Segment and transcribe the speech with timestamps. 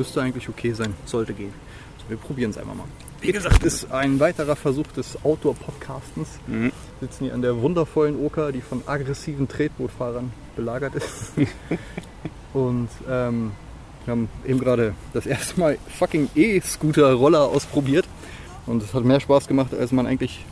[0.00, 0.94] müsste eigentlich okay sein.
[1.04, 1.52] Sollte gehen.
[2.08, 2.86] Wir probieren es einfach mal.
[3.20, 6.28] Wie gesagt, ist ein weiterer Versuch des Outdoor-Podcastens.
[6.46, 6.72] Mhm.
[6.98, 11.32] Wir sitzen hier an der wundervollen Oker, die von aggressiven Tretbootfahrern belagert ist.
[12.54, 13.52] Und ähm,
[14.06, 18.06] wir haben eben gerade das erste Mal fucking E-Scooter-Roller ausprobiert.
[18.64, 20.46] Und es hat mehr Spaß gemacht, als man eigentlich,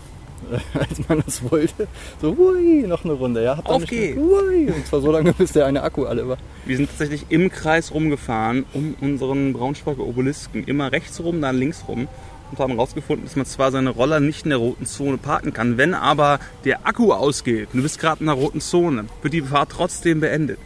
[0.74, 1.88] als man das wollte.
[2.20, 3.42] So, hui, noch eine Runde.
[3.42, 4.18] Ja, Auf geht's.
[4.18, 6.38] Und zwar so lange, bis der eine Akku alle war.
[6.64, 10.64] Wir sind tatsächlich im Kreis rumgefahren, um unseren Braunschweiger Obelisken.
[10.64, 12.08] Immer rechts rum, dann links rum.
[12.50, 15.76] Und haben herausgefunden, dass man zwar seine Roller nicht in der roten Zone parken kann,
[15.76, 19.42] wenn aber der Akku ausgeht und du bist gerade in der roten Zone, wird die
[19.42, 20.58] Fahrt trotzdem beendet.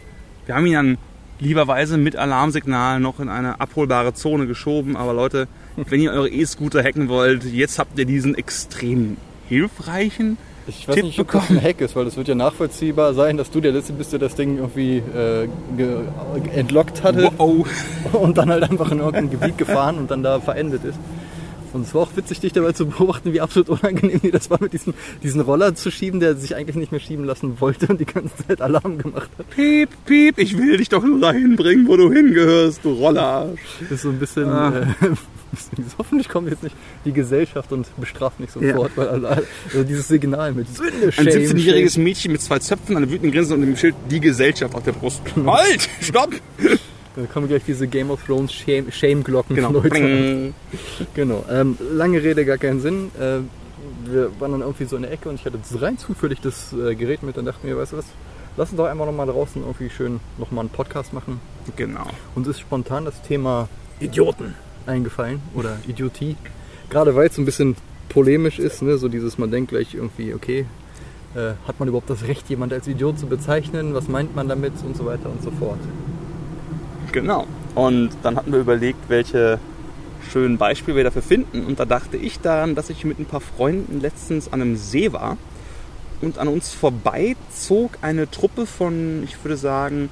[0.46, 0.98] Wir haben ihn dann
[1.42, 4.96] lieberweise mit Alarmsignal noch in eine abholbare Zone geschoben.
[4.96, 9.16] Aber Leute, wenn ihr eure E-Scooter hacken wollt, jetzt habt ihr diesen extrem
[9.52, 13.12] hilfreichen Ich weiß Tipp nicht, ob das ein Hack ist, weil es wird ja nachvollziehbar
[13.12, 15.48] sein, dass du der Letzte bist, der das Ding irgendwie äh,
[16.54, 17.66] entlockt hatte Wow.
[18.12, 20.98] und dann halt einfach in irgendein Gebiet gefahren und dann da verendet ist.
[21.72, 24.58] Und es war auch witzig, dich dabei zu beobachten, wie absolut unangenehm dir das war,
[24.60, 28.00] mit diesem diesen Roller zu schieben, der sich eigentlich nicht mehr schieben lassen wollte und
[28.00, 29.50] die ganze Zeit Alarm gemacht hat.
[29.50, 33.60] Piep, piep, ich will dich doch nur dahin bringen, wo du hingehörst, du Rollarsch.
[33.82, 34.72] Das ist so ein bisschen, Ah.
[35.00, 35.06] äh,
[35.98, 39.28] hoffentlich kommt jetzt nicht die Gesellschaft und bestraft nicht sofort, weil alle,
[39.66, 42.04] also dieses Signal mit Sünde, Ein Shame, 17-jähriges Shame.
[42.04, 45.20] Mädchen mit zwei Zöpfen, einer wütenden Grinsen und dem Schild Die Gesellschaft auf der Brust.
[45.46, 45.88] Halt!
[46.00, 46.30] Stopp!
[47.16, 49.70] Da kommen gleich diese Game of Thrones Shame- Shame-Glocken Genau.
[49.72, 49.90] Leute.
[49.90, 50.54] Bling.
[51.14, 51.44] Genau.
[51.50, 53.10] Ähm, lange Rede, gar keinen Sinn.
[53.20, 53.40] Äh,
[54.10, 56.94] wir waren dann irgendwie so in der Ecke und ich hatte rein zufällig das äh,
[56.94, 58.06] Gerät mit und dachte mir, weißt du was,
[58.56, 61.40] lass uns doch einfach nochmal draußen irgendwie schön nochmal einen Podcast machen.
[61.76, 62.06] Genau.
[62.34, 63.68] Uns ist spontan das Thema
[64.00, 64.54] Idioten
[64.86, 66.36] eingefallen oder Idiotie.
[66.90, 67.76] Gerade weil es so ein bisschen
[68.08, 68.96] polemisch ist, ne?
[68.98, 70.66] so dieses, man denkt gleich irgendwie, okay,
[71.34, 73.94] äh, hat man überhaupt das Recht, jemand als Idiot zu bezeichnen?
[73.94, 75.78] Was meint man damit und so weiter und so fort.
[77.12, 77.46] Genau.
[77.74, 79.58] Und dann hatten wir überlegt, welche
[80.30, 81.66] schönen Beispiele wir dafür finden.
[81.66, 85.12] Und da dachte ich daran, dass ich mit ein paar Freunden letztens an einem See
[85.12, 85.36] war.
[86.22, 90.08] Und an uns vorbei zog eine Truppe von, ich würde sagen,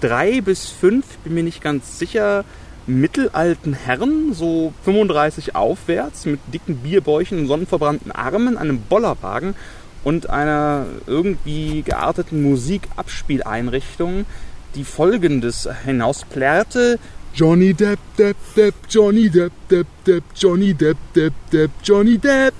[0.00, 2.44] drei bis fünf, bin mir nicht ganz sicher,
[2.86, 9.54] mittelalten Herren, so 35 aufwärts, mit dicken Bierbäuchen und sonnenverbrannten Armen, einem Bollerwagen
[10.04, 14.24] und einer irgendwie gearteten Musikabspieleinrichtung,
[14.74, 16.98] die folgendes hinausplärrte.
[17.34, 22.54] Johnny Depp, Depp, Depp, Johnny Depp, Depp, Depp, Johnny Depp, Depp, Depp, Johnny Depp.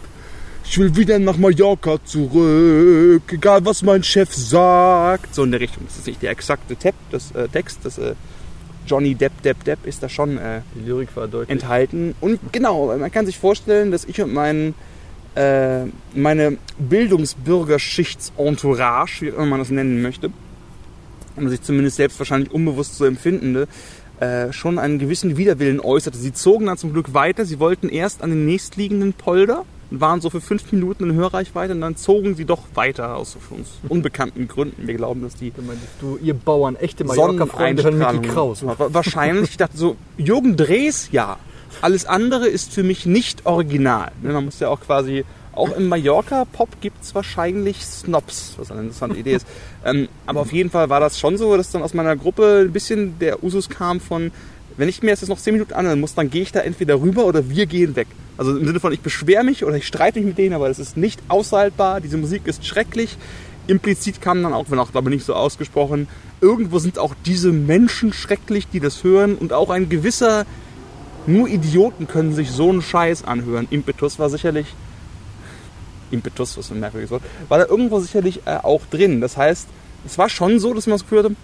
[0.65, 5.35] Ich will wieder nach Mallorca zurück, egal was mein Chef sagt.
[5.35, 5.85] So in der Richtung.
[5.87, 8.15] Das ist nicht der exakte Tep, das, äh, Text, das äh,
[8.87, 11.51] Johnny Depp, Depp, Depp ist da schon äh, Die Lyrik war deutlich.
[11.51, 12.15] enthalten.
[12.21, 14.75] Und genau, man kann sich vorstellen, dass ich und mein,
[15.35, 20.31] äh, meine Bildungsbürgerschichtsentourage, wie auch immer man das nennen möchte,
[21.45, 23.69] und sich zumindest selbst wahrscheinlich unbewusst so empfindende,
[24.21, 26.19] äh, schon einen gewissen Widerwillen äußerte.
[26.19, 27.45] Sie zogen dann zum Glück weiter.
[27.45, 31.73] Sie wollten erst an den nächstliegenden Polder und waren so für fünf Minuten in Hörreichweite
[31.73, 34.87] und dann zogen sie doch weiter aus so für uns unbekannten Gründen.
[34.87, 35.53] Wir glauben, dass die
[36.01, 38.65] du, ihr Bauern, echte Mallorca-Freunde hören Mickey Kraus.
[38.67, 39.51] Wa- Wahrscheinlich.
[39.51, 41.39] Ich dachte so, Jürgen Drees, ja.
[41.81, 44.11] Alles andere ist für mich nicht original.
[44.23, 45.25] Ne, Man muss ja auch quasi,
[45.59, 49.47] auch im Mallorca-Pop gibt es wahrscheinlich Snobs, was eine interessante Idee ist.
[49.85, 52.73] Ähm, aber auf jeden Fall war das schon so, dass dann aus meiner Gruppe ein
[52.73, 54.31] bisschen der Usus kam von,
[54.77, 57.27] wenn ich mir jetzt noch 10 Minuten anhören muss, dann gehe ich da entweder rüber
[57.27, 58.07] oder wir gehen weg.
[58.37, 60.79] Also im Sinne von, ich beschwere mich oder ich streite mich mit denen, aber das
[60.79, 63.17] ist nicht aushaltbar, diese Musik ist schrecklich.
[63.67, 66.07] Implizit kam dann auch, wenn auch glaube ich nicht so ausgesprochen,
[66.41, 70.47] irgendwo sind auch diese Menschen schrecklich, die das hören und auch ein gewisser,
[71.27, 73.67] nur Idioten können sich so einen Scheiß anhören.
[73.71, 74.69] Impetus war sicherlich,
[76.11, 79.21] Impetus, was ein merkwürdiges Wort, war da irgendwo sicherlich äh, auch drin.
[79.21, 79.69] Das heißt,
[80.07, 81.37] es war schon so, dass man das Gefühl hatte,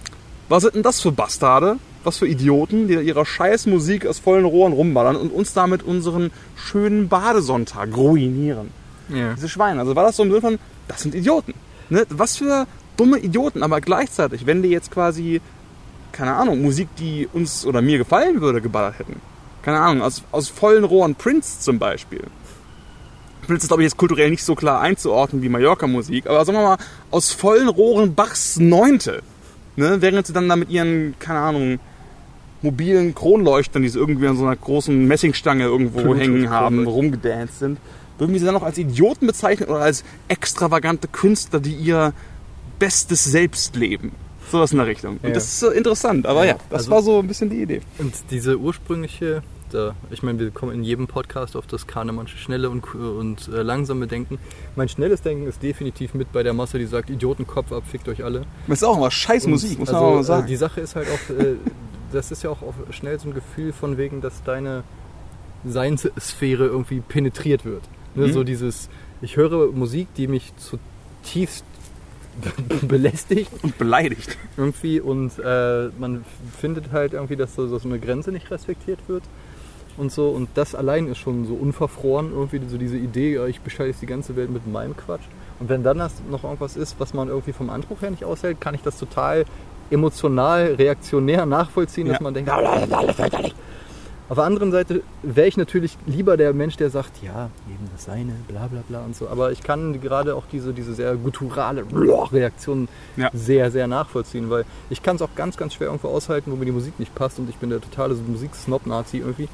[0.48, 1.78] was sind denn das für Bastarde?
[2.04, 7.08] Was für Idioten, die ihrer Scheißmusik aus vollen Rohren rumballern und uns damit unseren schönen
[7.08, 8.70] Badesonntag ruinieren.
[9.08, 9.34] Ja.
[9.34, 9.80] Diese Schweine.
[9.80, 11.54] Also war das so im Sinne von, das sind Idioten.
[11.88, 12.04] Ne?
[12.10, 12.66] Was für
[12.96, 15.40] dumme Idioten, aber gleichzeitig, wenn die jetzt quasi,
[16.12, 19.20] keine Ahnung, Musik, die uns oder mir gefallen würde, geballert hätten.
[19.62, 22.22] Keine Ahnung, aus, aus vollen Rohren Prince zum Beispiel.
[23.44, 26.62] Prince ist, glaube ich, jetzt kulturell nicht so klar einzuordnen wie Mallorca-Musik, aber sagen wir
[26.64, 26.78] mal,
[27.10, 29.22] aus vollen Rohren Bachs Neunte.
[29.76, 29.96] Ne?
[30.00, 31.78] Während sie dann da mit ihren, keine Ahnung,
[32.62, 37.58] mobilen Kronleuchtern, die sie irgendwie an so einer großen Messingstange irgendwo Bluetooth hängen haben, rumgedanced
[37.58, 37.78] sind,
[38.18, 42.12] würden wir sie dann noch als Idioten bezeichnen oder als extravagante Künstler, die ihr
[42.78, 44.12] bestes Selbst leben.
[44.50, 45.18] Sowas in der Richtung.
[45.22, 45.28] Ja.
[45.28, 47.62] Und das ist so interessant, aber ja, Ja, das also- war so ein bisschen die
[47.62, 47.80] Idee.
[47.98, 49.42] Und diese ursprüngliche,
[49.74, 53.62] da, ich meine, wir kommen in jedem Podcast auf das Kahnemannsche schnelle und, und äh,
[53.62, 54.38] langsame Denken.
[54.76, 58.24] Mein schnelles Denken ist definitiv mit bei der Masse, die sagt, Idiotenkopf ab, fickt euch
[58.24, 58.44] alle.
[58.68, 60.44] Das ist auch immer scheiß Musik, Und, muss man also, auch mal sagen.
[60.44, 61.56] Äh, die Sache ist halt auch, äh,
[62.12, 64.84] das ist ja auch schnell so ein Gefühl von wegen, dass deine
[65.64, 67.82] Seinssphäre irgendwie penetriert wird.
[68.14, 68.28] Ne?
[68.28, 68.32] Mhm.
[68.32, 68.88] So dieses,
[69.22, 71.64] ich höre Musik, die mich zutiefst
[72.82, 74.36] belästigt Und beleidigt.
[74.56, 76.24] irgendwie und äh, man
[76.60, 79.22] findet halt irgendwie, dass so, so eine Grenze nicht respektiert wird
[79.96, 84.00] und so und das allein ist schon so unverfroren irgendwie so diese Idee, ich bescheiße
[84.00, 85.22] die ganze Welt mit meinem Quatsch
[85.60, 88.60] und wenn dann das noch irgendwas ist, was man irgendwie vom Anspruch her nicht aushält,
[88.60, 89.44] kann ich das total
[89.90, 92.22] emotional, reaktionär nachvollziehen, dass Ja.
[92.24, 93.54] man denkt, "Ah, das ist alles fürchterlich."
[94.30, 98.06] Auf der anderen Seite wäre ich natürlich lieber der Mensch, der sagt, ja, jedem das
[98.06, 99.28] seine, bla bla bla und so.
[99.28, 101.84] Aber ich kann gerade auch diese, diese sehr gutturale
[102.32, 102.88] Reaktion
[103.18, 103.28] Ja.
[103.34, 106.64] sehr, sehr nachvollziehen, weil ich kann es auch ganz, ganz schwer irgendwo aushalten, wo mir
[106.64, 109.48] die Musik nicht passt und ich bin der totale Musiksnob-Nazi irgendwie.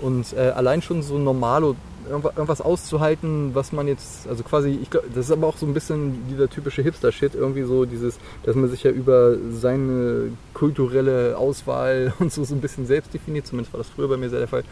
[0.00, 1.74] Und äh, allein schon so normalo
[2.08, 5.66] irgendwa- irgendwas auszuhalten, was man jetzt, also quasi, ich glaub, das ist aber auch so
[5.66, 11.36] ein bisschen dieser typische Hipster-Shit, irgendwie so dieses, dass man sich ja über seine kulturelle
[11.36, 14.38] Auswahl und so, so ein bisschen selbst definiert, zumindest war das früher bei mir sehr
[14.38, 14.64] der Fall,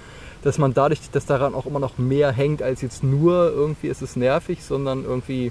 [0.43, 4.02] dass man dadurch, dass daran auch immer noch mehr hängt, als jetzt nur irgendwie ist
[4.02, 5.50] es nervig, sondern irgendwie,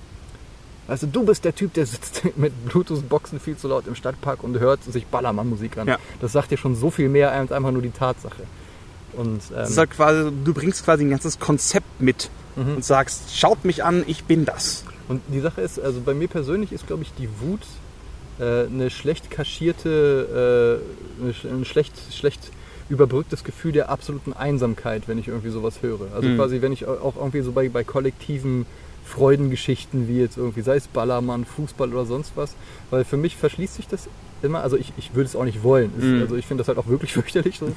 [0.87, 4.57] also du bist der Typ, der sitzt mit Bluetooth-Boxen viel zu laut im Stadtpark und
[4.59, 5.87] hört sich Ballermann-Musik an.
[5.87, 5.97] Ja.
[6.21, 8.43] Das sagt dir schon so viel mehr als einfach nur die Tatsache.
[9.17, 12.75] Und, ähm, Das ist halt quasi, du bringst quasi ein ganzes Konzept mit Mhm.
[12.77, 14.85] und sagst, schaut mich an, ich bin das.
[15.07, 17.61] Und die Sache ist, also bei mir persönlich ist, glaube ich, die Wut
[18.39, 20.81] äh, eine schlecht kaschierte,
[21.21, 22.39] äh, ein schlecht, schlecht
[22.89, 26.13] überbrücktes Gefühl der absoluten Einsamkeit, wenn ich irgendwie sowas höre.
[26.13, 26.35] Also Mhm.
[26.37, 28.65] quasi, wenn ich auch irgendwie so bei, bei kollektiven
[29.05, 32.53] Freudengeschichten wie jetzt irgendwie, sei es Ballermann, Fußball oder sonst was,
[32.89, 34.07] weil für mich verschließt sich das
[34.45, 35.91] immer, also ich, ich würde es auch nicht wollen.
[35.97, 36.21] Es- Mhm.
[36.21, 37.71] Also ich finde das halt auch wirklich fürchterlich so.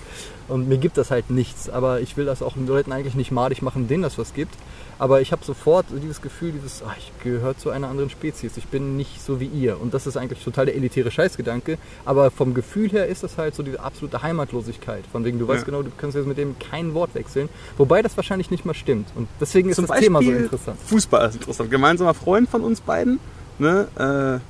[0.49, 3.31] und mir gibt das halt nichts, aber ich will das auch den Leuten eigentlich nicht
[3.33, 4.55] madig machen, denen das was gibt.
[5.01, 8.57] Aber ich habe sofort so dieses Gefühl, dieses, ach, ich gehöre zu einer anderen Spezies,
[8.57, 9.81] ich bin nicht so wie ihr.
[9.81, 11.79] Und das ist eigentlich total der elitäre Scheißgedanke.
[12.05, 15.05] Aber vom Gefühl her ist das halt so diese absolute Heimatlosigkeit.
[15.13, 15.67] Von wegen, du weißt Ja.
[15.67, 17.49] genau, du kannst jetzt mit dem kein Wort wechseln.
[17.77, 19.07] Wobei das wahrscheinlich nicht mal stimmt.
[19.15, 20.79] Und deswegen ist Zum das Thema so Beispiel interessant.
[20.87, 21.71] Fußball ist interessant.
[21.71, 23.21] Gemeinsamer Freund von uns beiden,
[23.61, 24.41] ne, äh,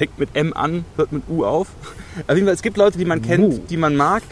[0.00, 1.68] fängt mit M an, hört mit U auf.
[2.26, 3.58] Auf jeden Fall, es gibt Leute, die man kennt, Mu.
[3.68, 4.22] die man mag,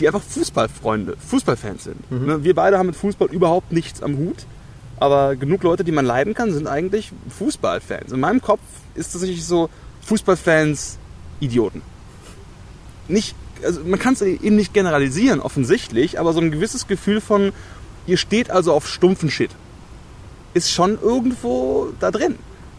[0.00, 2.10] die einfach Fußballfreunde, Fußballfans sind.
[2.10, 2.26] Mhm.
[2.26, 4.38] Ne, wir beide haben mit Fußball überhaupt nichts am Hut.
[4.96, 8.10] Aber genug Leute, die man leiden kann, sind eigentlich Fußballfans.
[8.10, 8.58] In meinem Kopf
[8.96, 9.70] ist tatsächlich so,
[10.02, 10.98] Fußballfans
[11.38, 11.80] Idioten.
[13.06, 17.52] Nicht, also man kann es eben nicht generalisieren, offensichtlich, aber so ein gewisses Gefühl von,
[18.08, 19.52] ihr steht also auf stumpfen Shit,
[20.54, 22.34] ist schon irgendwo da drin.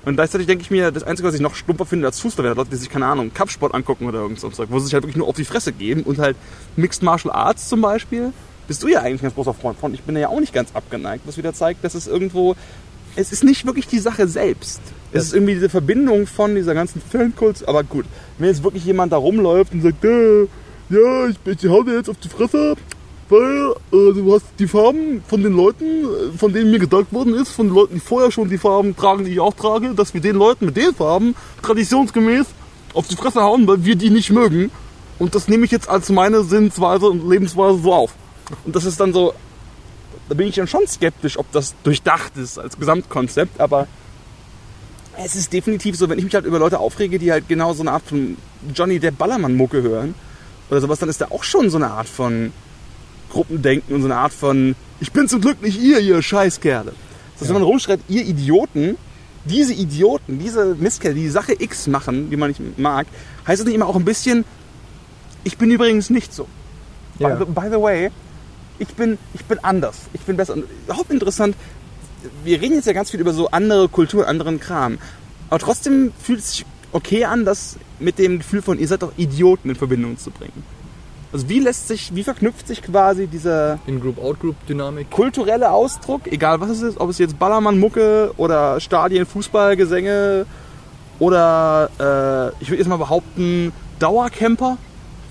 [0.06, 2.56] Und gleichzeitig denke ich mir, das Einzige, was ich noch stumper finde als Fußball, wäre
[2.56, 5.04] Leute, die sich, keine Ahnung, Kampfsport angucken oder irgend so Zeug, wo sie sich halt
[5.04, 6.38] wirklich nur auf die Fresse geben und halt
[6.78, 8.32] Mixed Martial Arts zum Beispiel,
[8.68, 9.94] bist du ja eigentlich ein ganz großer Freund von.
[9.94, 12.56] Ich bin ja auch nicht ganz abgeneigt, was wieder zeigt, dass es irgendwo,
[13.16, 14.80] es ist nicht wirklich die Sache selbst.
[15.12, 18.06] Es ist irgendwie diese Verbindung von dieser ganzen Fankultur, aber gut,
[18.38, 20.44] wenn jetzt wirklich jemand da rumläuft und sagt, äh,
[20.90, 22.76] ja, ich, ich hau dir jetzt auf die Fresse,
[23.30, 27.34] weil äh, du hast die Farben von den Leuten, äh, von denen mir gesagt worden
[27.36, 30.14] ist, von den Leuten, die vorher schon die Farben tragen, die ich auch trage, dass
[30.14, 32.48] wir den Leuten mit den Farben traditionsgemäß
[32.94, 34.72] auf die Fresse hauen, weil wir die nicht mögen.
[35.20, 38.14] Und das nehme ich jetzt als meine Sinnsweise und Lebensweise so auf.
[38.66, 39.34] Und das ist dann so,
[40.28, 43.88] da bin ich dann schon skeptisch, ob das durchdacht ist als Gesamtkonzept, aber
[45.18, 47.84] es ist definitiv so, wenn ich mich halt über Leute aufrege, die halt genau so
[47.84, 48.38] eine Art von
[48.74, 50.16] Johnny der Ballermann-Mucke hören
[50.70, 52.54] oder sowas, dann ist da auch schon so eine Art von
[53.30, 56.92] Gruppendenken und so eine Art von Ich bin zum Glück nicht ihr, ihr Scheißkerle.
[57.34, 58.98] Das heißt, wenn man rumschreit, ihr Idioten,
[59.46, 63.08] diese Idioten, diese Mistkerle, die die Sache X machen, die man nicht mag,
[63.48, 64.46] heißt das nicht immer auch ein bisschen,
[65.44, 66.48] ich bin übrigens nicht so.
[67.20, 67.30] Ja.
[67.30, 68.12] By, the, by the way,
[68.78, 69.98] ich bin, ich bin anders.
[70.14, 70.54] Ich bin besser.
[70.54, 71.56] Und überhaupt interessant,
[72.44, 74.98] wir reden jetzt ja ganz viel über so andere Kultur, anderen Kram.
[75.50, 79.14] Aber trotzdem fühlt es sich okay an, das mit dem Gefühl von, ihr seid doch
[79.18, 80.64] Idioten in Verbindung zu bringen.
[81.32, 85.12] Also wie lässt sich, wie verknüpft sich quasi dieser In-Group-Out-Group-Dynamik.
[85.12, 90.48] kulturelle Ausdruck, egal was es ist, ob es jetzt Ballermann, Mucke oder Stadien, Fußballgesänge
[91.20, 94.78] oder äh, ich würde jetzt mal behaupten, Dauercamper,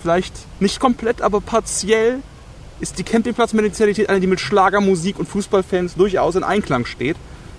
[0.00, 2.20] vielleicht nicht komplett, aber partiell
[2.78, 7.16] ist die Campingplatzmentalität eine, die mit Schlagermusik und Fußballfans durchaus in Einklang steht.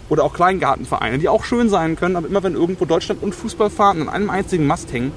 [0.08, 3.70] Oder auch Kleingartenvereine, die auch schön sein können, aber immer wenn irgendwo Deutschland und Fußball
[3.70, 5.12] fahren an einem einzigen Mast hängen,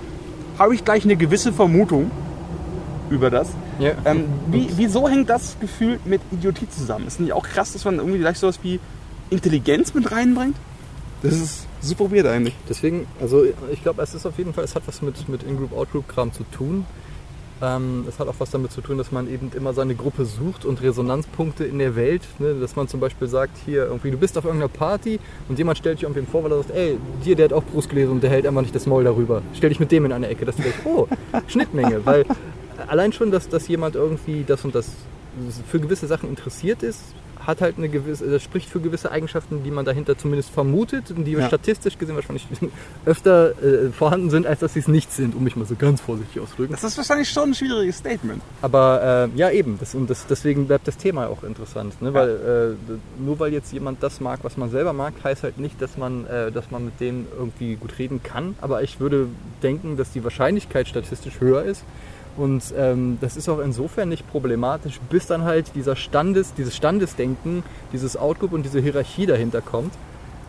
[0.59, 2.11] habe ich gleich eine gewisse Vermutung
[3.12, 3.50] über das.
[3.78, 3.92] Ja.
[4.04, 7.07] Ähm, wie, wieso hängt das Gefühl mit Idiotie zusammen?
[7.07, 8.81] Ist nicht auch krass, dass man irgendwie gleich sowas wie
[9.31, 10.57] Intelligenz mit reinbringt?
[11.23, 12.54] Das ist super weird eigentlich.
[12.69, 16.33] Deswegen, also ich glaube, es ist auf jeden Fall, es hat was mit, mit In-Group-Out-Group-Kram
[16.33, 16.85] zu tun.
[17.62, 20.64] Ähm, es hat auch was damit zu tun, dass man eben immer seine Gruppe sucht
[20.64, 22.23] und Resonanzpunkte in der Welt.
[22.40, 22.54] Ne?
[22.61, 25.99] Dass man zum Beispiel sagt, hier irgendwie, du bist auf irgendeiner Party und jemand stellt
[25.99, 28.31] dich irgendwem vor, weil er sagt, ey, dir, der hat auch Brust gelesen und der
[28.31, 29.42] hält einfach nicht das Maul darüber.
[29.54, 30.45] Stell dich mit dem in eine Ecke.
[30.45, 31.07] Das ist oh,
[31.47, 32.04] Schnittmenge.
[32.04, 32.25] Weil
[32.88, 34.91] allein schon, dass, dass jemand irgendwie das und das
[35.71, 37.00] für gewisse Sachen interessiert ist,
[37.47, 41.25] hat halt eine gewisse, das spricht für gewisse Eigenschaften, die man dahinter zumindest vermutet und
[41.25, 41.49] die Ja.
[41.49, 42.47] statistisch gesehen wahrscheinlich
[43.05, 46.00] öfter äh, vorhanden sind, als dass sie es nicht sind, um mich mal so ganz
[46.00, 46.73] vorsichtig auszudrücken.
[46.75, 48.43] Das ist wahrscheinlich schon ein schwieriges Statement.
[48.61, 52.00] Aber äh, ja, eben, das, und das, deswegen bleibt das Thema auch interessant.
[52.00, 52.14] Ne?
[52.14, 55.83] Weil äh, nur weil jetzt jemand das mag, was man selber mag, heißt halt nicht,
[55.83, 58.55] dass man, äh, dass man mit denen irgendwie gut reden kann.
[58.61, 59.26] Aber ich würde
[59.64, 61.83] denken, dass die Wahrscheinlichkeit statistisch höher ist.
[62.37, 67.62] Und ähm, das ist auch insofern nicht problematisch, bis dann halt dieser Standes, dieses Standesdenken,
[67.93, 69.93] dieses Outgroup und diese Hierarchie dahinter kommt.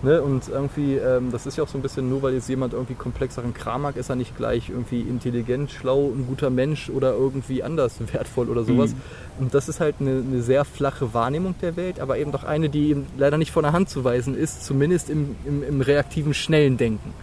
[0.02, 0.22] Ne?
[0.22, 2.94] Und irgendwie, ähm, das ist ja auch so ein bisschen, nur weil jetzt jemand irgendwie
[2.94, 7.63] komplexeren Kram mag, ist er nicht gleich irgendwie intelligent, schlau, ein guter Mensch oder irgendwie
[7.63, 8.96] anders wertvoll oder sowas.
[9.40, 12.68] Und das ist halt eine, eine sehr flache Wahrnehmung der Welt, aber eben doch eine,
[12.70, 16.34] die eben leider nicht von der Hand zu weisen ist, zumindest im, im, im reaktiven,
[16.34, 17.13] schnellen Denken.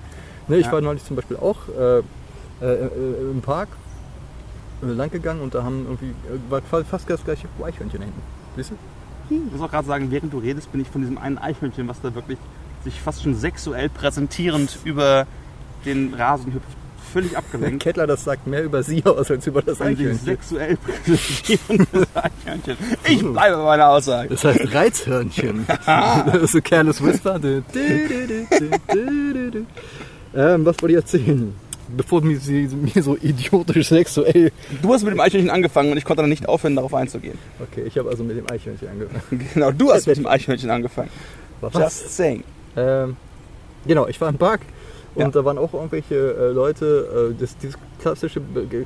[0.48, 0.56] Ne?
[0.56, 0.72] Ich Ja.
[0.72, 2.02] war neulich zum Beispiel auch äh, äh,
[2.62, 2.88] äh,
[3.30, 3.68] im Park
[4.82, 8.22] lang gegangen und da haben irgendwie, äh, war fa- fast das gleiche Eichhörnchen hinten.
[8.56, 8.74] Siehst du?
[9.34, 12.00] Ich muss auch gerade sagen, während du redest, bin ich von diesem einen Eichhörnchen, was
[12.00, 12.38] da wirklich
[12.84, 15.26] sich fast schon sexuell präsentierend über
[15.84, 16.66] den Rasen hüpft,
[17.12, 17.82] völlig abgelenkt.
[17.82, 20.24] Kettler das sagt mehr über sie aus als über das Ein Eichhörnchen.
[20.24, 22.76] sexuell präsentierendes Eichhörnchen.
[23.04, 24.30] Ich bleibe bei meiner Aussage.
[24.30, 25.66] Das heißt Reizhörnchen.
[25.86, 27.38] das ist so Careless Whisper.
[30.34, 31.54] Ähm, was wollte ich erzählen?
[31.96, 34.52] Bevor mir sie mir so idiotisch sexuell.
[34.82, 37.38] Du hast mit dem Eichhörnchen angefangen und ich konnte dann nicht aufhören, darauf einzugehen.
[37.60, 39.48] Okay, ich habe also mit dem Eichhörnchen angefangen.
[39.54, 41.10] Genau, du hast mit dem Eichhörnchen angefangen.
[41.60, 41.74] Was?
[41.74, 42.44] Just saying.
[42.76, 43.16] Ähm,
[43.86, 44.60] genau, ich war im Park
[45.14, 45.28] und Ja.
[45.30, 48.40] da waren auch irgendwelche äh, Leute, äh, das, dieses klassische,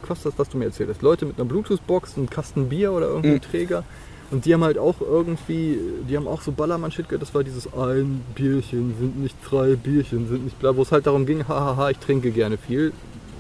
[0.09, 1.03] das, was du mir erzählt hast.
[1.03, 3.43] Leute mit einer Bluetooth-Box, einem Kasten Bier oder irgendeinem Mhm.
[3.43, 3.85] Träger.
[4.31, 5.79] Und die haben halt auch irgendwie,
[6.09, 7.23] die haben auch so Ballermann-Shit gehört.
[7.23, 11.07] Das war dieses ein Bierchen sind nicht drei Bierchen sind nicht bla, wo es halt
[11.07, 12.93] darum ging, hahaha, ich trinke gerne viel.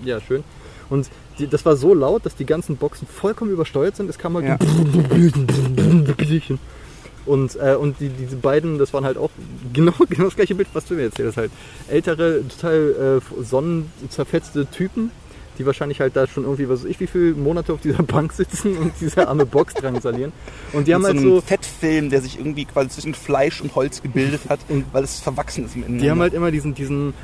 [0.04, 0.44] Ja, schön.
[0.90, 4.08] Und die, das war so laut, dass die ganzen Boxen vollkommen übersteuert sind.
[4.08, 4.56] Es kam halt Ja.
[6.16, 6.58] Bierchen.
[7.26, 9.30] Und, äh, und die, diese beiden, das waren halt auch
[9.72, 11.36] genau, genau das gleiche Bild, was du mir erzählt hast.
[11.38, 11.50] Halt
[11.88, 15.10] ältere, total äh, sonnenzerfetzte Typen,
[15.58, 18.32] die wahrscheinlich halt da schon irgendwie, was weiß ich, wie viele Monate auf dieser Bank
[18.32, 20.32] sitzen und diese arme Box drangsalieren.
[20.72, 23.60] Und die haben Mit halt so einem so, Fettfilm, der sich irgendwie quasi zwischen Fleisch
[23.60, 24.60] und Holz gebildet hat,
[24.92, 26.02] weil es verwachsen ist miteinander.
[26.04, 27.14] die haben halt immer diesen, diesen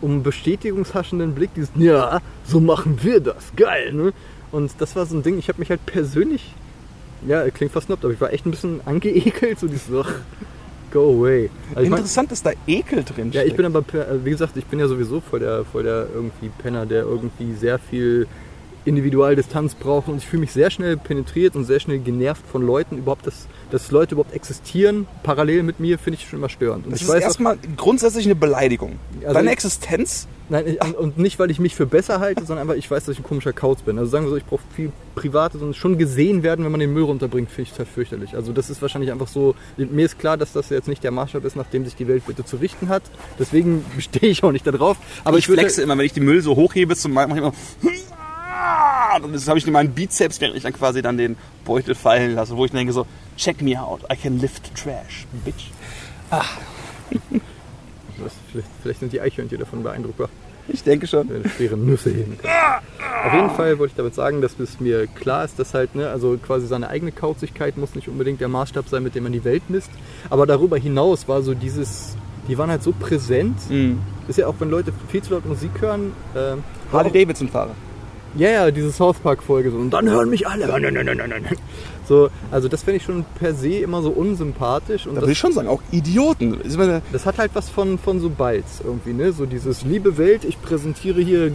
[0.00, 4.12] um Bestätigungshaschenden Blick, dieses, ja, so machen wir das, geil, ne?
[4.52, 6.54] Und das war so ein Ding, ich habe mich halt persönlich,
[7.26, 10.12] ja, klingt fast noppt, aber ich war echt ein bisschen angeekelt, so dieses, ach,
[10.94, 11.50] go away.
[11.70, 13.84] Also ich mein, Interessant, dass da Ekel drin Ja, ich bin aber,
[14.24, 17.78] wie gesagt, ich bin ja sowieso voll der, voll der irgendwie Penner, der irgendwie sehr
[17.78, 18.26] viel
[18.86, 22.96] Individualdistanz braucht und ich fühle mich sehr schnell penetriert und sehr schnell genervt von Leuten.
[22.96, 26.86] Überhaupt, dass, dass Leute überhaupt existieren, parallel mit mir, finde ich schon immer störend.
[26.86, 29.00] Und das ich ist erstmal grundsätzlich eine Beleidigung.
[29.22, 32.78] Also Deine Existenz, nein, ich, und nicht, weil ich mich für besser halte, sondern einfach,
[32.78, 33.98] ich weiß, dass ich ein komischer Kauz bin.
[33.98, 36.92] Also sagen wir so, ich brauche viel Privates und schon gesehen werden, wenn man den
[36.92, 38.36] Müll runterbringt, finde ich total fürchterlich.
[38.36, 41.44] Also das ist wahrscheinlich einfach so, mir ist klar, dass das jetzt nicht der Maßstab
[41.44, 43.02] ist, nach dem sich die Welt bitte zu richten hat.
[43.40, 44.98] Deswegen bestehe ich auch nicht darauf.
[45.24, 47.52] Aber ich ich, flexe immer, wenn ich den Müll so hochhebe, zum ich immer.
[49.22, 52.34] Und das habe ich in meinen Bizeps, während ich dann quasi dann den Beutel fallen
[52.34, 55.70] lasse, wo ich denke so, check me out, I can lift trash, bitch.
[58.22, 60.28] Das, vielleicht, vielleicht sind die Eichhörnchen davon beeindruckbar,
[60.68, 61.28] Ich denke schon.
[61.28, 62.52] wenn schwere Nüsse heben können.
[63.26, 66.08] Auf jeden Fall wollte ich damit sagen, dass es mir klar ist, dass halt, ne,
[66.10, 69.44] also quasi seine eigene Kauzigkeit muss nicht unbedingt der Maßstab sein, mit dem man die
[69.44, 69.90] Welt misst.
[70.30, 73.58] Aber darüber hinaus war so dieses, die waren halt so präsent.
[73.68, 73.98] Mhm.
[74.28, 76.12] Ist ja auch, wenn Leute viel zu laut Musik hören.
[76.36, 76.62] Ähm,
[76.92, 77.74] Harley Davidson-Fahrer.
[78.36, 79.76] Ja, ja, diese South Park-Folge so.
[79.78, 80.66] Und dann hören mich alle.
[80.68, 81.56] Nein, nein, nein, nein, nein.
[82.06, 85.06] So, also das finde ich schon per se immer so unsympathisch.
[85.06, 86.58] Und Da das würde ich schon sagen, auch Idioten.
[86.76, 89.32] Meine, Das hat halt was von, von so Balz irgendwie, ne?
[89.32, 91.52] So dieses liebe Welt, ich präsentiere hier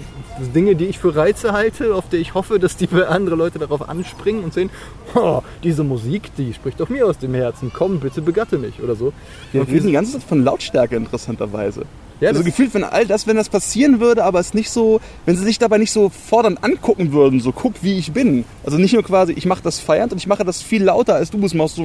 [0.56, 3.88] Dinge, die ich für Reize halte, auf die ich hoffe, dass die andere Leute darauf
[3.88, 4.70] anspringen und sehen,
[5.16, 8.96] oh, diese Musik, die spricht doch mir aus dem Herzen, komm, bitte begatte mich oder
[8.96, 9.14] so.
[9.52, 11.84] wir Und reden die ganze Zeit von Lautstärke interessanterweise.
[12.20, 15.38] Ja, also gefühlt, wenn all das, wenn das passieren würde, aber es nicht so, wenn
[15.38, 18.44] sie sich dabei nicht so fordernd angucken würden, so guck, wie ich bin.
[18.66, 21.32] Also nicht nur quasi, ich mache das feiernd und ich mache das viel lauter, als
[21.32, 21.78] du es machst.
[21.78, 21.84] So,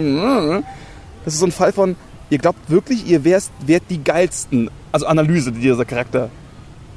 [1.24, 1.94] das ist so ein Fall von,
[2.30, 4.70] ihr glaubt wirklich, ihr wärst, wärt die geilsten.
[4.90, 6.30] Also Analyse, die dieser Charakter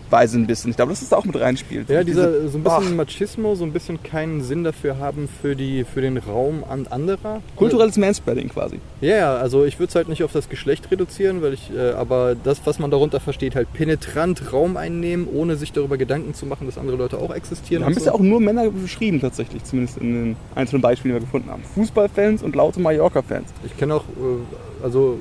[0.10, 0.72] weise ein bisschen.
[0.72, 1.90] Ich glaube, dass das da auch mit reinspielt.
[1.90, 5.56] Ja, dieser Diese- so ein bisschen Machismo, so ein bisschen keinen Sinn dafür haben für,
[5.56, 7.42] die, für den Raum an anderer.
[7.56, 8.80] kulturelles Manspreading quasi.
[9.02, 11.92] Ja, ja, also ich würde es halt nicht auf das Geschlecht reduzieren, weil ich, äh,
[11.92, 16.46] aber das, was man darunter versteht, halt penetrant Raum einnehmen, ohne sich darüber Gedanken zu
[16.46, 17.82] machen, dass andere Leute auch existieren.
[17.82, 21.26] Wir haben bisher auch nur Männer beschrieben, tatsächlich, zumindest in den einzelnen Beispielen, die wir
[21.26, 21.64] gefunden haben.
[21.76, 23.50] Fußballfans und laute Mallorca-Fans.
[23.66, 25.18] Ich kenne auch, äh, also,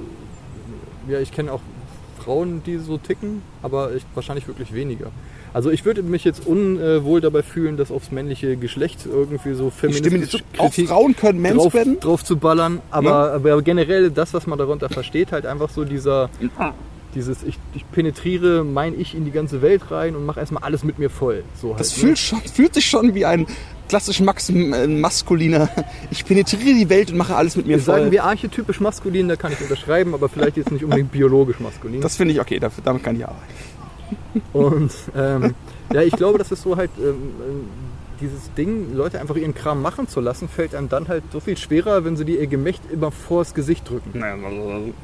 [1.08, 1.60] ja, ich kenne auch
[2.26, 5.12] Frauen, die so ticken, aber ich, wahrscheinlich wirklich weniger.
[5.54, 9.74] Also ich würde mich jetzt unwohl dabei fühlen, das aufs männliche Geschlecht irgendwie so Ich
[9.74, 10.60] stimme dir feministisch zu.
[10.60, 15.32] Auch Frauen können drauf, drauf zu ballern, aber, aber generell das, was man darunter versteht,
[15.32, 16.28] halt einfach so dieser,
[17.16, 20.84] dieses, ich, ich penetriere mein Ich in die ganze Welt rein und mache erstmal alles
[20.84, 21.42] mit mir voll.
[21.60, 22.02] So halt, Das ne?
[22.02, 23.46] fühlt, schon, fühlt sich schon wie ein
[23.88, 25.68] klassisch Max, äh, maskuliner.
[26.10, 27.96] Ich penetriere die Welt und mache alles mit mir voll.
[27.96, 32.00] Sagen wir archetypisch maskulin, da kann ich unterschreiben, aber vielleicht jetzt nicht unbedingt biologisch maskulin.
[32.00, 33.42] das finde ich okay, dafür, damit kann ich arbeiten.
[34.52, 35.54] Und ähm,
[35.92, 37.66] ja, ich glaube, das ist so halt ähm,
[38.20, 41.56] dieses Ding, Leute einfach ihren Kram machen zu lassen, fällt einem dann halt so viel
[41.56, 44.18] schwerer, wenn sie dir ihr Gemächt immer vors Gesicht drücken.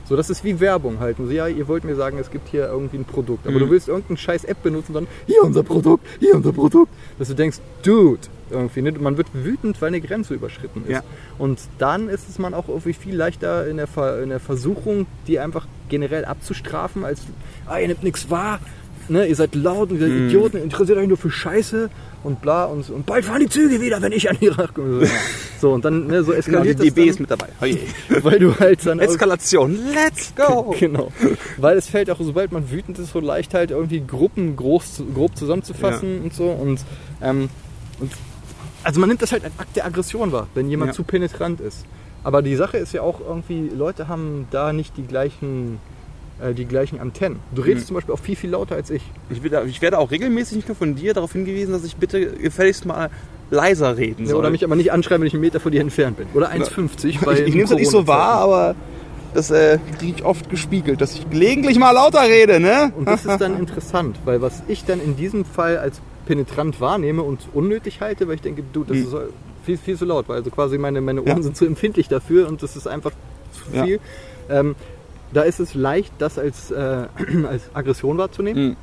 [0.08, 1.18] So, das ist wie Werbung halt.
[1.18, 3.60] Und so, ja, ihr wollt mir sagen, es gibt hier irgendwie ein Produkt, aber Mhm.
[3.60, 6.92] du willst irgendeine scheiß App benutzen, dann hier unser Produkt, hier unser Produkt.
[7.18, 8.92] Dass du denkst, Dude, irgendwie, ne?
[8.92, 10.90] man wird wütend, weil eine Grenze überschritten ist.
[10.92, 11.02] Ja.
[11.38, 15.06] Und dann ist es man auch irgendwie viel leichter in der, Ver in der Versuchung,
[15.26, 17.20] die einfach generell abzustrafen, als,
[17.66, 18.60] ah, ihr nehmt nichts wahr,
[19.08, 19.26] ne?
[19.26, 21.90] ihr seid laut und ihr seid Idioten, ihr interessiert euch nur für Scheiße
[22.24, 25.06] und bla und, und bald fahren die Züge wieder, wenn ich an die Rach komme.
[25.60, 27.46] So, und dann ne, so Genau, die eskaliert DB ist mit dabei.
[27.60, 27.78] Oje.
[28.22, 29.78] weil du halt dann Eskalation.
[29.94, 30.74] Let's go.
[30.80, 31.12] Genau.
[31.56, 35.36] Weil es fällt auch, sobald man wütend ist, so leicht halt irgendwie Gruppen groß, grob
[35.36, 36.48] zusammenzufassen und so.
[36.48, 36.80] Und,
[37.22, 37.48] ähm,
[38.00, 38.10] und
[38.82, 40.94] also man nimmt das halt als Akt der Aggression wahr, wenn jemand Ja.
[40.94, 41.84] zu penetrant ist.
[42.24, 45.78] Aber die Sache ist ja auch irgendwie, Leute haben da nicht die gleichen,
[46.40, 47.38] äh, die gleichen Antennen.
[47.54, 47.88] Du redest Mhm.
[47.88, 49.02] zum Beispiel auch viel, viel lauter als ich.
[49.30, 52.26] Ich, werde, ich werde auch regelmäßig nicht nur von dir darauf hingewiesen, dass ich bitte
[52.26, 53.10] gefälligst mal
[53.50, 54.40] leiser reden Ja, soll.
[54.40, 56.26] oder mich aber nicht anschreiben, wenn ich einen Meter von dir entfernt bin.
[56.34, 57.24] Oder 1,50.
[57.24, 58.74] bei ich ich nehme es nicht so wahr, aber
[59.34, 62.92] das äh, kriege ich oft gespiegelt, dass ich gelegentlich mal lauter rede, ne?
[62.96, 67.22] Und das ist dann interessant, weil was ich dann in diesem Fall als penetrant wahrnehme
[67.22, 69.04] und unnötig halte, weil ich denke, du, das Hm.
[69.06, 69.14] ist
[69.64, 71.42] viel, viel zu laut, weil also quasi meine, meine Ohren Ja.
[71.42, 73.12] sind zu empfindlich dafür und das ist einfach
[73.52, 73.84] zu Ja.
[73.84, 74.00] viel.
[74.50, 74.74] Ähm,
[75.32, 77.06] da ist es leicht, das als, äh,
[77.48, 78.68] als Aggression wahrzunehmen.
[78.70, 78.76] Mhm.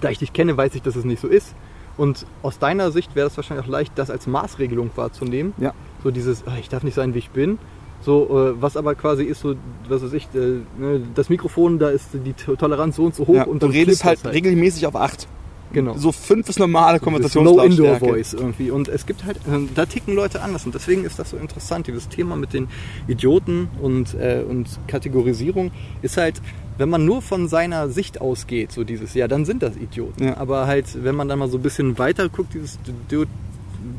[0.00, 1.54] Da ich dich kenne, weiß ich, dass es nicht so ist.
[1.96, 5.54] Und aus deiner Sicht wäre es wahrscheinlich auch leicht, das als Maßregelung wahrzunehmen.
[5.58, 5.72] Ja.
[6.02, 7.58] So dieses, ah, ich darf nicht sein, wie ich bin.
[8.02, 8.24] So,
[8.56, 9.54] äh, was aber quasi ist so,
[9.88, 13.26] was weiß ich, äh, ne, das Mikrofon, da ist die To- Toleranz so und so
[13.26, 15.26] hoch Ja, und du redest halt, das regelmäßig auf 8.
[15.74, 15.96] Genau.
[15.96, 18.06] So 5 ist normale Low Indoor Konversationslautstärke.
[18.06, 18.70] Voice irgendwie.
[18.70, 21.86] Und es gibt halt, äh, da ticken Leute anders und deswegen ist das so interessant.
[21.86, 22.68] Dieses Thema mit den
[23.08, 26.40] Idioten und, äh, und Kategorisierung ist halt,
[26.78, 30.24] wenn man nur von seiner Sicht ausgeht, so dieses, ja, dann sind das Idioten.
[30.24, 30.36] Ja.
[30.38, 32.78] Aber halt, wenn man dann mal so ein bisschen weiter guckt, dieses,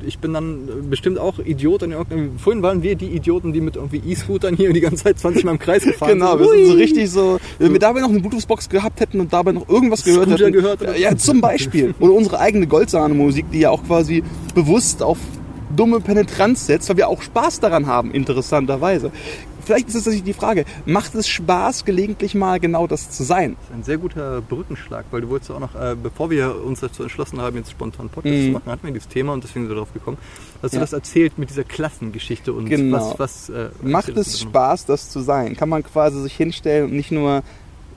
[0.08, 1.84] ich bin dann bestimmt auch Idiot.
[1.84, 5.20] In irgendeinem, vorhin waren wir die Idioten, die mit irgendwie E-Scootern hier die ganze Zeit
[5.20, 6.41] 20 Mal im Kreis gefahren Genau, sind.
[6.52, 9.52] wir sind so richtig so, wenn wir dabei noch eine Bluetooth-Box gehabt hätten und dabei
[9.52, 10.54] noch irgendwas gehört Scooter hätten.
[10.54, 11.94] gehört oder ja, zum Beispiel.
[12.00, 15.18] Oder unsere eigene Goldsahne-Musik, die ja auch quasi bewusst auf
[15.76, 19.12] dumme Penetranz setzt, weil wir auch Spaß daran haben, interessanterweise.
[19.65, 23.56] Vielleicht ist es tatsächlich die Frage, macht es Spaß, gelegentlich mal genau das zu sein?
[23.60, 26.80] Das ist ein sehr guter Brückenschlag, weil du wolltest auch noch, äh, bevor wir uns
[26.82, 28.45] dazu entschlossen haben, jetzt spontan Podcast Mhm.
[28.45, 30.17] zu machen, hatten wir dieses Thema und deswegen sind wir darauf gekommen.
[30.62, 30.82] Hast du Ja.
[30.82, 33.15] das erzählt mit dieser Klassengeschichte und Genau.
[33.17, 34.39] was, was äh, Macht es.
[34.39, 35.56] Spaß, das zu sein?
[35.56, 37.43] Kann man quasi sich hinstellen und nicht nur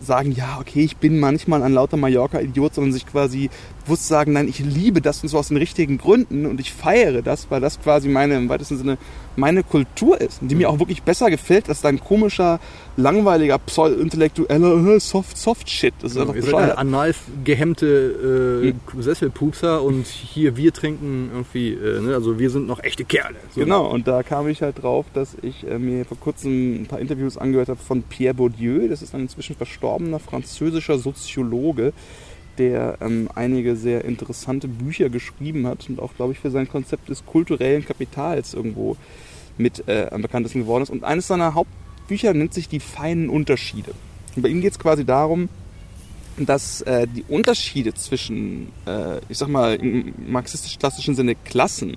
[0.01, 3.51] sagen, ja, okay, ich bin manchmal ein lauter Mallorca-Idiot, sondern sich quasi
[3.89, 7.23] bewusst sagen, nein, ich liebe das und zwar aus den richtigen Gründen und ich feiere
[7.23, 8.99] das, weil das quasi meine, im weitesten Sinne,
[9.37, 12.61] meine Kultur ist und die mir auch wirklich besser gefällt als dein komischer,
[12.97, 15.95] langweiliger, pseudo-intellektueller äh, Soft-Soft-Shit.
[16.03, 16.79] Das ist Genau, einfach bescheuert.
[16.79, 22.15] anal gehemmte äh, Sesselpupser und hier wir trinken irgendwie, äh, ne?
[22.15, 23.37] also wir sind noch echte Kerle.
[23.55, 23.61] So.
[23.61, 27.01] Genau, und da kam ich halt drauf, dass ich äh, mir vor kurzem ein paar
[27.01, 28.89] Interviews angehört habe von Pierre Bourdieu.
[28.89, 31.93] Das ist ein inzwischen verstorbener französischer Soziologe,
[32.59, 37.09] der ähm, einige sehr interessante Bücher geschrieben hat und auch, glaube ich, für sein Konzept
[37.09, 38.97] des kulturellen Kapitals irgendwo
[39.57, 40.91] mit äh, am bekanntesten geworden ist.
[40.91, 43.93] Und eines seiner Hauptbücher nennt sich Die feinen Unterschiede.
[44.37, 45.49] Und bei ihm geht es quasi darum,
[46.39, 51.97] dass äh, die Unterschiede zwischen, äh, ich sag mal, im marxistisch-klassischen Sinne Klassen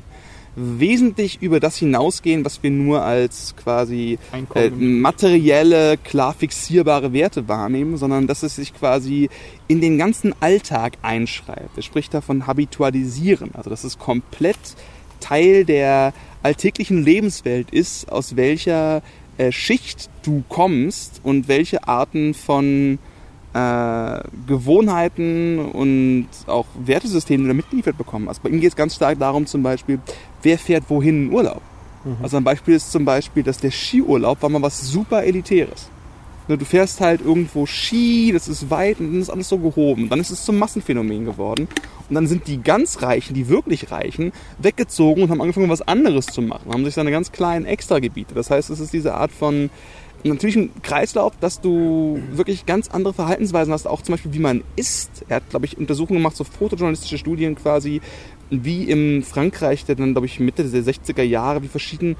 [0.56, 4.20] wesentlich über das hinausgehen, was wir nur als quasi
[4.54, 9.30] äh, materielle, klar fixierbare Werte wahrnehmen, sondern dass es sich quasi
[9.68, 11.78] in den ganzen Alltag einschreibt.
[11.78, 14.58] Er spricht davon habitualisieren, also dass es komplett
[15.20, 19.02] Teil der alltäglichen Lebenswelt ist, aus welcher
[19.38, 23.00] äh, Schicht du kommst und welche Arten von
[23.54, 28.28] äh, Gewohnheiten und auch Wertesystemen, die da mitgeliefert bekommen.
[28.28, 30.00] Also bei ihm geht es ganz stark darum zum Beispiel,
[30.42, 31.62] wer fährt wohin in Urlaub.
[32.24, 35.90] Also ein Beispiel ist zum Beispiel, dass der Skiurlaub war mal was super Elitäres.
[36.48, 40.10] Ne, Du fährst halt irgendwo Ski, das ist weit und dann ist alles so gehoben.
[40.10, 41.68] Dann ist es zum Massenphänomen geworden.
[42.10, 46.26] Und dann sind die ganz Reichen, die wirklich Reichen, weggezogen und haben angefangen, was anderes
[46.26, 46.74] zu machen.
[46.74, 48.34] Haben sich seine ganz kleinen Extragebiete.
[48.34, 49.70] Das heißt, es ist diese Art von
[50.24, 54.64] natürlich ein Kreislauf, dass du wirklich ganz andere Verhaltensweisen hast, auch zum Beispiel wie man
[54.76, 55.26] isst.
[55.30, 58.02] Er hat, glaube ich, Untersuchungen gemacht, so fotojournalistische Studien quasi,
[58.50, 62.16] wie im Frankreich, der dann, glaube ich, Mitte der 60er Jahre, wie verschieden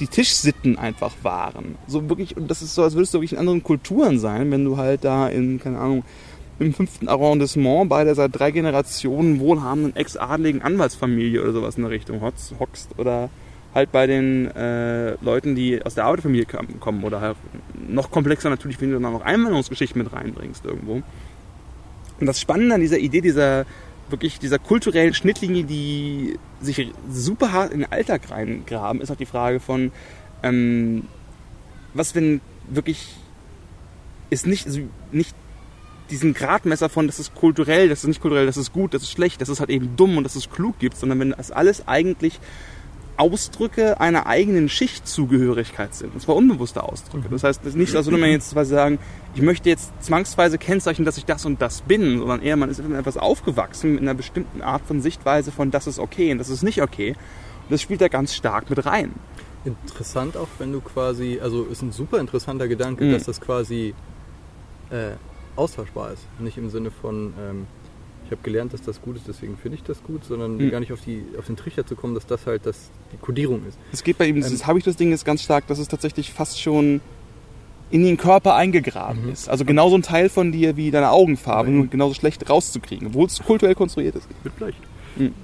[0.00, 1.76] die Tischsitten einfach waren.
[1.86, 4.64] So wirklich, und das ist so, als würdest du wirklich in anderen Kulturen sein, wenn
[4.64, 6.04] du halt da in, keine Ahnung,
[6.58, 11.90] im fünften Arrondissement bei der seit drei Generationen wohlhabenden ex-adligen Anwaltsfamilie oder sowas in der
[11.90, 13.30] Richtung hockst oder
[13.74, 16.46] halt bei den äh, Leuten, die aus der Arbeiterfamilie
[16.80, 17.36] kommen oder halt
[17.88, 21.02] noch komplexer natürlich, wenn du dann noch Einwanderungsgeschichten mit reinbringst irgendwo.
[22.20, 23.64] Und das Spannende an dieser Idee dieser
[24.10, 29.26] wirklich dieser kulturellen Schnittlinie, die sich super hart in den Alltag reingraben, ist auch die
[29.26, 29.92] Frage von,
[30.42, 31.04] ähm,
[31.94, 33.14] was wenn wirklich
[34.30, 34.80] ist nicht, also
[35.12, 35.34] nicht
[36.10, 39.12] diesen Gradmesser von, das ist kulturell, das ist nicht kulturell, das ist gut, das ist
[39.12, 41.86] schlecht, das ist halt eben dumm und das ist klug gibt, sondern wenn das alles
[41.86, 42.40] eigentlich
[43.20, 46.14] Ausdrücke einer eigenen Schichtzugehörigkeit sind.
[46.14, 47.28] Und zwar unbewusste Ausdrücke.
[47.28, 48.98] Das heißt, das ist nicht, als würde man jetzt quasi sagen,
[49.34, 52.82] ich möchte jetzt zwangsweise kennzeichnen, dass ich das und das bin, sondern eher, man ist
[52.82, 56.48] mit etwas aufgewachsen, mit einer bestimmten Art von Sichtweise von, das ist okay und das
[56.48, 57.10] ist nicht okay.
[57.10, 59.12] Und das spielt da ganz stark mit rein.
[59.64, 63.12] Interessant auch, wenn du quasi, also ist ein super interessanter Gedanke, mhm.
[63.12, 63.94] dass das quasi
[64.88, 65.12] äh,
[65.56, 66.22] austauschbar ist.
[66.38, 67.66] Nicht im Sinne von, ähm,
[68.30, 70.70] ich habe gelernt, dass das gut ist, deswegen finde ich das gut, sondern mhm.
[70.70, 73.66] gar nicht auf, die, auf den Trichter zu kommen, dass das halt das, die Kodierung
[73.66, 73.76] ist.
[73.92, 76.32] Es geht bei ihm, ähm, habe ich das Ding ist ganz stark, dass es tatsächlich
[76.32, 77.00] fast schon
[77.90, 79.32] in den Körper eingegraben mhm.
[79.32, 79.48] ist.
[79.48, 83.40] Also genauso ein Teil von dir wie deine Augenfarbe, nur genauso schlecht rauszukriegen, obwohl es
[83.40, 84.28] kulturell konstruiert ist.
[84.44, 84.76] Mit Blech.
[85.16, 85.34] Mhm.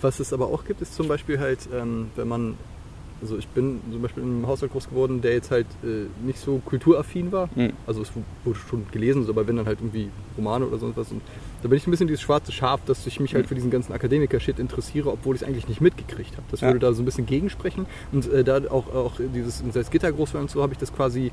[0.00, 2.54] Was es aber auch gibt, ist zum Beispiel halt, ähm, wenn man
[3.20, 6.38] also ich bin zum Beispiel in einem Haushalt groß geworden, der jetzt halt äh, nicht
[6.38, 7.48] so kulturaffin war.
[7.54, 7.72] Mhm.
[7.86, 8.10] Also es
[8.44, 11.10] wurde schon gelesen, aber wenn dann halt irgendwie Romane oder sonst was.
[11.10, 11.22] Und
[11.62, 13.48] da bin ich ein bisschen dieses schwarze Schaf, dass ich mich halt hm.
[13.48, 16.46] für diesen ganzen Akademiker-Shit interessiere, obwohl ich es eigentlich nicht mitgekriegt habe.
[16.50, 16.68] Das ja.
[16.68, 17.86] würde da so ein bisschen gegensprechen.
[18.12, 21.32] Und äh, da auch, auch dieses Salzgitter groß war und so, habe ich das quasi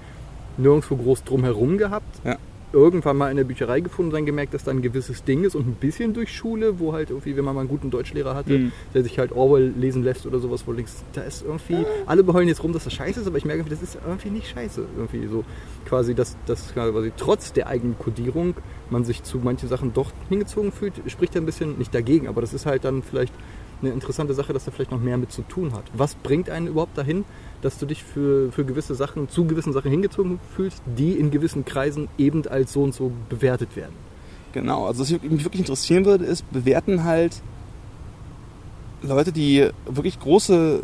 [0.57, 2.21] nirgendwo groß drumherum gehabt.
[2.23, 2.37] Ja
[2.73, 5.55] irgendwann mal in der Bücherei gefunden und dann gemerkt, dass da ein gewisses Ding ist
[5.55, 8.57] und ein bisschen durch Schule, wo halt irgendwie, wenn man mal einen guten Deutschlehrer hatte,
[8.57, 8.71] mhm.
[8.93, 12.47] der sich halt Orwell lesen lässt oder sowas, wo denkst, da ist irgendwie, alle beheulen
[12.47, 14.85] jetzt rum, dass das scheiße ist, aber ich merke, das ist irgendwie nicht scheiße.
[14.97, 15.43] Irgendwie so
[15.85, 18.55] quasi, dass, dass quasi trotz der eigenen Kodierung
[18.89, 22.41] man sich zu manchen Sachen doch hingezogen fühlt, spricht ja ein bisschen nicht dagegen, aber
[22.41, 23.33] das ist halt dann vielleicht
[23.81, 25.83] eine interessante Sache, dass da vielleicht noch mehr mit zu tun hat.
[25.93, 27.25] Was bringt einen überhaupt dahin,
[27.61, 31.65] dass du dich für, für gewisse Sachen, zu gewissen Sachen hingezogen fühlst, die in gewissen
[31.65, 33.93] Kreisen eben als so und so bewertet werden?
[34.53, 37.41] Genau, also was mich wirklich interessieren würde, ist, bewerten halt
[39.01, 40.83] Leute, die wirklich große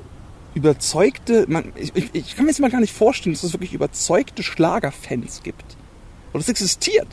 [0.53, 4.43] überzeugte, man, ich, ich, kann mir jetzt mal gar nicht vorstellen, dass es wirklich überzeugte
[4.43, 5.77] Schlagerfans gibt.
[6.33, 7.07] Und das existiert.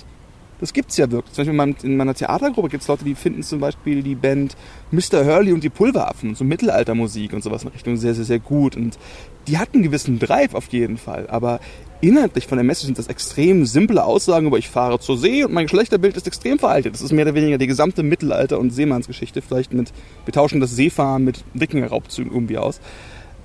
[0.60, 1.34] Das gibt es ja wirklich.
[1.34, 4.56] Zum Beispiel in meiner Theatergruppe gibt es Leute, die finden zum Beispiel die Band
[4.90, 5.24] Mr.
[5.24, 8.76] Hurley und die Pulveraffen, so Mittelaltermusik und sowas in Richtung sehr, sehr, sehr gut.
[8.76, 8.98] Und
[9.46, 11.28] die hatten einen gewissen Drive auf jeden Fall.
[11.28, 11.60] Aber
[12.00, 15.52] inhaltlich von der Message sind das extrem simple Aussagen über ich fahre zur See und
[15.52, 16.94] mein Geschlechterbild ist extrem veraltet.
[16.94, 19.42] Das ist mehr oder weniger die gesamte Mittelalter- und Seemannsgeschichte.
[19.42, 19.92] Vielleicht mit,
[20.24, 22.80] wir tauschen das Seefahren mit Wikingerraubzügen irgendwie aus.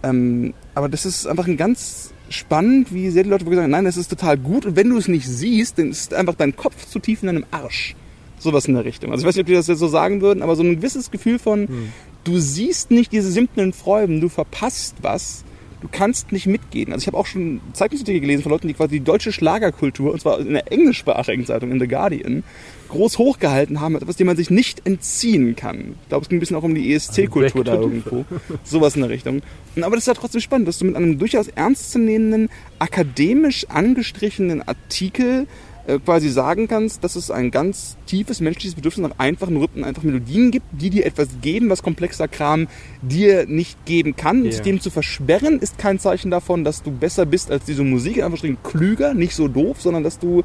[0.04, 3.86] Ähm, aber das ist einfach ein ganz spannend, wie sehr die Leute wirklich sagen, nein,
[3.86, 6.88] das ist total gut und wenn du es nicht siehst, dann ist einfach dein Kopf
[6.88, 7.96] zu tief in deinem Arsch.
[8.40, 9.12] Sowas in der Richtung.
[9.12, 11.12] Also ich weiß nicht, ob die das jetzt so sagen würden, aber so ein gewisses
[11.12, 11.94] Gefühl von, hm.
[12.24, 15.46] du siehst nicht diese simplen Freuden, du verpasst was,
[15.84, 16.94] du kannst nicht mitgehen.
[16.94, 20.22] Also ich habe auch schon Zeitungsartikel gelesen von Leuten, die quasi die deutsche Schlagerkultur, und
[20.22, 22.44] zwar in der englischsprachigen Zeitung, in The Guardian,
[22.88, 25.96] groß hochgehalten haben, etwas, dem man sich nicht entziehen kann.
[26.04, 28.24] Ich glaube, es ging ein bisschen auch um die ESC-Kultur da irgendwo.
[28.64, 29.42] Sowas in der Richtung.
[29.82, 35.48] Aber das ist ja trotzdem spannend, dass du mit einem durchaus ernstzunehmenden, akademisch angestrichenen Artikel
[36.06, 40.52] quasi sagen kannst, dass es ein ganz tiefes menschliches Bedürfnis nach einfachen Rhythmen, einfachen Melodien
[40.52, 42.68] gibt, die dir etwas geben, was komplexer Kram
[43.02, 44.46] dir nicht geben kann.
[44.46, 44.62] Yeah.
[44.62, 48.44] Dem zu versperren ist kein Zeichen davon, dass du besser bist als diese Musik, einfach
[48.64, 50.44] klüger, nicht so doof, sondern dass du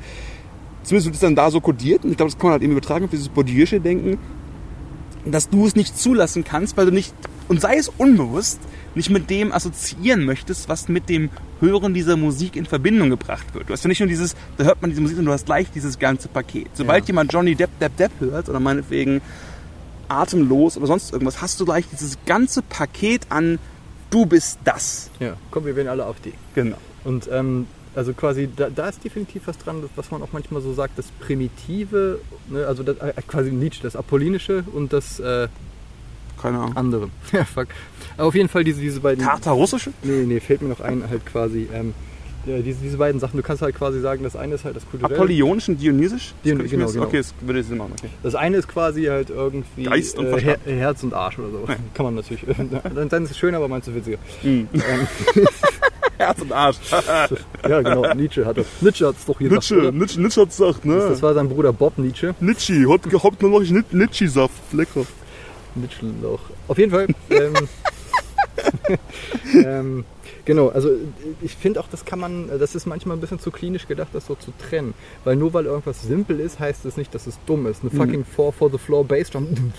[0.83, 2.73] zumindest wird es dann da so kodiert, und ich glaube, das kann man halt eben
[2.73, 4.19] übertragen auf dieses Bourdieu'sche Denken,
[5.25, 7.13] dass du es nicht zulassen kannst, weil du nicht,
[7.49, 8.61] und sei es unbewusst,
[8.95, 11.31] nicht mit dem assoziieren möchtest, was mit dem
[11.61, 13.69] Hören dieser Musik in Verbindung gebracht wird.
[13.69, 15.71] Du hast ja nicht nur dieses, da hört man diese Musik, sondern du hast gleich
[15.71, 16.69] dieses ganze Paket.
[16.75, 17.09] Sobald ja.
[17.09, 19.21] jemand Johnny Depp, Depp, Depp hört, oder meinetwegen
[20.09, 23.59] atemlos oder sonst irgendwas, hast du gleich dieses ganze Paket an,
[24.11, 25.11] du bist das.
[25.21, 26.33] Ja, komm, wir werden alle auf die.
[26.55, 26.77] Genau.
[27.05, 30.73] Und ähm, also quasi, da, da, ist definitiv was dran, was man auch manchmal so
[30.73, 35.49] sagt, das Primitive, ne, also das, äh, quasi Nietzsche, das Apollinische und das äh,
[36.41, 36.77] Keine Ahnung.
[36.77, 37.11] andere.
[37.33, 37.69] ja, fuck.
[38.17, 39.25] Aber auf jeden Fall diese, diese beiden.
[39.25, 39.93] Tartarussische?
[40.03, 41.69] Nee, nee, fällt mir noch ein, halt quasi.
[41.73, 41.95] Ähm,
[42.47, 44.89] ja, diese, diese beiden Sachen, du kannst halt quasi sagen, das eine ist halt das
[44.89, 45.17] kulturelle.
[45.17, 46.33] Apollonisch und Dionysisch?
[46.45, 47.05] Dion genau, genau.
[47.05, 47.93] Okay, das würde ich machen.
[47.99, 48.09] Okay.
[48.23, 51.65] Das eine ist quasi halt irgendwie Geist und äh, Her Herz und Arsch oder so.
[51.69, 51.77] Ja.
[51.95, 52.45] Kann man natürlich.
[52.95, 54.19] dann, dann ist es schön, aber meinst du witziger.
[54.43, 54.65] Mm.
[56.17, 56.79] Herz und Arsch.
[57.69, 58.67] Ja, genau, Nietzsche hat das.
[58.81, 59.95] Nietzsche hat es doch hier Nietzsche, gesagt.
[59.95, 60.97] Nietzsche, Nietzsche hat gesagt, ne?
[60.97, 62.35] Das war sein Bruder Bob Nietzsche.
[62.41, 64.73] Nietzsche, heute gehabt noch ich Nietzsche-Saft.
[64.73, 65.05] Lecker.
[65.75, 66.41] Nietzsche-Lauch.
[66.69, 67.07] Auf jeden Fall.
[67.31, 67.55] Ähm,
[69.55, 70.05] ähm,
[70.45, 70.91] genau, also
[71.41, 74.27] ich finde auch, das kann man, das ist manchmal ein bisschen zu klinisch gedacht, das
[74.27, 74.95] so zu trennen.
[75.25, 77.83] Weil nur weil irgendwas simpel ist, heißt es nicht, dass es dumm ist.
[77.83, 79.73] Eine fucking 4 for the floor Bassdrum,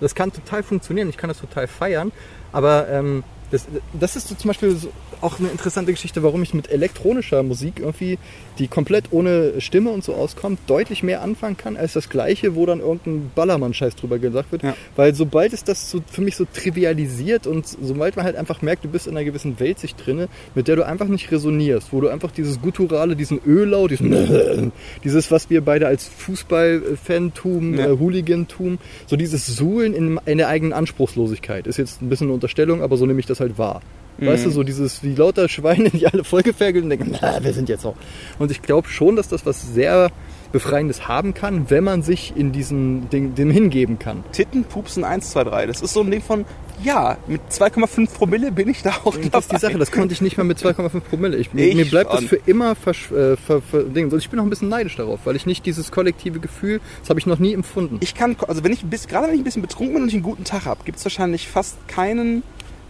[0.00, 2.12] das kann total funktionieren, ich kann das total feiern,
[2.52, 3.66] aber ähm, das,
[3.98, 7.74] das ist so zum Beispiel so auch eine interessante Geschichte, warum ich mit elektronischer Musik
[7.78, 8.18] irgendwie,
[8.58, 12.66] die komplett ohne Stimme und so auskommt, deutlich mehr anfangen kann als das gleiche, wo
[12.66, 14.64] dann irgendein Ballermann-Scheiß drüber gesagt wird.
[14.64, 14.74] Ja.
[14.96, 18.84] Weil sobald es das so für mich so trivialisiert und sobald man halt einfach merkt,
[18.84, 22.00] du bist in einer gewissen Welt sich drinne, mit der du einfach nicht resonierst, wo
[22.00, 24.72] du einfach dieses Gutturale, diesen Ölau, diesen
[25.04, 27.86] dieses, was wir beide als Fußball-Fantum, Ja.
[27.90, 32.34] äh, Hooligantum, so dieses Suhlen in, in der eigenen Anspruchslosigkeit, ist jetzt ein bisschen eine
[32.34, 33.80] Unterstellung, aber so nehme ich das halt wahr.
[34.18, 37.68] Weißt du, so dieses, wie lauter Schweine, die alle vollgeferkelt und denken, na, wir sind
[37.68, 37.96] jetzt auch.
[38.38, 40.10] Und ich glaube schon, dass das was sehr
[40.52, 44.22] Befreiendes haben kann, wenn man sich in diesen Ding, dem hingeben kann.
[44.32, 45.66] Titten, Pupsen 1, 2, 3.
[45.66, 46.44] Das ist so ein Ding von,
[46.84, 49.58] ja, mit 2,5 Promille bin ich da auch Und das ist die dabei.
[49.58, 51.38] Sache, das konnte ich nicht mal mit 2,5 Promille.
[51.38, 52.28] Ich, Ich mir bleibt das schon.
[52.28, 54.10] für immer versch äh, ver, ver, Ding.
[54.12, 57.08] Und ich bin auch ein bisschen neidisch darauf, weil ich nicht dieses kollektive Gefühl, das
[57.08, 57.96] habe ich noch nie empfunden.
[58.00, 60.14] Ich kann, also wenn ich bisschen, gerade wenn ich ein bisschen betrunken bin und ich
[60.14, 62.42] einen guten Tag habe, gibt es wahrscheinlich fast keinen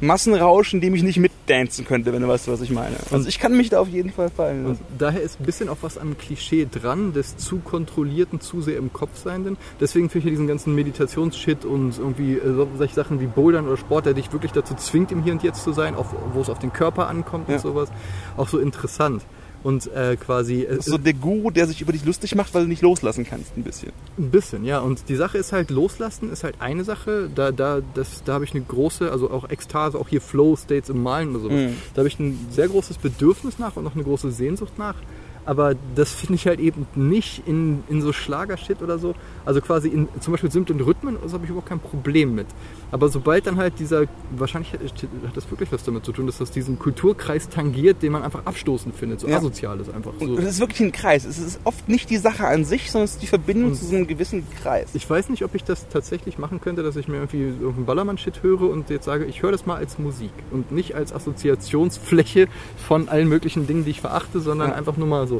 [0.03, 2.97] Massenrausch, in dem ich nicht mitdancen könnte, wenn du weißt, was ich meine.
[3.13, 4.85] Also ich kann mich da auf jeden Fall fallen Und lassen.
[4.99, 8.93] daher ist ein bisschen auch was am Klischee dran, des zu kontrollierten, zu sehr im
[8.93, 9.57] Kopf seienden.
[9.81, 13.77] Deswegen finde ich diesen ganzen Meditationsshit und irgendwie äh, so- solche Sachen wie Bouldern oder
[13.77, 15.95] Sport, der dich wirklich dazu zwingt, im Hier und Jetzt zu sein,
[16.35, 17.55] wo es auf den Körper ankommt Ja.
[17.55, 17.89] und sowas,
[18.37, 19.23] auch so interessant.
[19.63, 22.69] Und äh, quasi äh, so der Guru, der sich über dich lustig macht, weil du
[22.69, 23.93] nicht loslassen kannst, ein bisschen.
[24.19, 24.81] Ein bisschen, ja.
[24.81, 27.31] Und die Sache ist halt, loslassen ist halt eine Sache.
[27.33, 31.03] Da, da, das, da habe ich eine große, also auch Ekstase, auch hier Flow-States im
[31.03, 31.71] Malen oder sowas.
[31.71, 31.77] Mhm.
[31.95, 34.97] Da habe ich ein sehr großes Bedürfnis nach und auch eine große Sehnsucht nach.
[35.45, 39.15] Aber das finde ich halt eben nicht in, in so Schlagershit oder so.
[39.45, 42.47] Also quasi in zum Beispiel simplen Rhythmen, das habe ich überhaupt kein Problem mit.
[42.93, 44.05] Aber sobald dann halt dieser,
[44.37, 48.13] wahrscheinlich hat hat das wirklich was damit zu tun, dass das diesen Kulturkreis tangiert, den
[48.13, 49.39] man einfach abstoßend findet, so Ja.
[49.39, 50.13] asozial ist einfach.
[50.21, 50.27] So.
[50.27, 51.25] Und es ist wirklich ein Kreis.
[51.25, 53.87] Es ist oft nicht die Sache an sich, sondern es ist die Verbindung Und- zu
[53.87, 54.91] so einem gewissen Kreis.
[54.95, 58.43] Ich weiß nicht, ob ich das tatsächlich machen könnte, dass ich mir irgendwie irgendeinen Ballermann-Shit
[58.43, 62.49] höre und jetzt sage, ich höre das mal als Musik und nicht als Assoziationsfläche
[62.87, 64.75] von allen möglichen Dingen, die ich verachte, sondern Ja.
[64.77, 65.32] einfach nur mal so.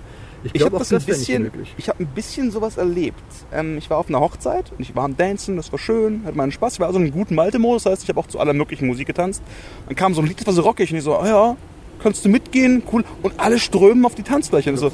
[0.45, 1.75] Ich Ich glaube, das ein das wäre nicht bisschen, möglich.
[1.77, 3.23] ich habe ein bisschen sowas erlebt.
[3.53, 6.37] Ähm, ich war auf einer Hochzeit und ich war am Dancen, das war schön, hatte
[6.37, 6.75] meinen Spaß.
[6.75, 8.87] Ich war also in einem guten Malte-Modus, das heißt, ich habe auch zu aller möglichen
[8.87, 9.43] Musik getanzt.
[9.87, 11.57] Dann kam so ein Lied, das war so rockig und ich so, ah ja,
[12.03, 13.05] kannst du mitgehen, cool.
[13.23, 14.77] Und alle strömen auf die Tanzfläche.
[14.77, 14.89] So,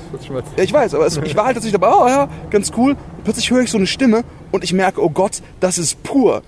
[0.56, 2.92] ja, ich weiß, aber es, ich war halt tatsächlich dabei, oh ja, ganz cool.
[2.92, 6.42] Und plötzlich höre ich so eine Stimme und ich merke, oh Gott, das ist pur.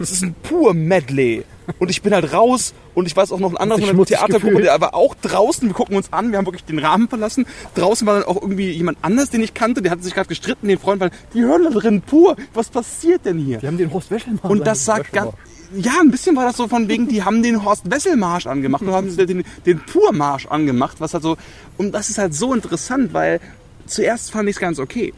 [0.00, 1.44] Das ist ein pur Medley.
[1.78, 4.80] Und ich bin halt raus und ich weiß auch noch ein anderes schmutzig Theatergruppe, der
[4.80, 5.68] war auch draußen.
[5.68, 7.44] Wir gucken uns an, wir haben wirklich den Rahmen verlassen.
[7.74, 10.68] Draußen war dann auch irgendwie jemand anders, den ich kannte, der hatte sich gerade gestritten,
[10.68, 12.36] den Freund, weil die hören da drin pur.
[12.54, 13.58] Was passiert denn hier?
[13.58, 14.50] Die haben den Horst Wäschelmann.
[14.50, 15.32] Und das sagt ganz,
[15.76, 18.80] ja, ein bisschen war das so von wegen, die haben den Horst Wessel Marsch angemacht
[18.80, 21.36] und haben den, den Pur Marsch angemacht, was halt so,
[21.76, 23.38] und das ist halt so interessant, weil
[23.84, 25.12] zuerst fand ich es ganz okay.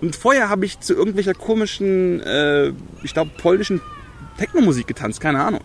[0.00, 3.80] Und vorher habe ich zu irgendwelcher komischen, äh, ich glaube, polnischen
[4.38, 5.60] Technomusik getanzt, keine Ahnung.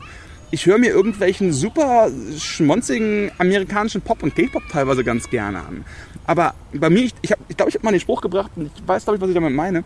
[0.52, 5.86] Ich höre mir irgendwelchen super schmonzigen amerikanischen Pop und K-Pop teilweise ganz gerne an.
[6.26, 8.70] Aber bei mir, ich, ich glaube, ich, glaub, ich habe mal den Spruch gebracht und
[8.76, 9.84] ich weiß, glaube ich, was ich damit meine.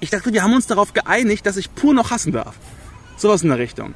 [0.00, 2.54] Ich dachte, wir haben uns darauf geeinigt, dass ich pur noch hassen darf.
[3.16, 3.94] Sowas in der Richtung.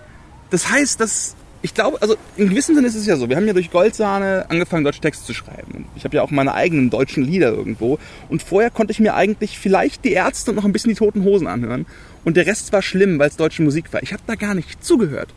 [0.51, 3.31] Das heißt, dass ich glaube, also in gewissem Sinne ist es ja so.
[3.31, 5.72] Wir haben ja durch Goldsahne angefangen, deutsche Texte zu schreiben.
[5.72, 7.98] Und ich habe ja auch meine eigenen deutschen Lieder irgendwo.
[8.29, 11.24] Und vorher konnte ich mir eigentlich vielleicht die Ärzte und noch ein bisschen die Toten
[11.24, 11.87] Hosen anhören.
[12.22, 14.03] Und der Rest war schlimm, weil es deutsche Musik war.
[14.03, 15.33] Ich habe da gar nicht zugehört.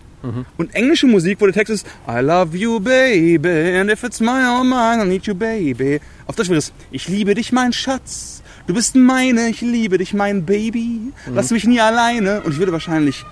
[0.58, 4.44] Und englische Musik, wo der Text ist, I love you, baby, and if it's my
[4.50, 6.02] own mine, I need you, baby.
[6.26, 8.42] Auf Deutsch wäre es, ich liebe dich, mein Schatz.
[8.66, 11.14] Du bist meine, ich liebe dich, mein Baby.
[11.34, 12.42] Lass mich nie alleine.
[12.42, 13.24] Und ich würde wahrscheinlich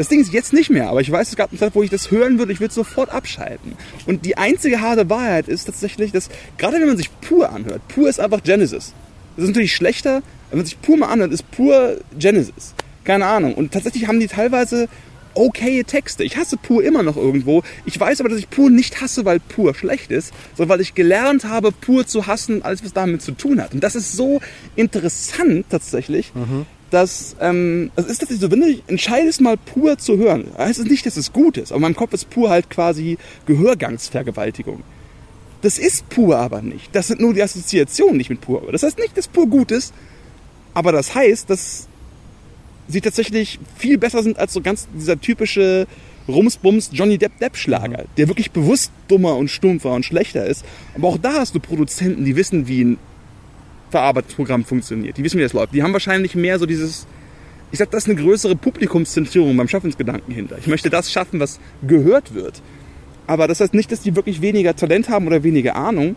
[0.00, 1.90] das Ding ist jetzt nicht mehr, aber ich weiß, es gab eine Zeit, wo ich
[1.90, 3.74] das hören würde, ich würde sofort abschalten.
[4.06, 8.08] Und die einzige harte Wahrheit ist tatsächlich, dass gerade wenn man sich pur anhört, pur
[8.08, 8.94] ist einfach Genesis.
[9.36, 12.72] Das ist natürlich schlechter, wenn man sich pur mal anhört, ist pur Genesis.
[13.04, 13.52] Keine Ahnung.
[13.52, 14.88] Und tatsächlich haben die teilweise
[15.34, 16.24] okay Texte.
[16.24, 17.62] Ich hasse pur immer noch irgendwo.
[17.84, 20.94] Ich weiß aber, dass ich pur nicht hasse, weil pur schlecht ist, sondern weil ich
[20.94, 23.74] gelernt habe, pur zu hassen, alles was damit zu tun hat.
[23.74, 24.40] Und das ist so
[24.76, 26.32] interessant tatsächlich,
[26.90, 30.86] dass ähm, es ist tatsächlich so, wenn du entscheidest, mal pur zu hören, heißt es
[30.86, 31.70] nicht, dass es gut ist.
[31.70, 34.82] Aber in meinem Kopf ist pur halt quasi Gehörgangsvergewaltigung.
[35.62, 36.94] Das ist pur aber nicht.
[36.94, 38.62] Das sind nur die Assoziationen nicht mit pur.
[38.72, 39.94] Das heißt nicht, dass pur gut ist,
[40.74, 41.86] aber das heißt, dass
[42.88, 45.86] sie tatsächlich viel besser sind als so ganz dieser typische
[46.28, 50.64] Rumsbums Johnny Depp Depp Schlager, der wirklich bewusst dummer und stumpfer und schlechter ist.
[50.94, 52.98] Aber auch da hast du Produzenten, die wissen, wie ein
[53.90, 55.16] Verarbeitungsprogramm funktioniert.
[55.16, 55.74] Die wissen, wie das läuft.
[55.74, 57.06] Die haben wahrscheinlich mehr so dieses,
[57.72, 60.58] ich sag, das ist eine größere Publikumszentrierung beim Schaffensgedanken hinter.
[60.58, 62.62] Ich möchte das schaffen, was gehört wird.
[63.26, 66.16] Aber das heißt nicht, dass die wirklich weniger Talent haben oder weniger Ahnung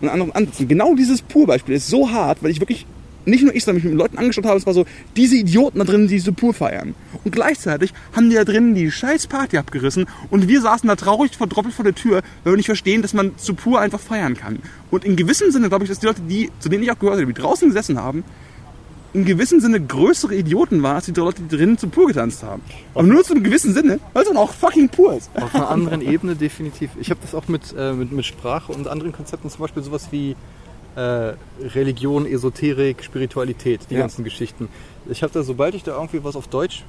[0.00, 0.68] und anderen Ansätzen.
[0.68, 2.86] Genau dieses Pur-Beispiel ist so hart, weil ich wirklich
[3.26, 4.84] nicht nur ich, sondern mich mit Leuten angeschaut habe, es war so,
[5.16, 6.94] diese Idioten da drin, die diese Pur feiern.
[7.24, 11.36] Und gleichzeitig haben die da drinnen die scheiß Party abgerissen und wir saßen da traurig
[11.36, 14.58] verdroppelt vor der Tür, weil wir nicht verstehen, dass man zu Pur einfach feiern kann.
[14.90, 17.20] Und in gewissem Sinne glaube ich, dass die Leute, die, zu denen ich auch gehört
[17.20, 18.24] habe, die draußen gesessen haben,
[19.14, 22.62] in gewissem Sinne größere Idioten waren, als die Leute, die drinnen zu Pur getanzt haben.
[22.94, 25.30] Aber nur zu einem gewissen Sinne, weil es dann auch fucking Pur ist.
[25.36, 26.90] Auf einer anderen Ebene definitiv.
[27.00, 30.08] Ich habe das auch mit, äh, mit, mit Sprache und anderen Konzepten, zum Beispiel sowas
[30.10, 30.34] wie
[30.96, 31.34] äh,
[31.74, 34.00] Religion, Esoterik, Spiritualität, die Ja.
[34.00, 34.68] ganzen Geschichten.
[35.10, 36.84] Ich habe da, sobald ich da irgendwie was auf Deutsch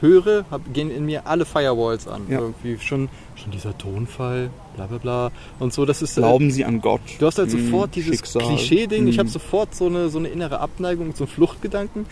[0.00, 2.22] höre, hab, gehen in mir alle Firewalls an.
[2.30, 2.38] Ja.
[2.40, 5.84] Irgendwie schon, schon dieser Tonfall, bla bla bla und so.
[5.84, 7.02] Das ist äh, Glauben sie an Gott.
[7.18, 8.42] Du hast halt Hm, sofort dieses Schicksal.
[8.42, 9.06] Klischee-Ding.
[9.08, 9.18] Ich Hm.
[9.20, 12.06] habe sofort so eine, so eine innere Abneigung, so einen Fluchtgedanken.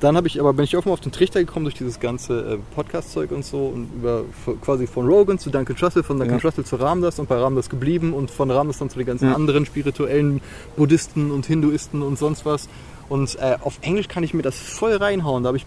[0.00, 2.58] Dann habe ich aber bin ich mal auf den Trichter gekommen durch dieses ganze äh,
[2.74, 4.24] Podcast-Zeug und so und über
[4.62, 6.40] quasi von Rogan zu Duncan Trussell, von Duncan Ja.
[6.40, 9.34] Trussell zu Ramdas und bei Ramdas geblieben und von Ramdas dann zu den ganzen Ja.
[9.34, 10.40] anderen spirituellen
[10.76, 12.68] Buddhisten und Hinduisten und sonst was.
[13.10, 15.42] Und äh, auf Englisch kann ich mir das voll reinhauen.
[15.42, 15.66] Da habe ich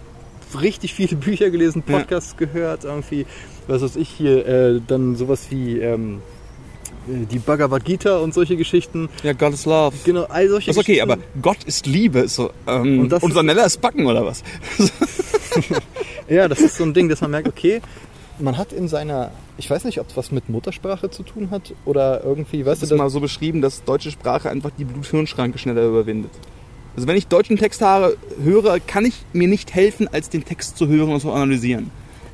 [0.60, 2.00] richtig viele Bücher gelesen, Ja.
[2.00, 3.28] Podcasts gehört, irgendwie,
[3.68, 6.22] was weiß ich hier, äh, dann sowas wie ähm,
[7.08, 9.10] die Bhagavad Gita und solche Geschichten.
[9.24, 9.96] Ja, God is Love.
[10.06, 12.20] Genau, all solche Das ist okay, aber Gott ist Liebe.
[12.20, 14.44] Ist so, ähm, Und das und ist- Sanella ist Backen oder was?
[16.30, 17.82] Ja, das ist so ein Ding, dass man merkt, okay,
[18.40, 21.74] man hat in seiner, ich weiß nicht, ob es was mit Muttersprache zu tun hat
[21.86, 24.86] oder irgendwie, weißt Das du, ist das, mal so beschrieben, dass deutsche Sprache einfach die
[24.86, 26.32] Blut-Hirn-Schranke schneller überwindet.
[26.96, 30.88] Also wenn ich deutschen Text höre, kann ich mir nicht helfen, als den Text zu
[30.88, 31.92] hören und zu analysieren.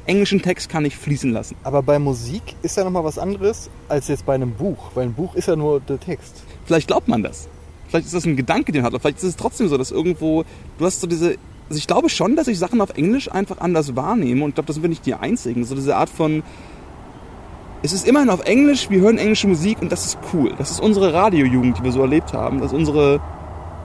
[0.09, 1.55] Englischen Text kann ich fließen lassen.
[1.63, 5.13] aber bei Musik ist ja nochmal was anderes als jetzt bei einem Buch, weil ein
[5.13, 6.43] Buch ist ja nur der Text.
[6.65, 7.47] Vielleicht glaubt man das.
[7.87, 8.93] Vielleicht ist das ein Gedanke, den man hat.
[8.93, 10.45] Aber vielleicht ist es trotzdem so, dass irgendwo,
[10.79, 13.95] du hast so diese, also ich glaube schon, dass ich Sachen auf Englisch einfach anders
[13.95, 15.63] wahrnehme und ich glaube, das sind wir nicht die Einzigen.
[15.63, 16.41] So diese Art von,
[17.83, 20.53] es ist immerhin auf Englisch, wir hören englische Musik und das ist cool.
[20.57, 22.61] Das ist unsere Radiojugend, die wir so erlebt haben.
[22.61, 23.21] Das ist unsere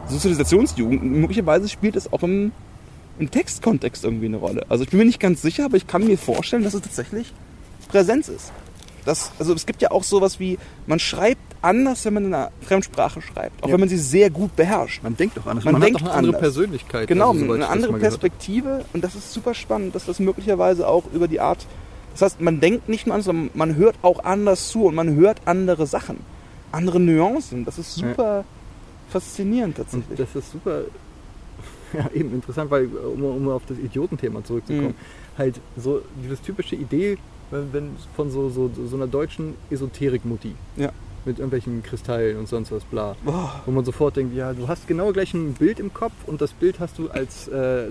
[0.08, 1.02] Sozialisationsjugend.
[1.02, 2.52] Und möglicherweise spielt es auch im,
[3.18, 4.64] im Textkontext irgendwie eine Rolle.
[4.68, 7.32] Also ich bin mir nicht ganz sicher, aber ich kann mir vorstellen, dass es tatsächlich
[7.88, 8.52] Präsenz ist.
[9.04, 12.50] Das, also es gibt ja auch sowas wie, man schreibt anders, wenn man in einer
[12.62, 13.74] Fremdsprache schreibt, auch Ja.
[13.74, 15.02] wenn man sie sehr gut beherrscht.
[15.02, 15.64] Man denkt doch anders.
[15.64, 16.40] Man Man, denkt eine andere anders.
[16.40, 17.08] Persönlichkeit.
[17.08, 17.98] Genau, also, eine andere.
[17.98, 21.66] Perspektive und das ist super spannend, dass das möglicherweise auch über die Art,
[22.12, 25.14] das heißt, man denkt nicht nur anders, sondern man hört auch anders zu und man
[25.16, 26.18] hört andere Sachen,
[26.72, 27.64] andere Nuancen.
[27.66, 28.44] Das ist super
[29.10, 30.18] faszinierend Und tatsächlich.
[30.18, 30.82] das ist super,
[31.98, 35.38] ja eben interessant, weil um, um auf das Idiotenthema zurückzukommen, Mhm.
[35.38, 37.18] halt so dieses typische Idee,
[37.50, 40.90] wenn, wenn von so, so, so einer deutschen Esoterik-Mutti Ja.
[41.24, 43.16] mit irgendwelchen Kristallen und sonst was bla.
[43.24, 43.62] Boah.
[43.66, 46.52] Wo man sofort denkt, ja, du hast genau gleich ein Bild im Kopf und das
[46.52, 47.90] Bild hast du als äh, äh,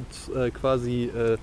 [0.54, 1.38] quasi, äh,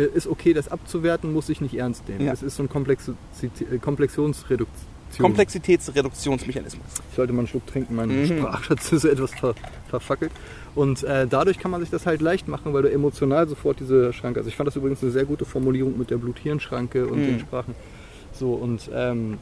[0.00, 2.24] äh, ist okay, das abzuwerten, muss ich nicht ernst nehmen.
[2.26, 2.32] Ja.
[2.32, 4.97] Es ist so ein Komplexi- äh, Komplexionsreduktion.
[5.18, 6.86] Komplexitätsreduktionsmechanismus.
[7.10, 8.26] Ich sollte mal einen Schluck trinken, mein Mhm.
[8.26, 9.54] Sprachschatz ist etwas ver
[9.88, 10.32] verfackelt.
[10.74, 14.12] Und äh, dadurch kann man sich das halt leicht machen, weil du emotional sofort diese
[14.12, 14.40] Schranke.
[14.40, 17.26] Also ich fand das übrigens eine sehr gute Formulierung mit der Blut-Hirn-Schranke und Mhm.
[17.26, 17.74] den Sprachen.
[18.32, 19.38] So und ähm,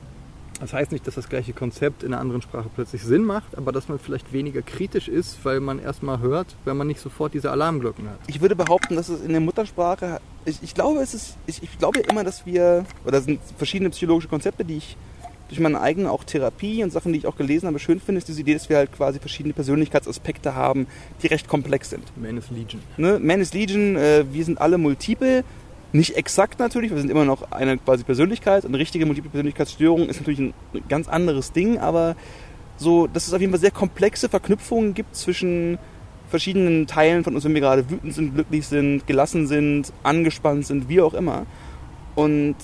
[0.61, 3.73] das heißt nicht, dass das gleiche Konzept in einer anderen Sprache plötzlich Sinn macht, aber
[3.73, 7.51] dass man vielleicht weniger kritisch ist, weil man erstmal hört, wenn man nicht sofort diese
[7.51, 8.19] Alarmglocken hat.
[8.27, 11.79] Ich würde behaupten, dass es in der Muttersprache, ich, ich glaube, es ist, ich, ich
[11.79, 14.97] glaube immer, dass wir, oder das sind verschiedene psychologische Konzepte, die ich
[15.49, 18.29] durch meine eigene auch Therapie und Sachen, die ich auch gelesen habe, schön finde, ist
[18.29, 20.87] diese Idee, dass wir halt quasi verschiedene Persönlichkeitsaspekte haben,
[21.23, 22.05] die recht komplex sind.
[22.17, 22.83] Man is Legion.
[22.97, 23.19] Ne?
[23.21, 25.45] Man is Legion, äh, wir sind alle multiple,
[25.93, 28.67] nicht exakt natürlich, wir sind immer noch eine quasi Persönlichkeit.
[28.67, 30.55] Eine richtige multiple Persönlichkeitsstörung ist natürlich ein
[30.89, 32.17] ganz anderes Ding, aber
[32.77, 35.79] so, dass es auf jeden Fall sehr komplexe Verknüpfungen gibt zwischen
[36.29, 40.89] verschiedenen Teilen von uns, wenn wir gerade wütend sind, glücklich sind, gelassen sind, angespannt sind,
[40.89, 41.47] wie auch immer.
[42.17, 42.57] Und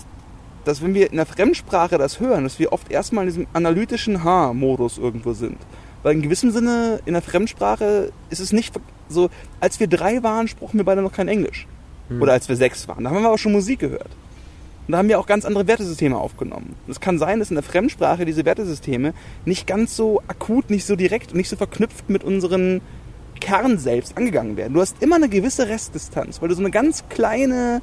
[0.64, 4.24] dass wenn wir in der Fremdsprache das hören, dass wir oft erstmal in diesem analytischen
[4.24, 5.58] H-Modus irgendwo sind.
[6.02, 8.74] Weil in gewissem Sinne in der Fremdsprache ist es nicht
[9.08, 11.66] so, als wir drei waren, sprachen wir beide noch kein Englisch.
[12.08, 12.20] Hm.
[12.22, 13.04] Oder als wir sechs waren.
[13.04, 14.10] Da haben wir aber schon Musik gehört.
[14.86, 16.74] Und da haben wir auch ganz andere Wertesysteme aufgenommen.
[16.88, 20.96] Es kann sein, dass in der Fremdsprache diese Wertesysteme nicht ganz so akut, nicht so
[20.96, 22.80] direkt und nicht so verknüpft mit unseren
[23.40, 24.74] Kern selbst angegangen werden.
[24.74, 27.80] Du hast immer eine gewisse Restdistanz, weil du so eine ganz kleine,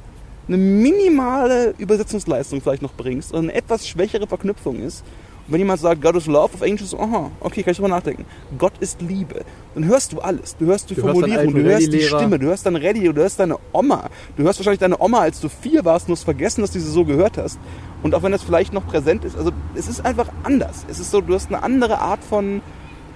[0.50, 5.04] eine minimale Übersetzungsleistung vielleicht noch bringst und eine etwas schwächere Verknüpfung ist.
[5.46, 8.24] wenn jemand sagt, God is Love auf Englisch, so, aha, okay, kann ich drüber nachdenken.
[8.56, 9.44] Gott ist Liebe.
[9.74, 10.56] Dann hörst du alles.
[10.56, 12.02] Du hörst die Du hörst Formulierung, deinen du hörst die.
[12.02, 14.08] Stimme, du hörst dein Radio, du hörst deine Oma.
[14.36, 16.90] Du hörst wahrscheinlich deine Oma, als du vier warst und hast vergessen, dass du sie
[16.90, 17.58] so gehört hast.
[18.02, 20.84] Und auch wenn das vielleicht noch präsent ist, also es ist einfach anders.
[20.88, 22.62] Es ist so, du hast eine andere Art von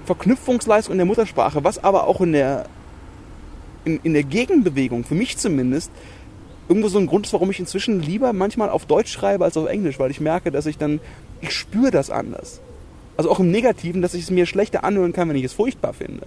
[0.04, 2.66] Verknüpfungsleistung in der Muttersprache, was aber auch in der,
[3.84, 5.90] in, in der Gegenbewegung, für mich zumindest,
[6.68, 9.68] irgendwo so ein Grund ist, warum ich inzwischen lieber manchmal auf Deutsch schreibe als auf
[9.68, 11.00] Englisch, weil ich merke, dass ich dann,
[11.40, 12.60] ich spüre das anders.
[13.16, 15.92] Also auch im Negativen, dass ich es mir schlechter anhören kann, wenn ich es furchtbar
[15.92, 16.26] finde.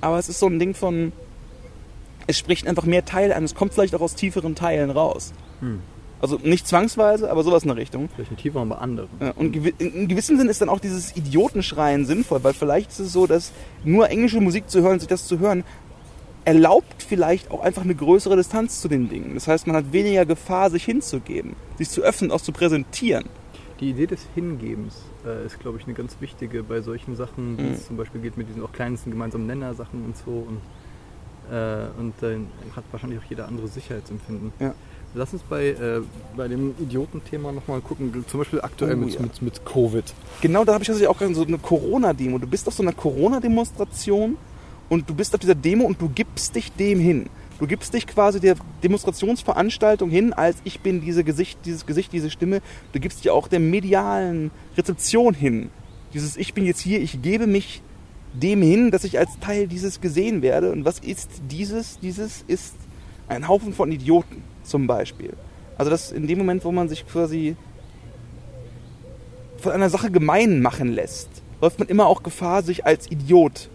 [0.00, 1.12] Aber es ist so ein Ding von,
[2.26, 5.32] es spricht einfach mehr Teile an, es kommt vielleicht auch aus tieferen Teilen raus.
[5.60, 5.80] Hm.
[6.18, 8.08] Also nicht zwangsweise, aber sowas in der Richtung.
[8.14, 9.06] Vielleicht eine tiefer, aber andere.
[9.20, 13.12] Ja, und in gewissem Sinn ist dann auch dieses Idiotenschreien sinnvoll, weil vielleicht ist es
[13.12, 13.52] so, dass
[13.84, 15.62] nur englische Musik zu hören, sich das zu hören,
[16.46, 19.34] erlaubt vielleicht auch einfach eine größere Distanz zu den Dingen.
[19.34, 23.24] Das heißt, man hat weniger Gefahr, sich hinzugeben, sich zu öffnen, auch zu präsentieren.
[23.80, 24.94] Die Idee des Hingebens
[25.26, 27.72] äh, ist, glaube ich, eine ganz wichtige bei solchen Sachen, wie Mhm.
[27.72, 30.46] es zum Beispiel geht mit diesen auch kleinsten gemeinsamen Nenner-Sachen und so.
[30.48, 34.52] Und, äh, und dann hat wahrscheinlich auch jeder andere Sicherheitsempfinden.
[34.60, 34.72] Ja.
[35.14, 36.00] Lass uns bei, äh,
[36.36, 39.20] bei dem Idiotenthema nochmal gucken, zum Beispiel aktuell Oh, mit, ja.
[39.20, 40.04] mit, mit Covid.
[40.42, 42.38] Genau, da habe ich tatsächlich auch gerade so eine Corona-Demo.
[42.38, 44.36] Du bist auf so einer Corona-Demonstration
[44.88, 47.28] und du bist auf dieser Demo und du gibst dich dem hin.
[47.58, 52.30] Du gibst dich quasi der Demonstrationsveranstaltung hin, als ich bin diese Gesicht, dieses Gesicht, diese
[52.30, 52.60] Stimme.
[52.92, 55.70] Du gibst dich auch der medialen Rezeption hin.
[56.12, 57.82] Dieses Ich bin jetzt hier, ich gebe mich
[58.34, 60.70] dem hin, dass ich als Teil dieses gesehen werde.
[60.70, 61.98] Und was ist dieses?
[62.00, 62.74] Dieses ist
[63.28, 65.32] ein Haufen von Idioten zum Beispiel.
[65.78, 67.56] Also das in dem Moment, wo man sich quasi
[69.58, 71.28] von einer Sache gemein machen lässt,
[71.62, 73.70] läuft man immer auch Gefahr, sich als Idiot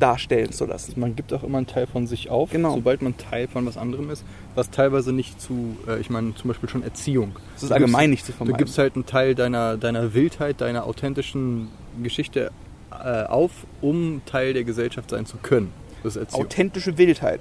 [0.00, 0.98] darstellen zu lassen.
[1.00, 2.74] Man gibt auch immer einen Teil von sich auf, Genau.
[2.74, 4.24] sobald man Teil von was anderem ist,
[4.54, 7.32] was teilweise nicht zu, äh, ich meine zum Beispiel schon Erziehung.
[7.54, 8.58] Das ist Du allgemein nicht gibst- zu Du vermeiden.
[8.58, 11.68] gibst halt einen Teil deiner, deiner Wildheit, deiner authentischen
[12.02, 12.50] Geschichte
[12.92, 15.72] äh, auf, um Teil der Gesellschaft sein zu können.
[16.02, 16.44] Das ist Erziehung.
[16.46, 17.40] Authentische Wildheit.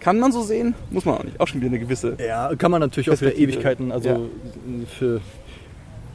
[0.00, 0.74] Kann man so sehen?
[0.90, 1.38] Muss man auch nicht.
[1.40, 2.16] Auch schon wieder eine gewisse.
[2.18, 3.36] Ja, kann man natürlich auch wieder.
[3.36, 4.18] Ewigkeiten, also Ja.
[4.86, 5.20] für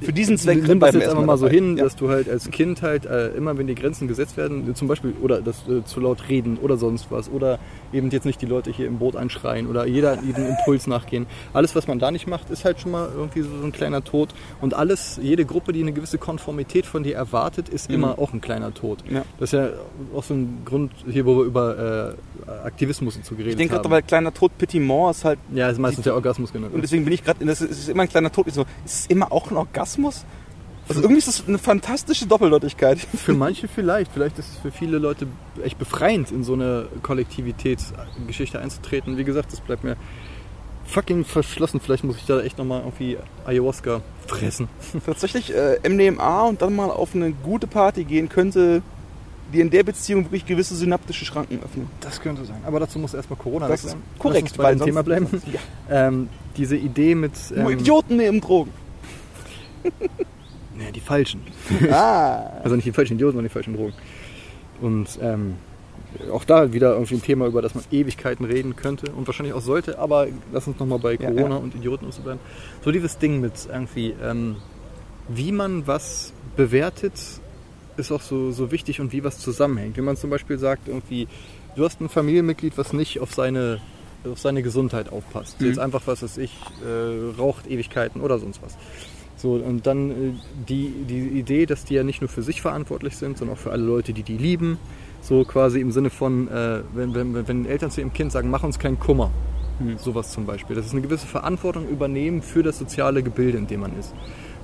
[0.01, 1.83] Für diesen Zweck nimm das jetzt einfach mal so hin, Ja.
[1.85, 5.13] dass du halt als Kind halt äh, immer, wenn die Grenzen gesetzt werden, zum Beispiel
[5.21, 7.59] oder das äh, zu laut reden oder sonst was oder
[7.93, 11.25] eben jetzt nicht die Leute hier im Boot anschreien oder jeder jedem Impuls nachgehen.
[11.53, 14.33] Alles, was man da nicht macht, ist halt schon mal irgendwie so ein kleiner Tod
[14.61, 17.95] und alles, jede Gruppe, die eine gewisse Konformität von dir erwartet, ist Mhm.
[17.95, 18.99] immer auch ein kleiner Tod.
[19.09, 19.23] Ja.
[19.39, 19.69] Das ist ja
[20.15, 22.15] auch so ein Grund hier, wo wir über
[22.47, 23.83] äh, Aktivismus und so geredet Ich denke haben.
[23.83, 25.39] gerade, weil kleiner Tod Petit Mort ist halt.
[25.53, 26.73] ja, ist meistens der Orgasmus genannt.
[26.73, 27.43] Und deswegen bin ich gerade.
[27.49, 28.47] Es ist immer ein kleiner Tod.
[28.47, 29.84] Ich so, ist immer auch ein Orgasmus?
[30.87, 32.99] Also irgendwie ist das eine fantastische Doppeldeutigkeit.
[33.15, 34.11] Für manche vielleicht.
[34.11, 35.25] Vielleicht ist es für viele Leute
[35.63, 39.17] echt befreiend, in so eine Kollektivitätsgeschichte einzutreten.
[39.17, 39.95] Wie gesagt, das bleibt mir
[40.85, 41.79] fucking verschlossen.
[41.79, 44.67] Vielleicht muss ich da echt nochmal irgendwie Ayahuasca fressen.
[45.05, 48.83] Tatsächlich äh, MDMA und dann mal auf eine gute Party gehen könnte,
[49.53, 51.87] die in der Beziehung wirklich gewisse synaptische Schranken öffnen.
[52.01, 52.57] Das könnte sein.
[52.65, 54.01] Aber dazu muss erstmal Corona Das weg ist sein.
[54.19, 55.27] korrekt, bei dem Thema bleiben.
[55.51, 56.07] Ja.
[56.07, 57.33] Ähm, diese Idee mit...
[57.55, 58.71] Nur Ähm, Idioten nehmen Drogen.
[60.77, 61.41] nee, die falschen.
[61.91, 62.51] ah.
[62.63, 63.93] Also nicht die falschen Idioten, sondern die falschen Drogen.
[64.81, 65.55] Und ähm,
[66.31, 69.61] auch da wieder irgendwie ein Thema, über das man Ewigkeiten reden könnte und wahrscheinlich auch
[69.61, 71.61] sollte, aber lass uns nochmal bei Ja, Corona ja.
[71.61, 72.39] und Idioten und so bleiben.
[72.83, 74.57] So dieses Ding mit irgendwie, ähm,
[75.27, 77.13] wie man was bewertet,
[77.97, 79.97] ist auch so, so wichtig und wie was zusammenhängt.
[79.97, 81.27] Wenn man zum Beispiel sagt, irgendwie,
[81.75, 83.79] du hast ein Familienmitglied, was nicht auf seine,
[84.29, 85.61] auf seine Gesundheit aufpasst.
[85.61, 85.67] Mhm.
[85.67, 86.51] Jetzt einfach, was weiß ich,
[86.85, 88.77] äh, raucht Ewigkeiten oder sonst was.
[89.45, 90.13] So, und dann äh,
[90.67, 93.71] die, die Idee, dass die ja nicht nur für sich verantwortlich sind, sondern auch für
[93.71, 94.79] alle Leute, die die lieben.
[95.21, 98.63] So quasi im Sinne von, äh, wenn, wenn, wenn Eltern zu ihrem Kind sagen, mach
[98.63, 99.29] uns keinen Kummer.
[99.77, 99.99] Hm.
[99.99, 100.75] Sowas zum Beispiel.
[100.75, 104.15] Das ist eine gewisse Verantwortung übernehmen für das soziale Gebilde, in dem man ist.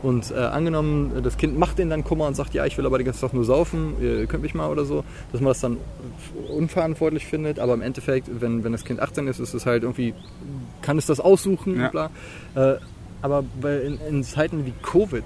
[0.01, 2.97] Und äh, angenommen, das Kind macht den dann Kummer und sagt, ja, ich will aber
[2.97, 5.77] den ganzen Tag nur saufen, ihr könnt mich mal oder so, dass man das dann
[6.49, 10.15] unverantwortlich findet, aber im Endeffekt, wenn, wenn das Kind 18 ist, ist es halt irgendwie,
[10.82, 11.89] kann es das aussuchen Ja.
[11.89, 12.09] bla.
[12.55, 12.77] Äh,
[13.22, 15.24] aber bei, in, in Zeiten wie Covid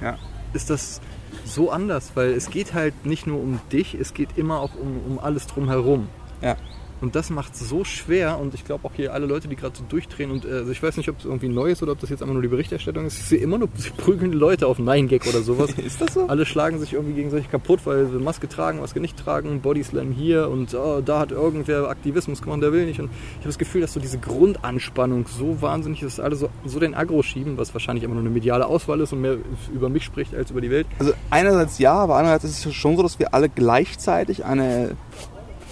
[0.00, 0.18] Ja.
[0.52, 1.00] ist das
[1.44, 5.00] so anders, weil es geht halt nicht nur um dich, es geht immer auch um,
[5.06, 6.08] um alles drumherum.
[6.40, 6.56] Ja.
[7.00, 9.76] Und das macht es so schwer und ich glaube auch hier alle Leute, die gerade
[9.76, 12.00] so durchdrehen und äh, also ich weiß nicht, ob es irgendwie neu ist oder ob
[12.00, 13.18] das jetzt einfach nur die Berichterstattung ist.
[13.18, 15.70] Ich sehe immer nur prügelnde Leute auf Nein Gag oder sowas.
[15.76, 16.26] Ist das so?
[16.26, 20.48] Alle schlagen sich irgendwie gegenseitig kaputt, weil sie Maske tragen, Maske nicht tragen, Bodyslam hier
[20.48, 23.00] und oh, da hat irgendwer Aktivismus gemacht, der will nicht.
[23.00, 26.48] Und ich habe das Gefühl, dass so diese Grundanspannung so wahnsinnig ist, dass alle so,
[26.64, 29.36] so den Agro schieben, was wahrscheinlich immer nur eine mediale Auswahl ist und mehr
[29.74, 30.86] über mich spricht als über die Welt.
[30.98, 34.96] Also einerseits ja, aber andererseits ist es schon so, dass wir alle gleichzeitig eine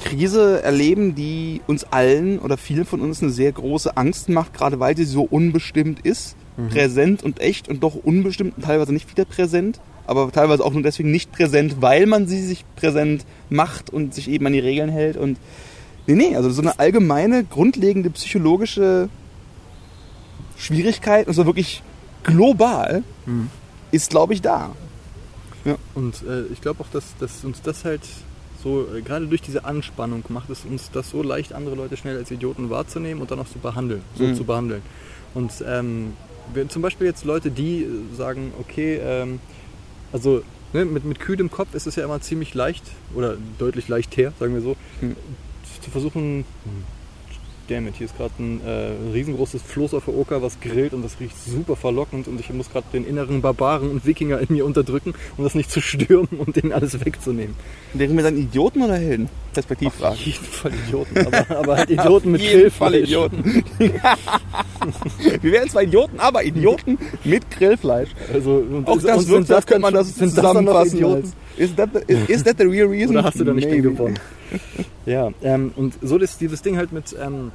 [0.05, 4.79] Krise erleben, die uns allen oder vielen von uns eine sehr große Angst macht, gerade
[4.79, 6.37] weil sie so unbestimmt ist,
[6.71, 9.81] präsent und echt und doch unbestimmt und teilweise nicht wieder präsent.
[10.07, 14.29] aber teilweise auch nur deswegen nicht präsent, weil man sie sich präsent macht und sich
[14.29, 15.17] eben an die Regeln hält.
[15.17, 15.39] Und
[16.07, 19.09] nee, nee, also so eine allgemeine, grundlegende psychologische
[20.59, 21.83] Schwierigkeit, und zwar wirklich
[22.23, 23.49] global, Mhm.
[23.93, 24.71] ist, glaube ich, da.
[25.95, 28.03] Und äh, ich glaube auch, dass, dass uns das halt
[28.65, 32.17] so, äh, gerade durch diese Anspannung macht es uns das so leicht, andere Leute schnell
[32.17, 34.35] als Idioten wahrzunehmen und dann auch zu behandeln, so Mhm.
[34.35, 34.83] zu behandeln.
[35.35, 36.15] Und ähm,
[36.53, 37.87] wir, zum Beispiel jetzt Leute, die
[38.17, 39.41] sagen, okay, ähm,
[40.13, 40.43] also
[40.73, 42.85] ne, mit, mit kühlem Kopf ist es ja immer ziemlich leicht,
[43.15, 45.15] oder deutlich leichter, sagen wir so, Mhm.
[45.83, 46.45] zu versuchen,
[47.69, 51.03] damn it, hier ist gerade ein äh, riesengroßes Floß auf der Oker, was grillt und
[51.03, 54.65] das riecht super verlockend und ich muss gerade den inneren Barbaren und Wikinger in mir
[54.65, 57.55] unterdrücken, um das nicht zu stürmen und denen alles wegzunehmen.
[57.93, 59.29] Wären wir dann Idioten oder Helden?
[59.53, 60.15] Perspektivfrage.
[60.15, 62.75] Auf jeden Fall Idioten, aber, aber halt Idioten mit Grillfleisch.
[62.75, 63.65] Fall Idioten.
[65.41, 68.11] wir wären zwar Idioten, aber Idioten mit Grillfleisch.
[68.33, 71.63] Also, und, Auch das und sind das könnte man das sind das dann noch zusammenfassen.
[71.63, 71.63] Idioten?
[71.63, 73.17] als- Is that, the, is, is that the real reason?
[73.17, 74.19] Oder hast du da nicht gewonnen?
[75.07, 77.51] Ja, ähm, und so ist dieses Ding halt mit, ähm,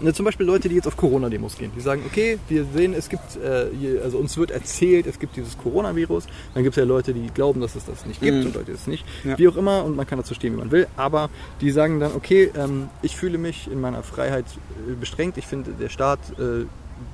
[0.00, 1.70] ne, zum Beispiel Leute, die jetzt auf Corona-Demos gehen.
[1.76, 5.36] Die sagen, okay, wir sehen, es gibt, äh, hier, also uns wird erzählt, es gibt
[5.36, 6.26] dieses Coronavirus.
[6.54, 8.46] Dann gibt es ja Leute, die glauben, dass es das nicht gibt Mhm.
[8.46, 9.04] und Leute, die es nicht.
[9.24, 9.36] Ja.
[9.36, 10.86] Wie auch immer, und man kann dazu stehen, wie man will.
[10.96, 11.28] Aber
[11.60, 14.46] die sagen dann, okay, ähm, ich fühle mich in meiner Freiheit
[14.88, 15.36] äh, beschränkt.
[15.38, 16.64] Ich finde, der Staat äh,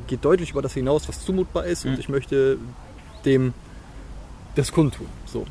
[0.07, 1.85] geht deutlich über das hinaus, was zumutbar ist.
[1.85, 1.93] Mhm.
[1.93, 2.59] Und ich möchte
[3.25, 3.55] dem
[4.55, 5.07] das kundtun.
[5.27, 5.47] So.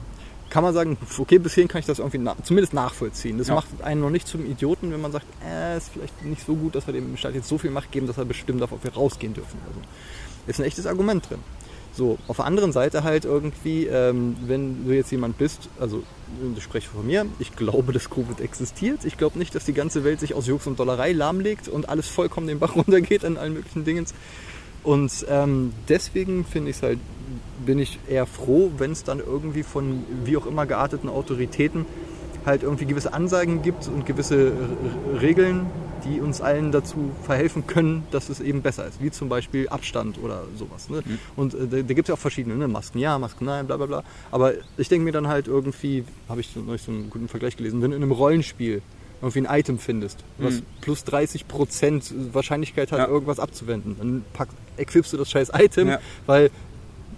[0.53, 3.39] Kann man sagen, okay, bis hierhin kann ich das irgendwie na zumindest nachvollziehen.
[3.39, 3.55] Das Ja.
[3.55, 6.75] macht einen noch nicht zum Idioten, wenn man sagt, äh, ist vielleicht nicht so gut,
[6.75, 8.93] dass wir dem Staat jetzt so viel Macht geben, dass er bestimmt darf, ob wir
[8.93, 9.57] rausgehen dürfen.
[9.67, 9.79] Also,
[10.45, 11.39] ist ein echtes Argument drin.
[11.95, 16.03] So, auf der anderen Seite halt irgendwie, ähm, wenn du jetzt jemand bist, also
[16.55, 19.05] ich spreche von mir, ich glaube, dass Covid existiert.
[19.05, 22.07] Ich glaube nicht, dass die ganze Welt sich aus Jux und Dollerei lahmlegt und alles
[22.07, 24.05] vollkommen den Bach runtergeht an allen möglichen Dingen.
[24.83, 26.99] Und ähm, deswegen finde ich es halt,
[27.65, 31.85] bin ich eher froh, wenn es dann irgendwie von wie auch immer gearteten Autoritäten
[32.45, 35.67] halt irgendwie gewisse Ansagen gibt und gewisse R- Regeln,
[36.03, 39.01] die uns allen dazu verhelfen können, dass es eben besser ist.
[39.01, 40.89] Wie zum Beispiel Abstand oder sowas.
[40.89, 41.01] Ne?
[41.37, 42.67] Und äh, da, da gibt es ja auch verschiedene, ne?
[42.67, 44.03] Masken ja, Masken nein, bla bla bla.
[44.29, 47.81] Aber ich denke mir dann halt irgendwie, habe ich neulich so einen guten Vergleich gelesen,
[47.81, 48.81] wenn in einem Rollenspiel
[49.23, 50.61] irgendwie ein Item findest, was Mhm.
[50.81, 53.07] plus 30% Wahrscheinlichkeit hat, Ja.
[53.07, 55.99] irgendwas abzuwenden, dann pack, equipst du das scheiß Item, Ja.
[56.25, 56.51] weil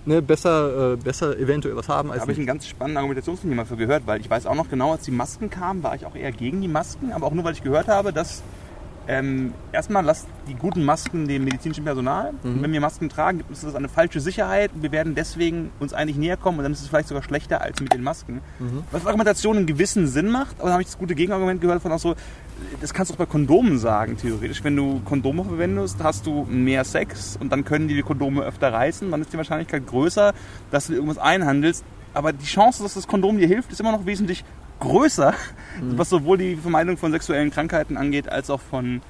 [0.08, 3.56] ne, besser, äh, besser eventuell was haben Da als habe ich einen ganz spannenden Argumentationslinie
[3.58, 6.06] mal für gehört, weil ich weiß auch noch genau, als die Masken kamen, war ich
[6.06, 8.43] auch eher gegen die Masken, aber auch nur, weil ich gehört habe, dass
[9.08, 12.34] ähm, erstmal lasst die guten Masken dem medizinischen Personal.
[12.43, 12.62] Mhm.
[12.62, 16.18] Wenn wir Masken tragen, gibt es das eine falsche Sicherheit wir werden deswegen uns eigentlich
[16.18, 18.41] näher kommen und dann ist es vielleicht sogar schlechter als mit den Masken.
[18.60, 18.84] Mhm.
[18.91, 21.91] Was Argumentation einen gewissen Sinn macht, aber dann habe ich das gute Gegenargument gehört von
[21.91, 22.16] auch so,
[22.82, 24.64] das kannst du auch bei Kondomen sagen, theoretisch.
[24.64, 28.72] Wenn du Kondome verwendest, hast du mehr Sex und dann können die die Kondome öfter
[28.72, 30.34] reißen, dann ist die Wahrscheinlichkeit größer,
[30.72, 31.84] dass du irgendwas einhandelst.
[32.14, 34.45] Aber die Chance, dass das Kondom dir hilft, ist immer noch wesentlich
[34.80, 35.34] größer,
[35.82, 39.01] was sowohl die Vermeidung von sexuellen Krankheiten angeht, als auch von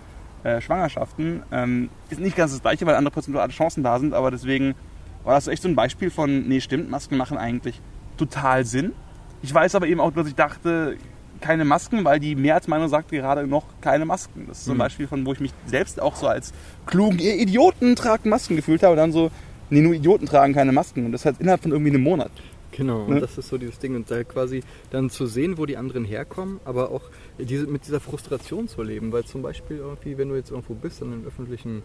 [0.43, 1.43] äh, Schwangerschaften.
[1.51, 4.75] Ähm, ist nicht ganz das gleiche, weil andere prozentuale Chancen da sind, aber deswegen
[5.23, 7.81] war das echt so ein Beispiel von, nee, stimmt, Masken machen eigentlich
[8.17, 8.93] total Sinn.
[9.41, 10.97] Ich weiß aber eben auch, dass ich dachte,
[11.41, 14.45] keine Masken, weil die Mehrheitsmeinung sagt gerade noch keine Masken.
[14.47, 14.79] Das ist so ein Mhm.
[14.79, 16.53] Beispiel von, wo ich mich selbst auch so als
[16.85, 19.31] klugen ihr Idioten tragt Masken gefühlt habe und dann so,
[19.69, 21.05] nee, nur Idioten tragen keine Masken.
[21.05, 22.31] Und das halt innerhalb von irgendwie einem Monat.
[22.75, 23.15] Genau, Ne?
[23.15, 23.95] und das ist so dieses Ding.
[23.95, 24.61] Und da quasi
[24.91, 27.03] dann zu sehen, wo die anderen herkommen, aber auch
[27.39, 29.11] diese, mit dieser Frustration zu leben.
[29.11, 31.83] Weil zum Beispiel irgendwie, wenn du jetzt irgendwo bist, in einem öffentlichen,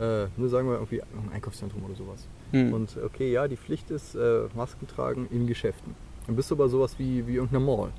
[0.00, 2.26] äh, nur sagen wir irgendwie ein Einkaufszentrum oder sowas.
[2.52, 2.72] Hm.
[2.72, 5.94] Und okay, ja, die Pflicht ist äh, Masken tragen in Geschäften.
[6.26, 7.90] Dann bist du aber sowas wie, wie irgendeine Mall.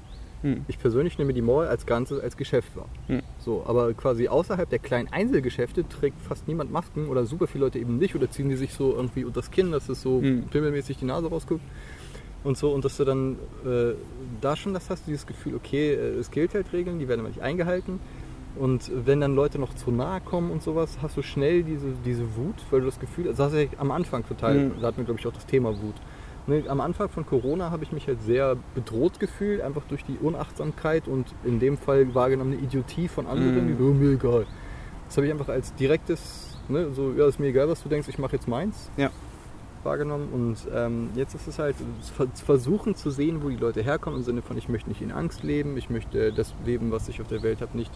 [0.41, 0.65] Hm.
[0.67, 2.89] Ich persönlich nehme die Mall als Ganzes als Geschäft wahr.
[3.07, 3.21] Hm.
[3.39, 7.79] So, aber quasi außerhalb der kleinen Einzelgeschäfte trägt fast niemand Masken oder super viele Leute
[7.79, 10.43] eben nicht oder ziehen die sich so irgendwie unter das Kinn, dass es so Hm.
[10.49, 11.61] pimmelmäßig die Nase rausguckt
[12.45, 13.33] und so und dass du dann
[13.65, 13.93] äh,
[14.39, 17.29] da schon das hast, dieses Gefühl, okay, äh, es gilt halt Regeln, die werden aber
[17.29, 17.99] nicht eingehalten
[18.57, 22.37] und wenn dann Leute noch zu nahe kommen und sowas, hast du schnell diese, diese
[22.37, 24.71] Wut, weil du das Gefühl, das hast du ja am Anfang total, Mhm.
[24.79, 25.95] da hatten wir glaube ich auch das Thema Wut.
[26.47, 30.17] Ne, am Anfang von Corona habe ich mich halt sehr bedroht gefühlt, einfach durch die
[30.21, 33.77] Unachtsamkeit und in dem Fall wahrgenommene Idiotie von anderen, Mhm.
[33.77, 34.45] die, oh, mir egal.
[35.07, 38.07] Das habe ich einfach als direktes, ne, so, ja, ist mir egal, was du denkst,
[38.09, 39.09] ich mache jetzt meins Ja.
[39.85, 41.75] Wahrgenommen und ähm, jetzt ist es halt
[42.17, 45.11] ver- versuchen zu sehen, wo die Leute herkommen im Sinne von ich möchte nicht in
[45.11, 47.91] Angst leben, ich möchte das Leben, was ich auf der Welt habe, nicht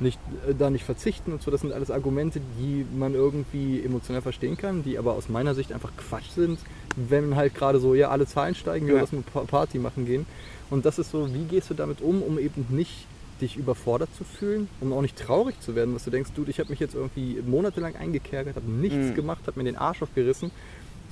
[0.00, 0.18] nicht
[0.48, 1.50] äh, da nicht verzichten und so.
[1.52, 5.72] Das sind alles Argumente, die man irgendwie emotional verstehen kann, die aber aus meiner Sicht
[5.72, 6.58] einfach Quatsch sind,
[6.96, 9.00] wenn halt gerade so ja alle Zahlen steigen, ja, Ja.
[9.02, 10.26] lass mal Pa- Party machen gehen.
[10.70, 13.06] Und das ist so, wie gehst du damit um, um eben nicht
[13.40, 16.58] dich überfordert zu fühlen, um auch nicht traurig zu werden, was du denkst, du, ich
[16.60, 19.14] habe mich jetzt irgendwie monatelang eingekerkert, habe nichts Mhm.
[19.14, 20.50] gemacht, habe mir den Arsch aufgerissen,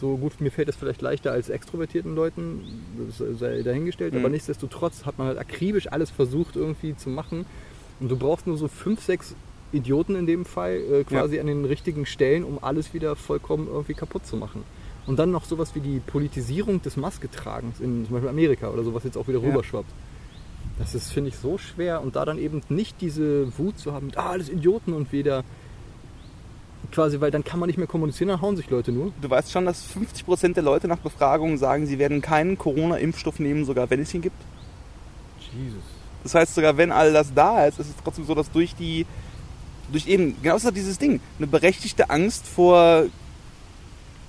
[0.02, 2.60] So gut, mir fällt das vielleicht leichter als extrovertierten Leuten,
[3.08, 4.18] das sei dahingestellt, Mhm.
[4.18, 7.46] aber nichtsdestotrotz hat man halt akribisch alles versucht irgendwie zu machen.
[8.00, 9.36] Und du brauchst nur so fünf, sechs
[9.70, 13.94] Idioten in dem Fall äh, quasi an den richtigen Stellen, um alles wieder vollkommen irgendwie
[13.94, 14.64] kaputt zu machen.
[15.06, 19.04] Und dann noch sowas wie die Politisierung des Masketragens in zum Beispiel Amerika oder sowas
[19.04, 19.46] jetzt auch wieder Ja.
[19.50, 19.90] rüberschwappt.
[20.80, 24.06] Das ist, finde ich, so schwer und da dann eben nicht diese Wut zu haben
[24.06, 25.44] mit, ah, alles Idioten und wieder
[26.92, 29.12] quasi, weil dann kann man nicht mehr kommunizieren, dann hauen sich Leute nur.
[29.20, 33.64] Du weißt schon, dass 50% der Leute nach Befragungen sagen, sie werden keinen Corona-Impfstoff nehmen,
[33.64, 34.40] sogar wenn es ihn gibt.
[35.52, 35.82] Jesus.
[36.22, 39.06] Das heißt, sogar wenn all das da ist, ist es trotzdem so, dass durch die,
[39.90, 43.06] durch eben, genau das ist dieses Ding, eine berechtigte Angst vor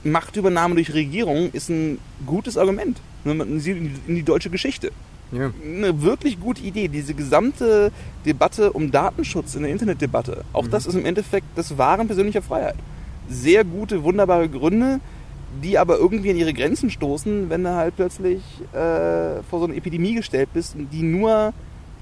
[0.03, 2.99] Machtübernahme durch Regierung ist ein gutes Argument.
[3.23, 4.91] Wenn man sieht in die deutsche Geschichte.
[5.33, 5.51] Ja.
[5.65, 6.87] Eine wirklich gute Idee.
[6.87, 7.91] Diese gesamte
[8.25, 12.75] Debatte um Datenschutz in der Internetdebatte, auch das ist im Endeffekt das Wahren persönlicher Freiheit.
[13.29, 14.99] Sehr gute, wunderbare Gründe,
[15.63, 18.41] die aber irgendwie an ihre Grenzen stoßen, wenn du halt plötzlich
[18.73, 21.53] äh, vor so eine Epidemie gestellt bist, die nur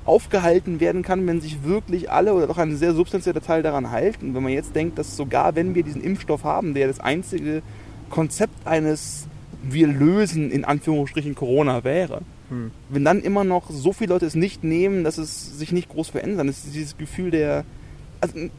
[0.03, 4.33] aufgehalten werden kann, wenn sich wirklich alle oder doch ein sehr substanzieller Teil daran halten.
[4.33, 7.61] Wenn man jetzt denkt, dass sogar wenn wir diesen Impfstoff haben, der das einzige
[8.09, 9.27] Konzept eines
[9.63, 12.21] wir lösen in Anführungsstrichen Corona wäre,
[12.51, 12.69] Hm.
[12.89, 16.09] wenn dann immer noch so viele Leute es nicht nehmen, dass es sich nicht groß
[16.09, 17.63] verändert, das ist dieses Gefühl der.
[18.19, 18.49] Also,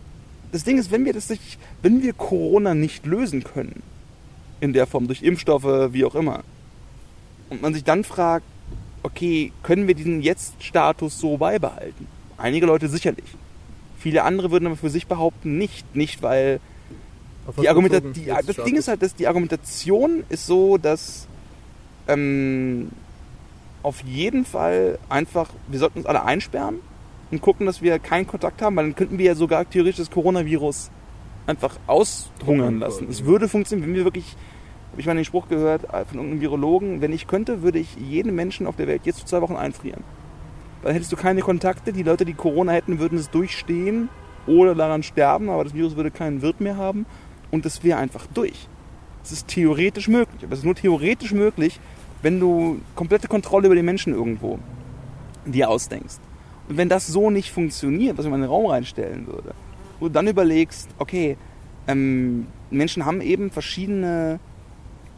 [0.51, 3.83] das Ding ist, wenn wir das nicht, wenn wir Corona nicht lösen können,
[4.61, 6.43] in der Form, durch Impfstoffe, wie auch immer,
[7.51, 8.47] und man sich dann fragt,
[9.03, 12.07] okay, können wir diesen Jetzt-Status so beibehalten?
[12.39, 13.27] Einige Leute sicherlich.
[13.99, 15.95] Viele andere würden aber für sich behaupten, nicht.
[15.95, 16.61] Nicht, weil
[17.61, 18.65] die Argumenta bezogen die, jetzt das?
[18.65, 21.27] Ding ist halt, dass die Argumentation ist so, dass
[22.09, 22.89] ähm,
[23.83, 26.77] auf jeden Fall einfach, wir sollten uns alle einsperren
[27.31, 30.11] und gucken, dass wir keinen Kontakt haben, weil dann könnten wir ja sogar theoretisch das
[30.11, 30.91] Coronavirus
[31.47, 33.09] einfach aushungern lassen.
[33.11, 34.37] Es würde funktionieren, wenn wir wirklich,
[34.93, 37.97] habe ich mal den Spruch gehört äh, von irgendeinem Virologen, wenn ich könnte, würde ich
[37.97, 40.05] jeden Menschen auf der Welt jetzt für zwei Wochen einfrieren.
[40.83, 44.09] Dann hättest du keine Kontakte, die Leute, die Corona hätten, würden es durchstehen
[44.47, 47.07] oder daran sterben, aber das Virus würde keinen Wirt mehr haben
[47.51, 48.69] und es wäre einfach durch.
[49.25, 51.79] Es ist theoretisch möglich, aber es ist nur theoretisch möglich,
[52.23, 54.59] wenn du komplette Kontrolle über die Menschen irgendwo
[55.45, 56.19] dir ausdenkst.
[56.69, 59.55] Und wenn das so nicht funktioniert, was ich in den Raum reinstellen würde,
[59.99, 61.37] wo du dann überlegst, okay,
[61.87, 64.39] ähm, Menschen haben eben verschiedene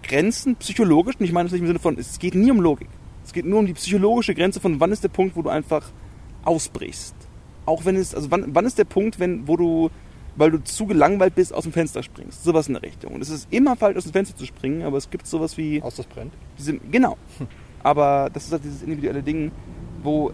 [0.03, 2.89] Grenzen, psychologisch, und ich meine das nicht im Sinne von, es geht nie um Logik.
[3.25, 5.91] Es geht nur um die psychologische Grenze von wann ist der Punkt, wo du einfach
[6.45, 7.15] ausbrichst.
[7.67, 9.91] Auch wenn es, also wann, wann ist der Punkt, wenn, wo du,
[10.37, 12.45] weil du zu gelangweilt bist, aus dem Fenster springst.
[12.45, 13.15] Sowas in der Richtung.
[13.15, 15.83] Und es ist immer falsch, aus dem Fenster zu springen, aber es gibt sowas wie,
[15.83, 16.33] Aus das brennt.
[16.59, 17.17] diese, genau.
[17.83, 19.53] Aber das ist halt dieses individuelle Ding,
[20.03, 20.33] wo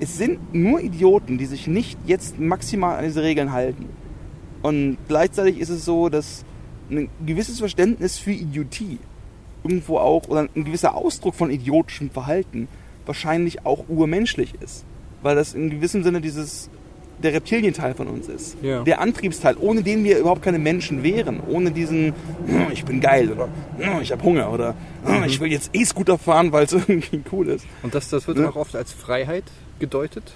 [0.00, 3.86] es sind nur Idioten, die sich nicht jetzt maximal an diese Regeln halten.
[4.62, 6.44] Und gleichzeitig ist es so, dass
[6.90, 8.98] ein gewisses Verständnis für Idiotie
[9.62, 12.66] irgendwo auch, oder ein gewisser Ausdruck von idiotischem Verhalten
[13.06, 14.84] wahrscheinlich auch urmenschlich ist.
[15.22, 16.70] Weil das in gewissem Sinne dieses,
[17.22, 18.56] der Reptilienteil von uns ist.
[18.62, 18.82] Ja.
[18.82, 21.40] Der Antriebsteil, ohne den wir überhaupt keine Menschen wären.
[21.48, 22.14] Ohne diesen,
[22.46, 23.48] "Hm, ich bin geil oder
[23.78, 27.48] "Hm, ich habe Hunger oder "Hm, ich will jetzt E-Scooter fahren, weil es irgendwie cool
[27.48, 27.66] ist.
[27.82, 28.48] Und das, das wird Ne?
[28.48, 29.44] auch oft als Freiheit
[29.78, 30.32] gedeutet.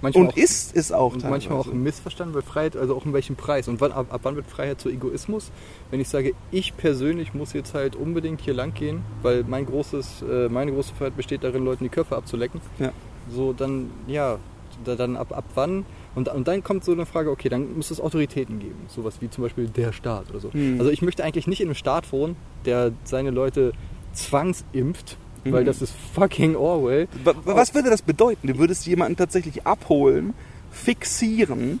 [0.00, 3.12] Manchmal Und auch, ist es auch und manchmal auch missverstanden, weil Freiheit, also auch in
[3.12, 3.68] welchem Preis.
[3.68, 5.52] Und wann, ab, ab wann wird Freiheit zu Egoismus?
[5.92, 10.24] Wenn ich sage, ich persönlich muss jetzt halt unbedingt hier lang gehen, weil mein großes,
[10.28, 12.60] äh, meine große Freiheit besteht darin, Leuten die Köpfe abzulecken.
[12.80, 12.90] Ja.
[13.30, 14.38] So, dann, ja,
[14.84, 15.86] da, dann ab, ab wann?
[16.14, 18.76] Und, und dann kommt so eine Frage, okay, dann muss es Autoritäten geben.
[18.88, 20.52] Sowas wie zum Beispiel der Staat oder so.
[20.52, 20.76] Hm.
[20.78, 22.36] Also ich möchte eigentlich nicht in einem Staat wohnen,
[22.66, 23.72] der seine Leute
[24.12, 25.66] zwangsimpft, weil Mhm.
[25.66, 27.08] das ist fucking Orwell.
[27.24, 28.46] Wa- wa- Was würde das bedeuten?
[28.46, 30.34] Du würdest jemanden tatsächlich abholen,
[30.70, 31.80] fixieren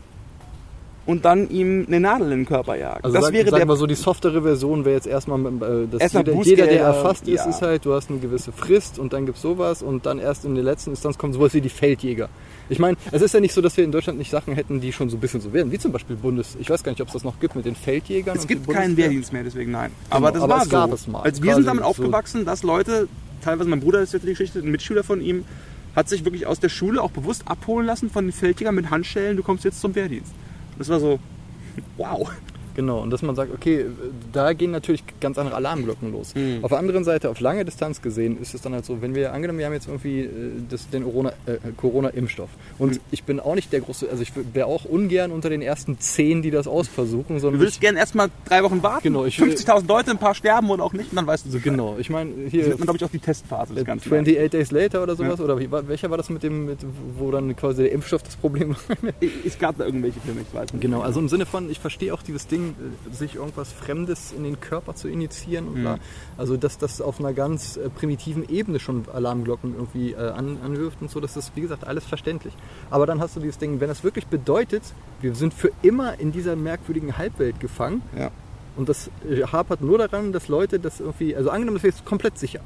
[1.06, 3.04] und dann ihm eine Nadel in den Körper jagen.
[3.04, 5.86] Also das sag, wäre sagen der wir so, die softere Version wäre jetzt erstmal, äh,
[5.90, 7.50] dass Erstmal jeder, jeder, der erfasst ist, ja.
[7.50, 10.44] ist halt, du hast eine gewisse Frist und dann gibt es sowas und dann erst
[10.44, 12.28] in der letzten Instanz kommt sowas wie die Feldjäger.
[12.72, 14.92] Ich meine, es ist ja nicht so, dass wir in Deutschland nicht Sachen hätten, die
[14.94, 16.56] schon so ein bisschen so wären, wie zum Beispiel Bundes...
[16.58, 18.34] Ich weiß gar nicht, ob es das noch gibt mit den Feldjägern.
[18.36, 18.96] Es gibt keinen.
[18.96, 19.90] Wehrdienst mehr, deswegen nein.
[20.08, 20.94] Aber das aber war es gab so.
[20.94, 21.20] es mal.
[21.22, 23.08] Also wir sind damit so- aufgewachsen, dass Leute,
[23.44, 25.44] teilweise mein Bruder ist jetzt die Geschichte, ein Mitschüler von ihm,
[25.94, 29.36] hat sich wirklich aus der Schule auch bewusst abholen lassen von den Feldjägern mit Handschellen,
[29.36, 30.32] du kommst jetzt zum Wehrdienst.
[30.78, 31.18] Das war so,
[31.98, 32.30] wow.
[32.74, 33.86] Genau, und dass man sagt, okay,
[34.32, 36.34] da gehen natürlich ganz andere Alarmglocken los.
[36.34, 36.58] Mhm.
[36.62, 39.32] Auf der anderen Seite, auf lange Distanz gesehen, ist es dann halt so, wenn wir,
[39.32, 40.28] angenommen, wir haben jetzt irgendwie äh,
[40.70, 42.48] das, den Corona- äh, Corona-Impfstoff.
[42.78, 42.98] und Mhm.
[43.10, 46.42] ich bin auch nicht der große, also ich wäre auch ungern unter den ersten zehn,
[46.42, 49.86] die das ausversuchen, Du sondern würdest ich, gerne erstmal drei Wochen warten, Genau, ich- 50.000
[49.88, 52.30] Leute, ein paar sterben oder auch nicht, und dann weißt du so genau, ich meine,
[52.48, 54.08] Hier sieht man, glaube ich, auch die Testphase des äh, Ganzen.
[54.12, 56.78] 28 Days Later oder sowas, oder wie, war- welcher war das mit dem, mit,
[57.18, 59.12] wo dann quasi der Impfstoff das Problem war?
[59.44, 60.80] Es gab da irgendwelche Filme, ich weiß nicht.
[60.82, 62.74] Genau, also im Sinne von, ich verstehe auch dieses Ding, Medizin,
[63.10, 65.80] äh, sich irgendwas Fremdes in den Körper zu initiieren und Mhm.
[65.82, 65.98] bla.
[66.38, 70.98] Also dass das auf einer ganz äh, primitiven Ebene schon Alarmglocken irgendwie äh, an, anwirft
[71.00, 72.54] und so, das ist wie gesagt alles verständlich.
[72.90, 74.82] Aber dann hast du dieses Ding, wenn das wirklich bedeutet,
[75.20, 78.30] wir sind für immer in dieser merkwürdigen Halbwelt gefangen Ja.
[78.76, 82.04] und das äh, hapert nur daran, dass Leute das irgendwie, also angenommen, das wäre jetzt
[82.04, 82.60] komplett sicher.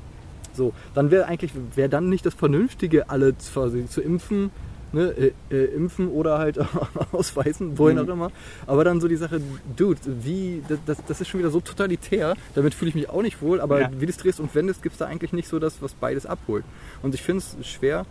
[0.54, 4.50] So, dann wäre eigentlich, wäre dann nicht das Vernünftige, alle quasi zu impfen,
[4.92, 6.58] ne, äh, äh, impfen oder halt
[7.12, 8.02] ausweisen, wohin Mhm.
[8.04, 8.30] auch immer.
[8.66, 9.40] Aber dann so die Sache,
[9.76, 13.42] Dude, wie, das- das, ist schon wieder so totalitär, damit fühle ich mich auch nicht
[13.42, 13.90] wohl, aber Ja.
[13.98, 16.24] wie du es drehst und wendest, gibt es da eigentlich nicht so das, was beides
[16.26, 16.64] abholt.
[17.02, 18.06] Und ich finde es schwer,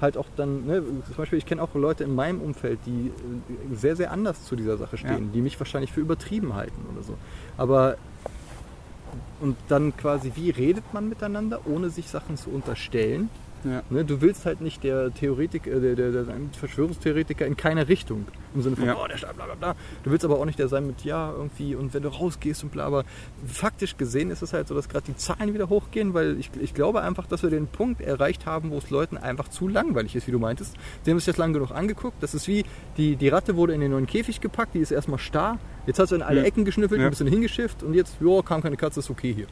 [0.00, 3.74] halt auch dann, ne, zum Beispiel, ich kenne auch Leute in meinem Umfeld, die äh,
[3.76, 5.30] sehr, sehr anders zu dieser Sache stehen, Ja.
[5.34, 7.14] die mich wahrscheinlich für übertrieben halten oder so.
[7.58, 7.96] Aber
[9.40, 13.28] und dann quasi, wie redet man miteinander, ohne sich Sachen zu unterstellen?
[13.64, 13.82] Ja.
[13.90, 16.24] Ne, du willst halt nicht der Theoretiker, äh, der, der, der
[16.58, 18.26] Verschwörungstheoretiker in keiner Richtung.
[18.54, 18.96] Im Sinne von, Ja.
[18.96, 19.74] oh, der Staat, bla bla bla.
[20.02, 22.72] Du willst aber auch nicht der sein mit, ja, irgendwie, und wenn du rausgehst und
[22.72, 23.04] bla, aber
[23.46, 26.74] faktisch gesehen ist es halt so, dass gerade die Zahlen wieder hochgehen, weil ich, ich
[26.74, 30.26] glaube einfach, dass wir den Punkt erreicht haben, wo es Leuten einfach zu langweilig ist,
[30.26, 30.74] wie du meintest.
[31.04, 32.22] Die haben sich das lang genug angeguckt.
[32.22, 32.64] Das ist wie,
[32.96, 35.58] die, die Ratte wurde in den neuen Käfig gepackt, die ist erstmal starr.
[35.86, 36.46] Jetzt hast du in alle Ja.
[36.46, 39.46] Ecken geschnüffelt, ein bisschen hingeschifft und jetzt, ja, kam keine Katze, ist okay hier.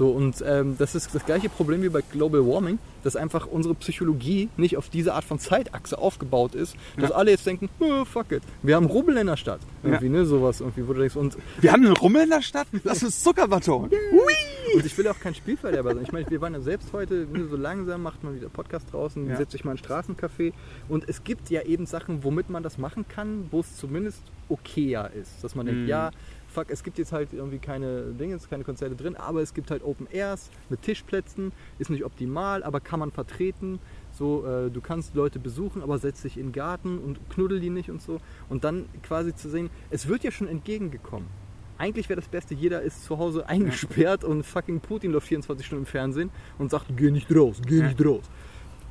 [0.00, 3.74] So, und ähm, das ist das gleiche Problem wie bei Global Warming, dass einfach unsere
[3.74, 7.16] Psychologie nicht auf diese Art von Zeitachse aufgebaut ist, dass Ja.
[7.16, 9.60] alle jetzt denken, oh, fuck it, wir haben Rubbel in der Stadt.
[9.82, 12.66] Irgendwie, ne, sowas, irgendwie, wo du denkst, und, Wir haben einen Rummel in der Stadt?
[12.82, 13.90] Das ist Zuckerbaton.
[14.74, 16.04] und ich will auch kein Spielverderber sein.
[16.04, 19.28] Ich meine, wir waren ja selbst heute, ne, so langsam macht man wieder Podcast draußen,
[19.28, 19.36] Ja.
[19.36, 20.54] setzt sich mal in ein Straßencafé
[20.88, 25.10] und es gibt ja eben Sachen, womit man das machen kann, wo es zumindest okayer
[25.12, 25.44] ist.
[25.44, 25.88] Dass man denkt, Mhm.
[25.88, 26.10] ja,
[26.50, 29.82] fuck, es gibt jetzt halt irgendwie keine Dinge, keine Konzerte drin, aber es gibt halt
[29.82, 33.78] Open Airs mit Tischplätzen, ist nicht optimal, aber kann man vertreten.
[34.12, 37.70] So, äh, du kannst Leute besuchen, aber setz dich in den Garten und knuddel die
[37.70, 38.18] nicht und so.
[38.48, 41.28] Und dann quasi zu sehen, es wird ja schon entgegengekommen.
[41.78, 45.84] Eigentlich wäre das Beste, jeder ist zu Hause eingesperrt und fucking Putin läuft 24 Stunden
[45.84, 48.24] im Fernsehen und sagt, geh nicht raus, geh nicht raus.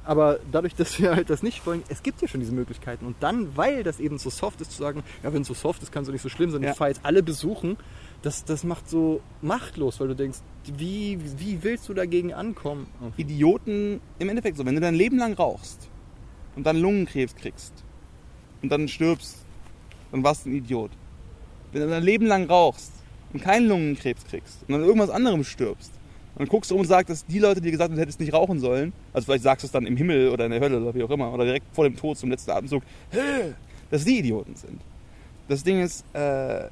[0.10, 3.06] Aber dadurch, dass wir halt das nicht wollen, es gibt ja schon diese Möglichkeiten.
[3.06, 5.84] Und dann, weil das eben so soft ist, zu sagen, ja, wenn es so soft
[5.84, 6.72] ist, kann es doch nicht so schlimm sein, Ja.
[6.72, 7.78] ich fahre jetzt alle besuchen,
[8.24, 10.40] das, das macht so machtlos, weil du denkst,
[10.76, 12.88] wie, wie willst du dagegen ankommen?
[13.18, 15.88] Idioten im Endeffekt so, wenn du dein Leben lang rauchst
[16.56, 17.74] und dann Lungenkrebs kriegst
[18.64, 19.46] und dann stirbst,
[20.12, 20.90] dann warst du ein Idiot.
[21.72, 22.94] Wenn du dein Leben lang rauchst
[23.32, 25.92] und keinen Lungenkrebs kriegst und dann irgendwas anderem stirbst,
[26.40, 28.34] dann guckst du um und sagst, dass die Leute, die gesagt haben, du hättest nicht
[28.34, 30.96] rauchen sollen, also vielleicht sagst du es dann im Himmel oder in der Hölle oder
[30.96, 32.82] wie auch immer, oder direkt vor dem Tod zum letzten Atemzug,
[33.92, 34.82] dass die Idioten sind.
[35.48, 36.70] Das Ding ist, äh,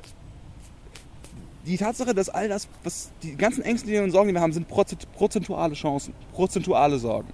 [1.65, 4.69] die Tatsache, dass all das, was die ganzen Ängste und Sorgen, die wir haben, sind
[4.69, 7.27] prozent- prozentuale Chancen, prozentuale Sorgen.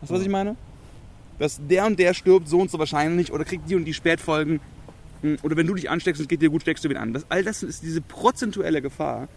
[0.00, 0.56] Weißt du, was ich meine?
[1.38, 4.60] Dass der und der stirbt so und so wahrscheinlich oder kriegt die und die Spätfolgen.
[5.22, 7.14] Hm, Oder wenn du dich ansteckst und es geht dir gut, steckst du wieder an.
[7.14, 9.28] Das, all das ist diese prozentuelle Gefahr,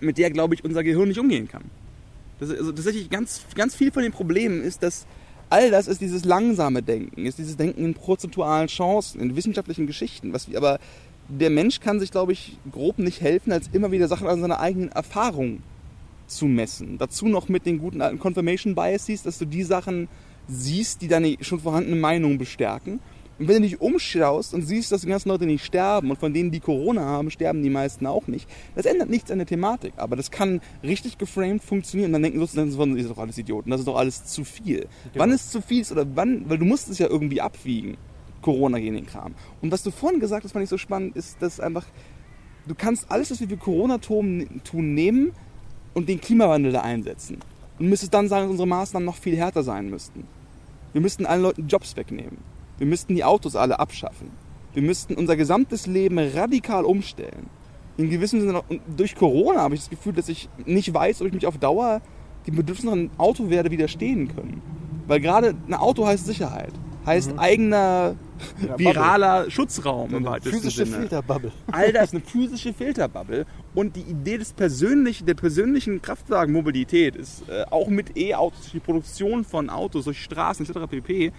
[0.00, 1.64] mit der, glaube ich, unser Gehirn nicht umgehen kann.
[2.40, 5.06] Das, also tatsächlich ganz, ganz viel von den Problemen ist, dass
[5.50, 10.32] all das ist dieses langsame Denken, ist dieses Denken in prozentualen Chancen, in wissenschaftlichen Geschichten.
[10.32, 10.78] Was, wir- aber
[11.28, 14.60] der Mensch kann sich, glaube ich, grob nicht helfen, als immer wieder Sachen an seiner
[14.60, 15.62] eigenen Erfahrung
[16.26, 16.98] zu messen.
[16.98, 20.08] Dazu noch mit den guten alten Confirmation Biases, dass du die Sachen
[20.46, 23.00] siehst, die deine schon vorhandene Meinung bestärken.
[23.38, 26.34] Und wenn du dich umschaust und siehst, dass die ganzen Leute nicht sterben und von
[26.34, 29.92] denen, die Corona haben, sterben die meisten auch nicht, das ändert nichts an der Thematik.
[29.96, 32.08] Aber das kann richtig geframed funktionieren.
[32.08, 34.88] Und dann denken Leute, das ist doch alles Idioten, das ist doch alles zu viel.
[35.14, 37.96] Wann es zu viel ist oder wann, weil du musst es ja irgendwie abwiegen.
[38.42, 39.34] Corona gegen den Kram.
[39.60, 41.86] Und was du vorhin gesagt hast, fand ich so spannend, ist, dass einfach,
[42.66, 45.32] du kannst alles, was wir für Corona tun, tun nehmen
[45.94, 47.38] und den Klimawandel da einsetzen.
[47.78, 50.24] Und müsstest dann sagen, dass unsere Maßnahmen noch viel härter sein müssten.
[50.92, 52.38] Wir müssten allen Leuten Jobs wegnehmen.
[52.78, 54.30] Wir müssten die Autos alle abschaffen.
[54.74, 57.50] Wir müssten unser gesamtes Leben radikal umstellen.
[57.96, 58.62] In gewissem Sinne,
[58.96, 62.00] durch Corona habe ich das Gefühl, dass ich nicht weiß, ob ich mich auf Dauer
[62.46, 64.62] dem Bedürfnis nach einem Auto werde widerstehen können.
[65.08, 66.72] Weil gerade ein Auto heißt Sicherheit.
[67.04, 68.16] Heißt eigener
[68.66, 70.98] Ja, viraler Schutzraum im weitesten Physische Sinne.
[70.98, 71.52] Filterbubble.
[71.72, 77.64] All das eine physische Filterbubble und die Idee des persönlichen, der persönlichen Kraftwagenmobilität ist äh,
[77.70, 80.80] auch mit E-Autos, die Produktion von Autos durch Straßen etc.
[80.90, 81.32] pp.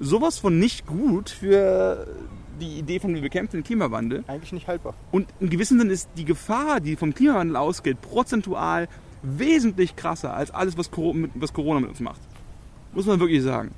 [0.00, 2.06] Sowas von nicht gut für
[2.60, 4.24] die Idee von wir bekämpfen den Klimawandel.
[4.26, 4.94] Eigentlich nicht haltbar.
[5.10, 8.88] Und in gewissem Sinne ist die Gefahr, die vom Klimawandel ausgeht, prozentual
[9.22, 12.20] wesentlich krasser als alles, was Corona mit uns macht.
[12.92, 13.72] Muss man wirklich sagen.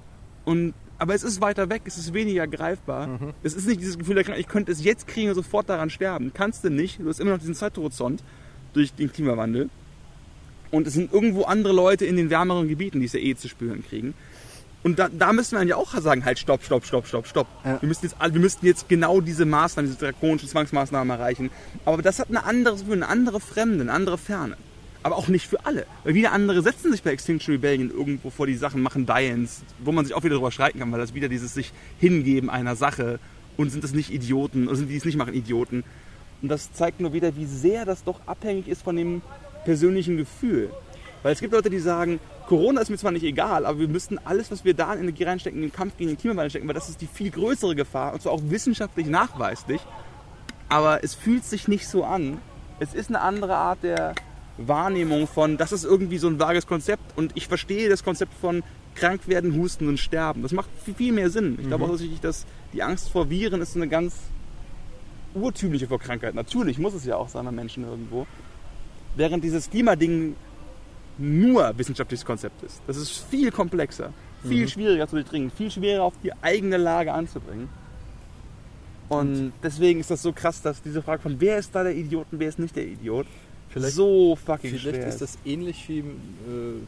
[0.44, 3.18] Und, aber es ist weiter weg, es ist weniger greifbar.
[3.42, 6.32] Es ist nicht dieses Gefühl, ich könnte es jetzt kriegen und sofort daran sterben.
[6.34, 7.00] Kannst du nicht.
[7.00, 8.22] Du hast immer noch diesen Zeithorizont
[8.72, 9.70] durch den Klimawandel.
[10.70, 13.48] Und es sind irgendwo andere Leute in den wärmeren Gebieten, die es ja eh zu
[13.48, 14.14] spüren kriegen.
[14.82, 17.46] Und da, da müssen wir dann ja auch sagen, halt stopp, stopp, stopp, stopp, stopp.
[17.64, 17.80] Ja.
[17.82, 21.50] Wir, müssen jetzt, wir müssten jetzt genau diese Maßnahmen, diese drakonischen Zwangsmaßnahmen erreichen.
[21.84, 24.56] Aber das hat eine andere, eine andere Fremde, eine andere Ferne.
[25.02, 25.86] Aber auch nicht für alle.
[26.04, 29.92] Weil wieder andere setzen sich bei Extinction Rebellion irgendwo vor die Sachen, machen Die-Ins, wo
[29.92, 33.18] man sich auch wieder drüber streiten kann, weil das wieder dieses sich hingeben einer Sache
[33.56, 35.84] und sind das nicht Idioten, oder sind die, die es nicht machen, Idioten.
[36.42, 39.22] Und das zeigt nur wieder, wie sehr das doch abhängig ist von dem
[39.64, 40.70] persönlichen Gefühl.
[41.22, 44.18] Weil es gibt Leute, die sagen, Corona ist mir zwar nicht egal, aber wir müssten
[44.18, 46.74] alles, was wir da in Energie reinstecken, in den Kampf gegen den Klimawandel stecken, weil
[46.74, 49.80] das ist die viel größere Gefahr und zwar auch wissenschaftlich nachweislich.
[50.68, 52.38] Aber es fühlt sich nicht so an.
[52.78, 54.14] Es ist eine andere Art der
[54.56, 58.62] Wahrnehmung von, das ist irgendwie so ein vages Konzept und ich verstehe das Konzept von
[58.94, 60.42] krank werden, husten und sterben.
[60.42, 61.58] Das macht viel, viel mehr Sinn.
[61.60, 64.14] Ich glaube auch tatsächlich, dass die Angst vor Viren ist eine ganz
[65.34, 66.34] urtümliche vor Krankheit.
[66.34, 68.26] Natürlich muss es ja auch sein bei Menschen irgendwo.
[69.16, 70.34] Während dieses Klimading
[71.20, 72.80] nur wissenschaftliches Konzept ist.
[72.86, 74.12] Das ist viel komplexer,
[74.46, 77.68] viel schwieriger zu durchdringen, viel schwieriger auf die eigene Lage anzubringen.
[79.08, 82.26] Und deswegen ist das so krass, dass diese Frage von wer ist da der Idiot
[82.30, 83.26] und wer ist nicht der Idiot,
[83.70, 86.04] Vielleicht- so fucking Vielleicht schwer ist das ähnlich wie äh,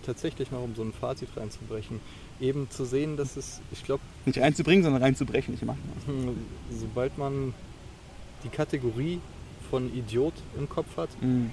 [0.06, 2.00] tatsächlich mal, um so ein Fazit reinzubrechen,
[2.40, 5.54] eben zu sehen, dass es, ich glaube, Nicht reinzubringen, sondern reinzubrechen.
[5.54, 5.74] Ich mach
[6.06, 6.36] hm,
[6.76, 7.54] sobald man
[8.44, 9.20] die Kategorie
[9.70, 11.50] von Idiot im Kopf hat Mhm.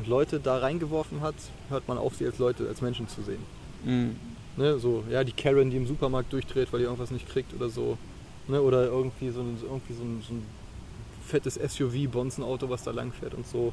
[0.00, 1.34] Und Leute da reingeworfen hat,
[1.68, 3.42] hört man auf, sie als Leute, als Menschen zu sehen.
[3.84, 4.16] Mhm.
[4.56, 7.68] Ne, so, ja, die Karen, die im Supermarkt durchdreht, weil die irgendwas nicht kriegt oder
[7.68, 7.96] so.
[8.48, 10.42] Ne, oder irgendwie so ein, irgendwie so ein, so ein
[11.24, 13.72] fettes SUV-Bonzenauto, was da lang fährt und so.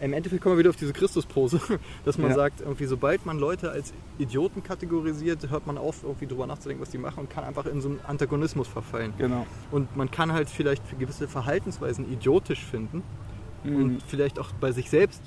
[0.00, 1.60] Im Endeffekt kommen wir wieder auf diese Christuspose,
[2.04, 2.36] dass man Ja.
[2.36, 6.90] sagt, irgendwie sobald man Leute als Idioten kategorisiert, hört man auf, irgendwie drüber nachzudenken, was
[6.90, 9.12] die machen und kann einfach in so einen Antagonismus verfallen.
[9.18, 9.44] Genau.
[9.72, 13.02] Und man kann halt vielleicht gewisse Verhaltensweisen idiotisch finden
[13.64, 13.76] Mhm.
[13.76, 15.20] und vielleicht auch bei sich selbst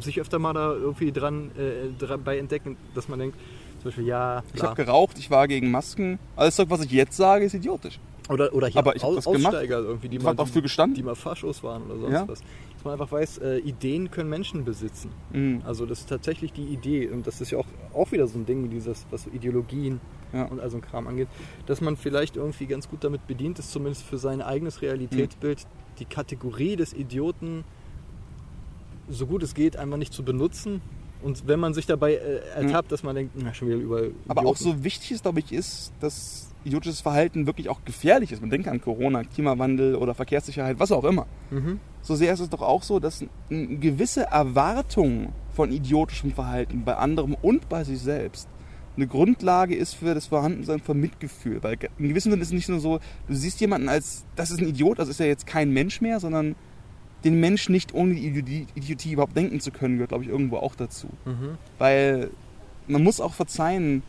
[0.00, 3.36] sich öfter mal da irgendwie dran, äh, dran bei entdecken, dass man denkt,
[3.80, 4.70] zum Beispiel, ja, Ich bla.
[4.70, 6.18] habe geraucht, ich war gegen Masken.
[6.36, 7.98] Alles, was ich jetzt sage, ist idiotisch.
[8.30, 9.46] Oder, oder hier Aber ich hab das gemacht.
[9.54, 10.94] Aussteiger irgendwie, die Ich mal, hab dafür gestanden.
[10.96, 12.26] die mal Faschos waren oder sonst Ja.
[12.28, 12.40] was.
[12.40, 15.10] Dass man einfach weiß, äh, Ideen können Menschen besitzen.
[15.32, 15.60] Mhm.
[15.66, 18.46] Also das ist tatsächlich die Idee und das ist ja auch, auch wieder so ein
[18.46, 20.00] Ding, dieses, was so Ideologien
[20.32, 20.44] Ja.
[20.46, 21.28] und all so ein Kram angeht,
[21.66, 25.66] dass man vielleicht irgendwie ganz gut damit bedient ist, zumindest für sein eigenes Realitätsbild,
[25.98, 27.64] die Kategorie des Idioten
[29.08, 30.80] so gut es geht einfach nicht zu benutzen.
[31.22, 34.44] Und wenn man sich dabei äh, ertappt, dass man denkt, na, schon wieder über Aber
[34.44, 38.40] auch so wichtig ist, glaube ich, ist, dass idiotisches Verhalten wirklich auch gefährlich ist.
[38.40, 41.26] Man denkt an Corona, Klimawandel oder Verkehrssicherheit, was auch immer.
[41.50, 41.80] Mhm.
[42.02, 46.96] So sehr ist es doch auch so, dass eine gewisse Erwartung von idiotischem Verhalten bei
[46.96, 48.48] anderem und bei sich selbst
[48.96, 51.62] eine Grundlage ist für das Vorhandensein von Mitgefühl.
[51.62, 54.60] Weil in gewissem Sinne ist es nicht nur so, du siehst jemanden als, das ist
[54.60, 56.54] ein Idiot, also ist er jetzt kein Mensch mehr, sondern
[57.24, 60.58] den Mensch nicht ohne die Idiotie, Idiotie überhaupt denken zu können, gehört, glaube ich, irgendwo
[60.58, 61.08] auch dazu.
[61.24, 61.58] Mhm.
[61.78, 62.30] Weil
[62.86, 64.02] man muss auch verzeihen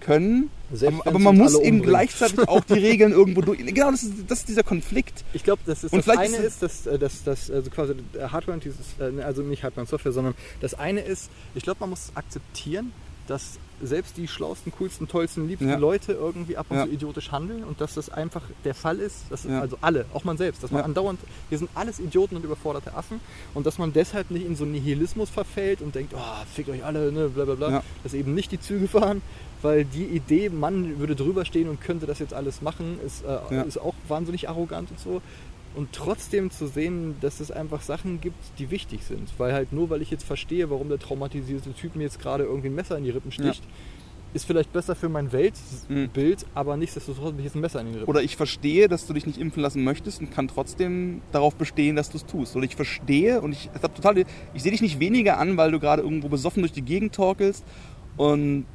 [0.00, 1.84] können, Selbst aber, man muss eben umbringt.
[1.84, 3.58] gleichzeitig auch die Regeln irgendwo durch.
[3.64, 5.24] Genau, das ist, das ist dieser Konflikt.
[5.32, 8.52] Ich glaube, das ist Und das eine ist dass, äh, dass, dass also quasi Hardware
[8.52, 11.90] und dieses, äh, also nicht Hardware und Software, sondern das eine ist, ich glaube, man
[11.90, 12.92] muss akzeptieren,
[13.26, 15.76] dass selbst die schlausten, coolsten, tollsten, liebsten Ja.
[15.76, 16.84] Leute irgendwie ab und Ja.
[16.84, 19.60] zu idiotisch handeln und dass das einfach der Fall ist, dass Ja.
[19.60, 21.18] also alle, auch man selbst, dass man andauernd,
[21.50, 23.20] wir sind alles Idioten und überforderte Affen
[23.52, 26.20] und dass man deshalb nicht in so einen Nihilismus verfällt und denkt, oh,
[26.54, 29.22] fickt euch alle, ne, bla bla bla, dass eben nicht die Züge fahren,
[29.60, 33.66] weil die Idee, man würde drüber stehen und könnte das jetzt alles machen, ist, äh,
[33.66, 35.20] ist auch wahnsinnig arrogant und so.
[35.74, 39.28] Und trotzdem zu sehen, dass es einfach Sachen gibt, die wichtig sind.
[39.38, 42.68] Weil halt nur, weil ich jetzt verstehe, warum der traumatisierte Typ mir jetzt gerade irgendwie
[42.68, 43.62] ein Messer in die Rippen sticht,
[44.34, 47.94] ist vielleicht besser für mein Weltbild, aber nichtsdestotrotz habe ich jetzt ein Messer in den
[47.94, 48.08] Rippen.
[48.08, 51.94] Oder ich verstehe, dass du dich nicht impfen lassen möchtest und kann trotzdem darauf bestehen,
[51.94, 52.56] dass du es tust.
[52.56, 55.78] Oder ich verstehe und ich, ich, total, ich sehe dich nicht weniger an, weil du
[55.78, 57.64] gerade irgendwo besoffen durch die Gegend torkelst
[58.16, 58.66] und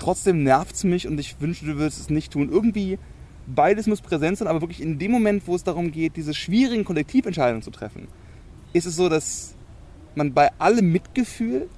[0.00, 2.50] trotzdem nervt es mich und ich wünsche, du würdest es nicht tun.
[2.50, 2.98] Irgendwie
[3.46, 6.84] beides muss präsent sein, aber wirklich in dem Moment, wo es darum geht, diese schwierigen
[6.84, 8.08] Kollektiventscheidungen zu treffen,
[8.72, 9.54] ist es so, dass
[10.14, 11.68] man bei allem Mitgefühl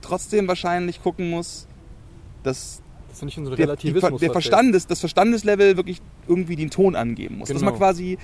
[0.00, 1.66] trotzdem wahrscheinlich gucken muss,
[2.42, 4.32] dass das ist so der, die, der.
[4.32, 7.48] Verstandes, das Verstandeslevel wirklich irgendwie den Ton angeben muss.
[7.48, 7.72] Dass Genau.
[7.72, 8.18] man quasi,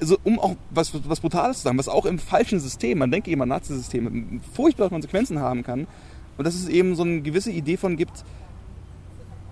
[0.00, 3.30] also um auch was, was Brutales zu sagen, was auch im falschen System, man denke
[3.30, 5.86] immer Nazi-System, furchtbare Konsequenzen haben kann.
[6.36, 8.24] Und dass es eben so eine gewisse Idee von gibt,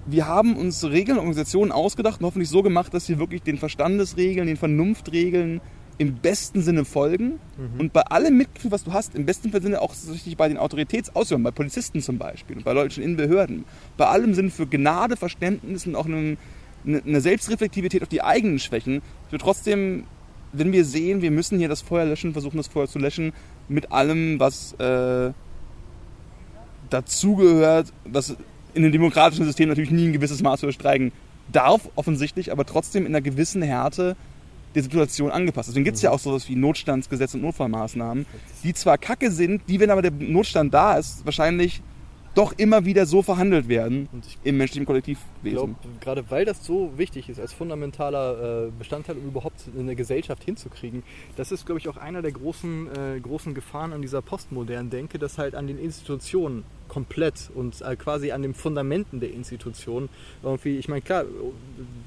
[0.07, 3.59] wir haben uns Regeln und Organisationen ausgedacht und hoffentlich so gemacht, dass wir wirklich den
[3.59, 5.61] Verstandesregeln, den Vernunftregeln
[5.97, 7.81] im besten Sinne folgen Mhm.
[7.81, 11.43] und bei allem Mitgefühl, was du hast, im besten Sinne auch richtig bei den Autoritätsausübern,
[11.45, 13.65] bei Polizisten zum Beispiel und bei Leuten in Behörden,
[13.97, 16.37] bei allem Sinn für Gnade, Verständnis und auch eine,
[16.85, 20.05] eine Selbstreflektivität auf die eigenen Schwächen, wir trotzdem,
[20.53, 23.33] wenn wir sehen, wir müssen hier das Feuer löschen, versuchen das Feuer zu löschen,
[23.69, 25.33] mit allem, was äh,
[26.91, 28.37] dazugehört, was
[28.75, 31.13] in einem demokratischen System natürlich nie ein gewisses Maß übersteigen
[31.53, 34.17] darf, offensichtlich, aber trotzdem in einer gewissen Härte
[34.75, 35.69] der Situation angepasst.
[35.69, 38.27] Deswegen gibt es ja auch sowas wie Notstandsgesetz und Notfallmaßnahmen,
[38.65, 41.83] die zwar kacke sind, die, wenn aber der Notstand da ist, wahrscheinlich
[42.35, 44.09] doch immer wieder so verhandelt werden
[44.43, 45.27] im menschlichen Ich Kollektivwesen.
[45.43, 50.43] glaube, gerade weil das so wichtig ist, als fundamentaler äh, Bestandteil, um überhaupt eine Gesellschaft
[50.45, 51.03] hinzukriegen,
[51.37, 55.19] das ist, glaube ich, auch einer der großen, äh, großen Gefahren an dieser postmodernen Denke,
[55.19, 60.09] dass halt an den Institutionen komplett und äh, quasi an den Fundamenten der Institutionen
[60.43, 61.25] irgendwie, ich meine, klar,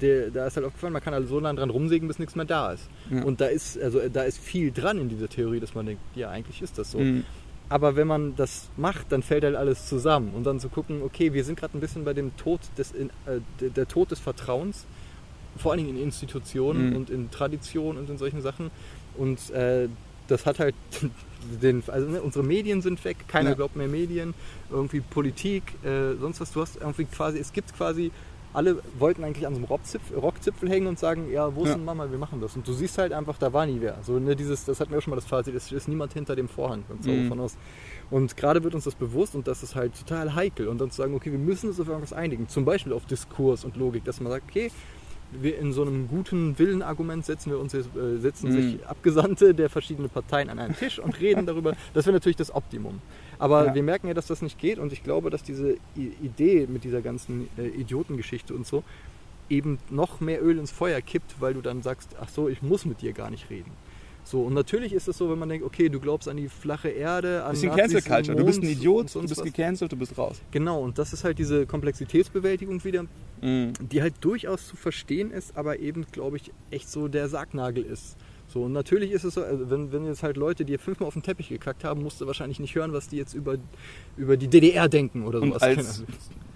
[0.00, 2.44] der, da ist halt aufgefallen, man kann halt so lange dran rumsägen, bis nichts mehr
[2.44, 2.88] da ist.
[3.10, 3.22] Ja.
[3.24, 6.30] Und da ist, also da ist viel dran in dieser Theorie, dass man denkt, ja,
[6.30, 6.98] eigentlich ist das so.
[6.98, 7.24] Mhm.
[7.70, 10.32] Aber wenn man das macht, dann fällt halt alles zusammen.
[10.34, 13.10] Und dann zu gucken, okay, wir sind gerade ein bisschen bei dem Tod des, in,
[13.26, 14.86] äh, der- der Tod des Vertrauens,
[15.56, 16.96] vor allen Dingen in Institutionen Mhm.
[16.96, 18.70] und in Traditionen und in solchen Sachen.
[19.16, 19.88] Und äh,
[20.28, 20.74] das hat halt
[21.62, 23.56] den, also ne, unsere Medien sind weg, keiner Ja.
[23.56, 24.34] glaubt mehr Medien,
[24.70, 26.52] irgendwie Politik, äh, sonst was.
[26.52, 28.10] Du hast irgendwie quasi, es gibt quasi,
[28.58, 31.74] alle wollten eigentlich an so einem Rockzipfel, Rockzipfel hängen und sagen, ja, wo ist Ja.
[31.76, 32.56] denn Mama, wir machen das.
[32.56, 33.96] Und du siehst halt einfach, da war nie wer.
[34.02, 36.34] So, ne, dieses, das hatten wir auch schon mal das Fazit, es ist niemand hinter
[36.36, 37.28] dem Vorhang und so Mhm.
[37.28, 37.56] von aus.
[38.10, 40.68] Und gerade wird uns das bewusst und das ist halt total heikel.
[40.68, 42.48] Und dann zu sagen, okay, wir müssen uns auf irgendwas einigen.
[42.48, 44.70] Zum Beispiel auf Diskurs und Logik, dass man sagt, okay,
[45.30, 47.82] wir in so einem guten Willenargument setzen wir uns äh,
[48.16, 48.52] setzen Mhm.
[48.54, 51.74] sich Abgesandte der verschiedenen Parteien an einen Tisch und reden darüber.
[51.92, 53.00] Das wäre natürlich das Optimum.
[53.38, 53.74] Aber Ja.
[53.74, 57.00] wir merken ja, dass das nicht geht und ich glaube, dass diese Idee mit dieser
[57.02, 58.82] ganzen äh, Idiotengeschichte und so
[59.48, 62.84] eben noch mehr Öl ins Feuer kippt, weil du dann sagst, ach so, ich muss
[62.84, 63.70] mit dir gar nicht reden.
[64.24, 66.90] So, und natürlich ist es so, wenn man denkt, okay, du glaubst an die flache
[66.90, 68.36] Erde, an Bisschen Nazis Cancel Culture.
[68.36, 69.44] Du bist ein Mond Idiot, und du bist was.
[69.46, 70.42] gecancelt, du bist raus.
[70.50, 73.06] Genau, und das ist halt diese Komplexitätsbewältigung wieder,
[73.40, 73.72] Mhm.
[73.80, 78.16] die halt durchaus zu verstehen ist, aber eben, glaube ich, echt so der Sargnagel ist.
[78.48, 81.12] So, und natürlich ist es so, also wenn, wenn jetzt halt Leute dir fünfmal auf
[81.12, 83.56] den Teppich gekackt haben, musst du wahrscheinlich nicht hören, was die jetzt über,
[84.16, 85.62] über die DDR denken oder sowas.
[85.62, 86.04] Und als,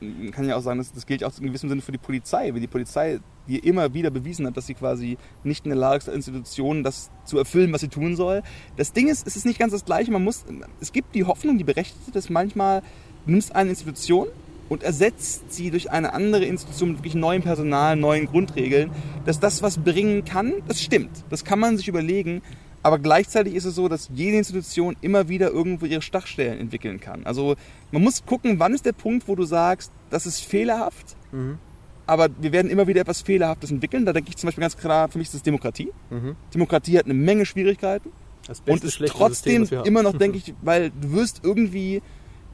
[0.01, 2.53] man kann ja auch sagen, das, das gilt auch in gewissem Sinne für die Polizei,
[2.53, 5.99] weil die Polizei dir immer wieder bewiesen hat, dass sie quasi nicht in der Lage
[5.99, 8.43] ist, als Institution das zu erfüllen, was sie tun soll.
[8.77, 10.11] Das Ding ist, es ist nicht ganz das Gleiche.
[10.13, 10.47] Man muss,
[10.81, 12.83] es gibt die Hoffnung, die berechtigte, dass manchmal
[13.27, 14.29] du nimmst eine Institution
[14.73, 18.91] und ersetzt sie durch eine andere Institution mit wirklich neuem Personal, neuen Grundregeln,
[19.27, 21.11] dass das was bringen kann, das stimmt.
[21.31, 22.41] Das kann man sich überlegen.
[22.83, 27.25] Aber gleichzeitig ist es so, dass jede Institution immer wieder irgendwo ihre Stachstellen entwickeln kann.
[27.27, 27.55] Also
[27.93, 31.59] man muss gucken, wann ist der Punkt, wo du sagst, das ist fehlerhaft, Mhm.
[32.07, 34.05] aber wir werden immer wieder etwas Fehlerhaftes entwickeln.
[34.07, 35.91] Da denke ich zum Beispiel ganz klar, für mich ist das Demokratie.
[36.11, 36.35] Mhm.
[36.53, 38.11] Demokratie hat eine Menge Schwierigkeiten
[38.49, 42.03] Das und ist trotzdem System, immer noch, denke ich, weil du wirst irgendwie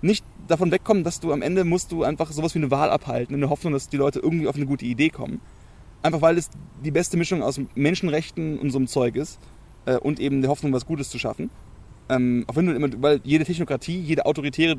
[0.00, 3.34] nicht davon wegkommen, dass du am Ende musst du einfach sowas wie eine Wahl abhalten,
[3.34, 5.40] in der Hoffnung, dass die Leute irgendwie auf eine gute Idee kommen.
[6.02, 6.50] Einfach weil es
[6.84, 9.38] die beste Mischung aus Menschenrechten und so einem Zeug ist
[9.86, 11.50] äh, und eben der Hoffnung, was Gutes zu schaffen.
[12.08, 14.76] Ähm, auch wenn du immer, weil jede Technokratie, jede autoritäre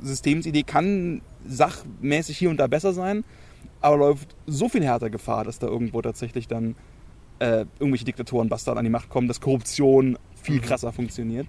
[0.00, 3.24] Systemsidee kann sachmäßig hier und da besser sein,
[3.80, 6.74] aber läuft so viel härter Gefahr, dass da irgendwo tatsächlich dann
[7.38, 10.62] äh, irgendwelche Diktatoren, Bastarden an die Macht kommen, dass Korruption viel Mhm.
[10.62, 11.46] krasser funktioniert.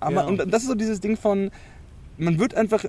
[0.00, 0.26] Aber Ja.
[0.26, 1.50] und das ist so dieses Ding von,
[2.18, 2.84] man wird einfach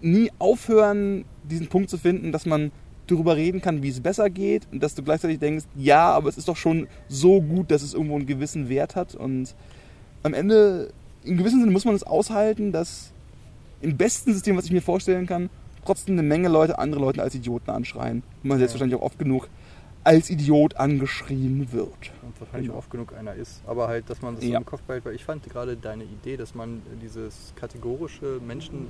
[0.00, 2.72] nie aufhören, diesen Punkt zu finden, dass man
[3.06, 6.38] darüber reden kann, wie es besser geht und dass du gleichzeitig denkst, ja, aber es
[6.38, 9.54] ist doch schon so gut, dass es irgendwo einen gewissen Wert hat und
[10.22, 10.92] am Ende,
[11.24, 13.12] in gewissem Sinne muss man es aushalten, dass
[13.80, 15.50] im besten System, was ich mir vorstellen kann,
[15.84, 18.60] trotzdem eine Menge Leute andere Leute als Idioten anschreien und man Ja.
[18.60, 19.48] selbstverständlich auch oft genug
[20.04, 22.10] als Idiot angeschrien wird.
[22.22, 23.62] Und wahrscheinlich auch oft genug einer ist.
[23.66, 24.58] Aber halt, dass man das Ja.
[24.58, 28.88] im Kopf behält, weil ich fand gerade deine Idee, dass man dieses kategorische Menschen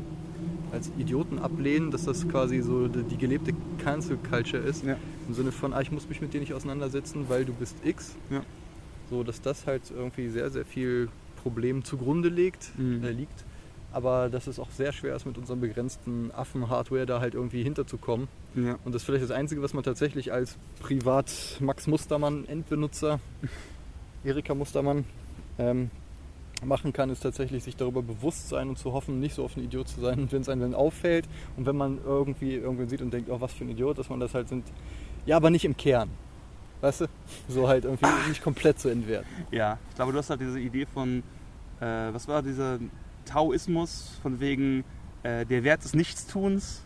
[0.73, 4.85] als Idioten ablehnen, dass das quasi so die, die gelebte Cancel Culture ist.
[4.85, 4.97] Ja.
[5.29, 8.15] Im Sinne von, ah, ich muss mich mit dir nicht auseinandersetzen, weil du bist X.
[8.31, 8.43] Ja.
[9.11, 11.09] So, dass das halt irgendwie sehr, sehr viel
[11.43, 13.05] Problem zugrunde legt, Mhm.
[13.05, 13.45] äh, liegt.
[13.93, 18.29] Aber dass es auch sehr schwer ist, mit unserem begrenzten Affen-Hardware da halt irgendwie hinterzukommen.
[18.55, 18.79] Ja.
[18.85, 21.31] Und das ist vielleicht das Einzige, was man tatsächlich als Privat
[21.61, 23.21] Max Mustermann Endbenutzer,
[24.25, 25.05] Erika Mustermann,
[25.59, 25.91] ähm,
[26.65, 29.65] machen kann, ist tatsächlich sich darüber bewusst sein und zu hoffen, nicht so oft ein
[29.65, 30.19] Idiot zu sein.
[30.23, 33.41] Und wenn es einem dann auffällt und wenn man irgendwie irgendwen sieht und denkt, oh,
[33.41, 34.65] was für ein Idiot, dass man das halt sind.
[35.27, 36.09] Ja, aber nicht im Kern.
[36.81, 37.07] Weißt du?
[37.49, 39.29] So halt irgendwie nicht komplett zu entwerten.
[39.51, 41.23] Ja, ich glaube, du hast halt diese Idee von,
[41.81, 42.79] äh, was war dieser
[43.25, 44.85] Taoismus, von wegen
[45.23, 46.83] äh, der Wert des Nichtstuns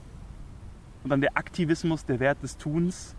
[1.05, 3.15] und dann der Aktivismus, der Wert des Tuns.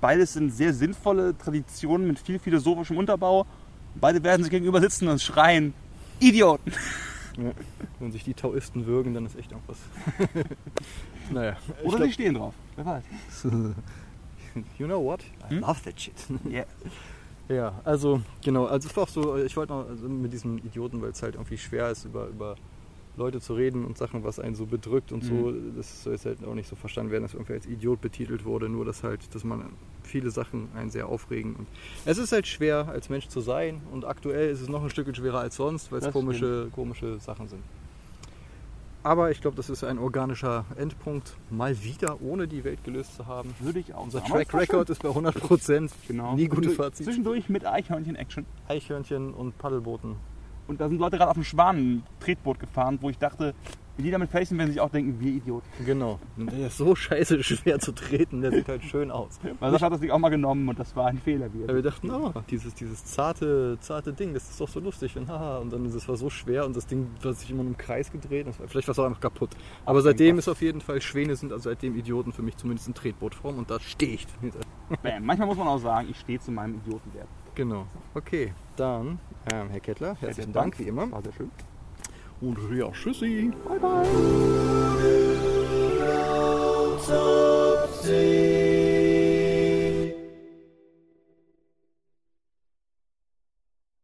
[0.00, 3.46] Beides sind sehr sinnvolle Traditionen mit viel philosophischem Unterbau.
[3.94, 5.72] Beide werden sich gegenüber sitzen und schreien,
[6.20, 6.72] Idioten!
[7.38, 7.50] Ja.
[7.98, 9.76] Wenn sich die Taoisten würgen, dann ist echt irgendwas.
[11.30, 11.56] naja.
[11.80, 13.04] ich Oder glaub- die stehen drauf, wer weiß.
[14.78, 15.20] You know what?
[15.50, 15.60] I Hm?
[15.60, 16.14] love that shit.
[16.48, 16.64] Yeah.
[17.48, 21.00] Ja, also genau, also es war auch so, ich wollte noch also mit diesem Idioten,
[21.00, 22.56] weil es halt irgendwie schwer ist, über, über
[23.16, 26.44] Leute zu reden und Sachen, was einen so bedrückt und so, das soll jetzt halt
[26.44, 29.42] auch nicht so verstanden werden, dass irgendwie als Idiot betitelt wurde, nur dass halt, dass
[29.44, 29.64] man
[30.02, 31.54] viele Sachen einen sehr aufregen.
[31.54, 31.66] Und
[32.04, 35.14] es ist halt schwer, als Mensch zu sein und aktuell ist es noch ein Stückchen
[35.14, 37.62] schwerer als sonst, weil es komische, komische Sachen sind.
[39.06, 43.26] Aber ich glaube, das ist ein organischer Endpunkt, mal wieder, ohne die Welt gelöst zu
[43.28, 43.54] haben.
[43.60, 45.92] Würde ich auch Unser Track Record ist bei 100 Prozent.
[46.08, 46.34] Genau.
[46.34, 47.06] Nie gute Fazit.
[47.06, 48.44] Zwischendurch mit Eichhörnchen-Action.
[48.66, 50.16] Eichhörnchen und Paddelbooten.
[50.66, 53.54] Und da sind Leute gerade auf dem Schwanen-Tretboot gefahren, wo ich dachte,
[53.96, 55.66] wenn die damit sind, werden sie sich auch denken, wir Idioten.
[55.84, 56.18] Genau.
[56.36, 59.38] Der ist so scheiße schwer zu treten, der sieht halt schön aus.
[59.58, 61.52] Weil Sascha hat das Ding auch mal genommen und das war ein Fehler.
[61.52, 65.16] Wie Ja, wir dachten, ah, dieses, dieses zarte, zarte Ding, das ist doch so lustig.
[65.16, 67.76] Und, haha, und dann es war so schwer und das Ding hat sich immer im
[67.76, 68.46] Kreis gedreht.
[68.46, 69.50] Das war, vielleicht war es auch einfach kaputt.
[69.86, 72.94] Aber seitdem ist auf jeden Fall, Schwäne sind also seitdem Idioten für mich zumindest in
[72.94, 74.26] Tretbootform und da stehe ich.
[75.02, 75.24] Bam.
[75.24, 77.28] Manchmal muss man auch sagen, ich stehe zu meinem Idiotenwert.
[77.54, 77.86] Genau.
[78.14, 79.18] Okay, dann,
[79.50, 81.10] ähm, Herr Kettler, herzlichen Herzlichen Dank, wie immer.
[81.10, 81.50] War sehr schön.
[82.40, 83.50] Und ja, tschüssi.
[83.66, 84.86] Bye, bye.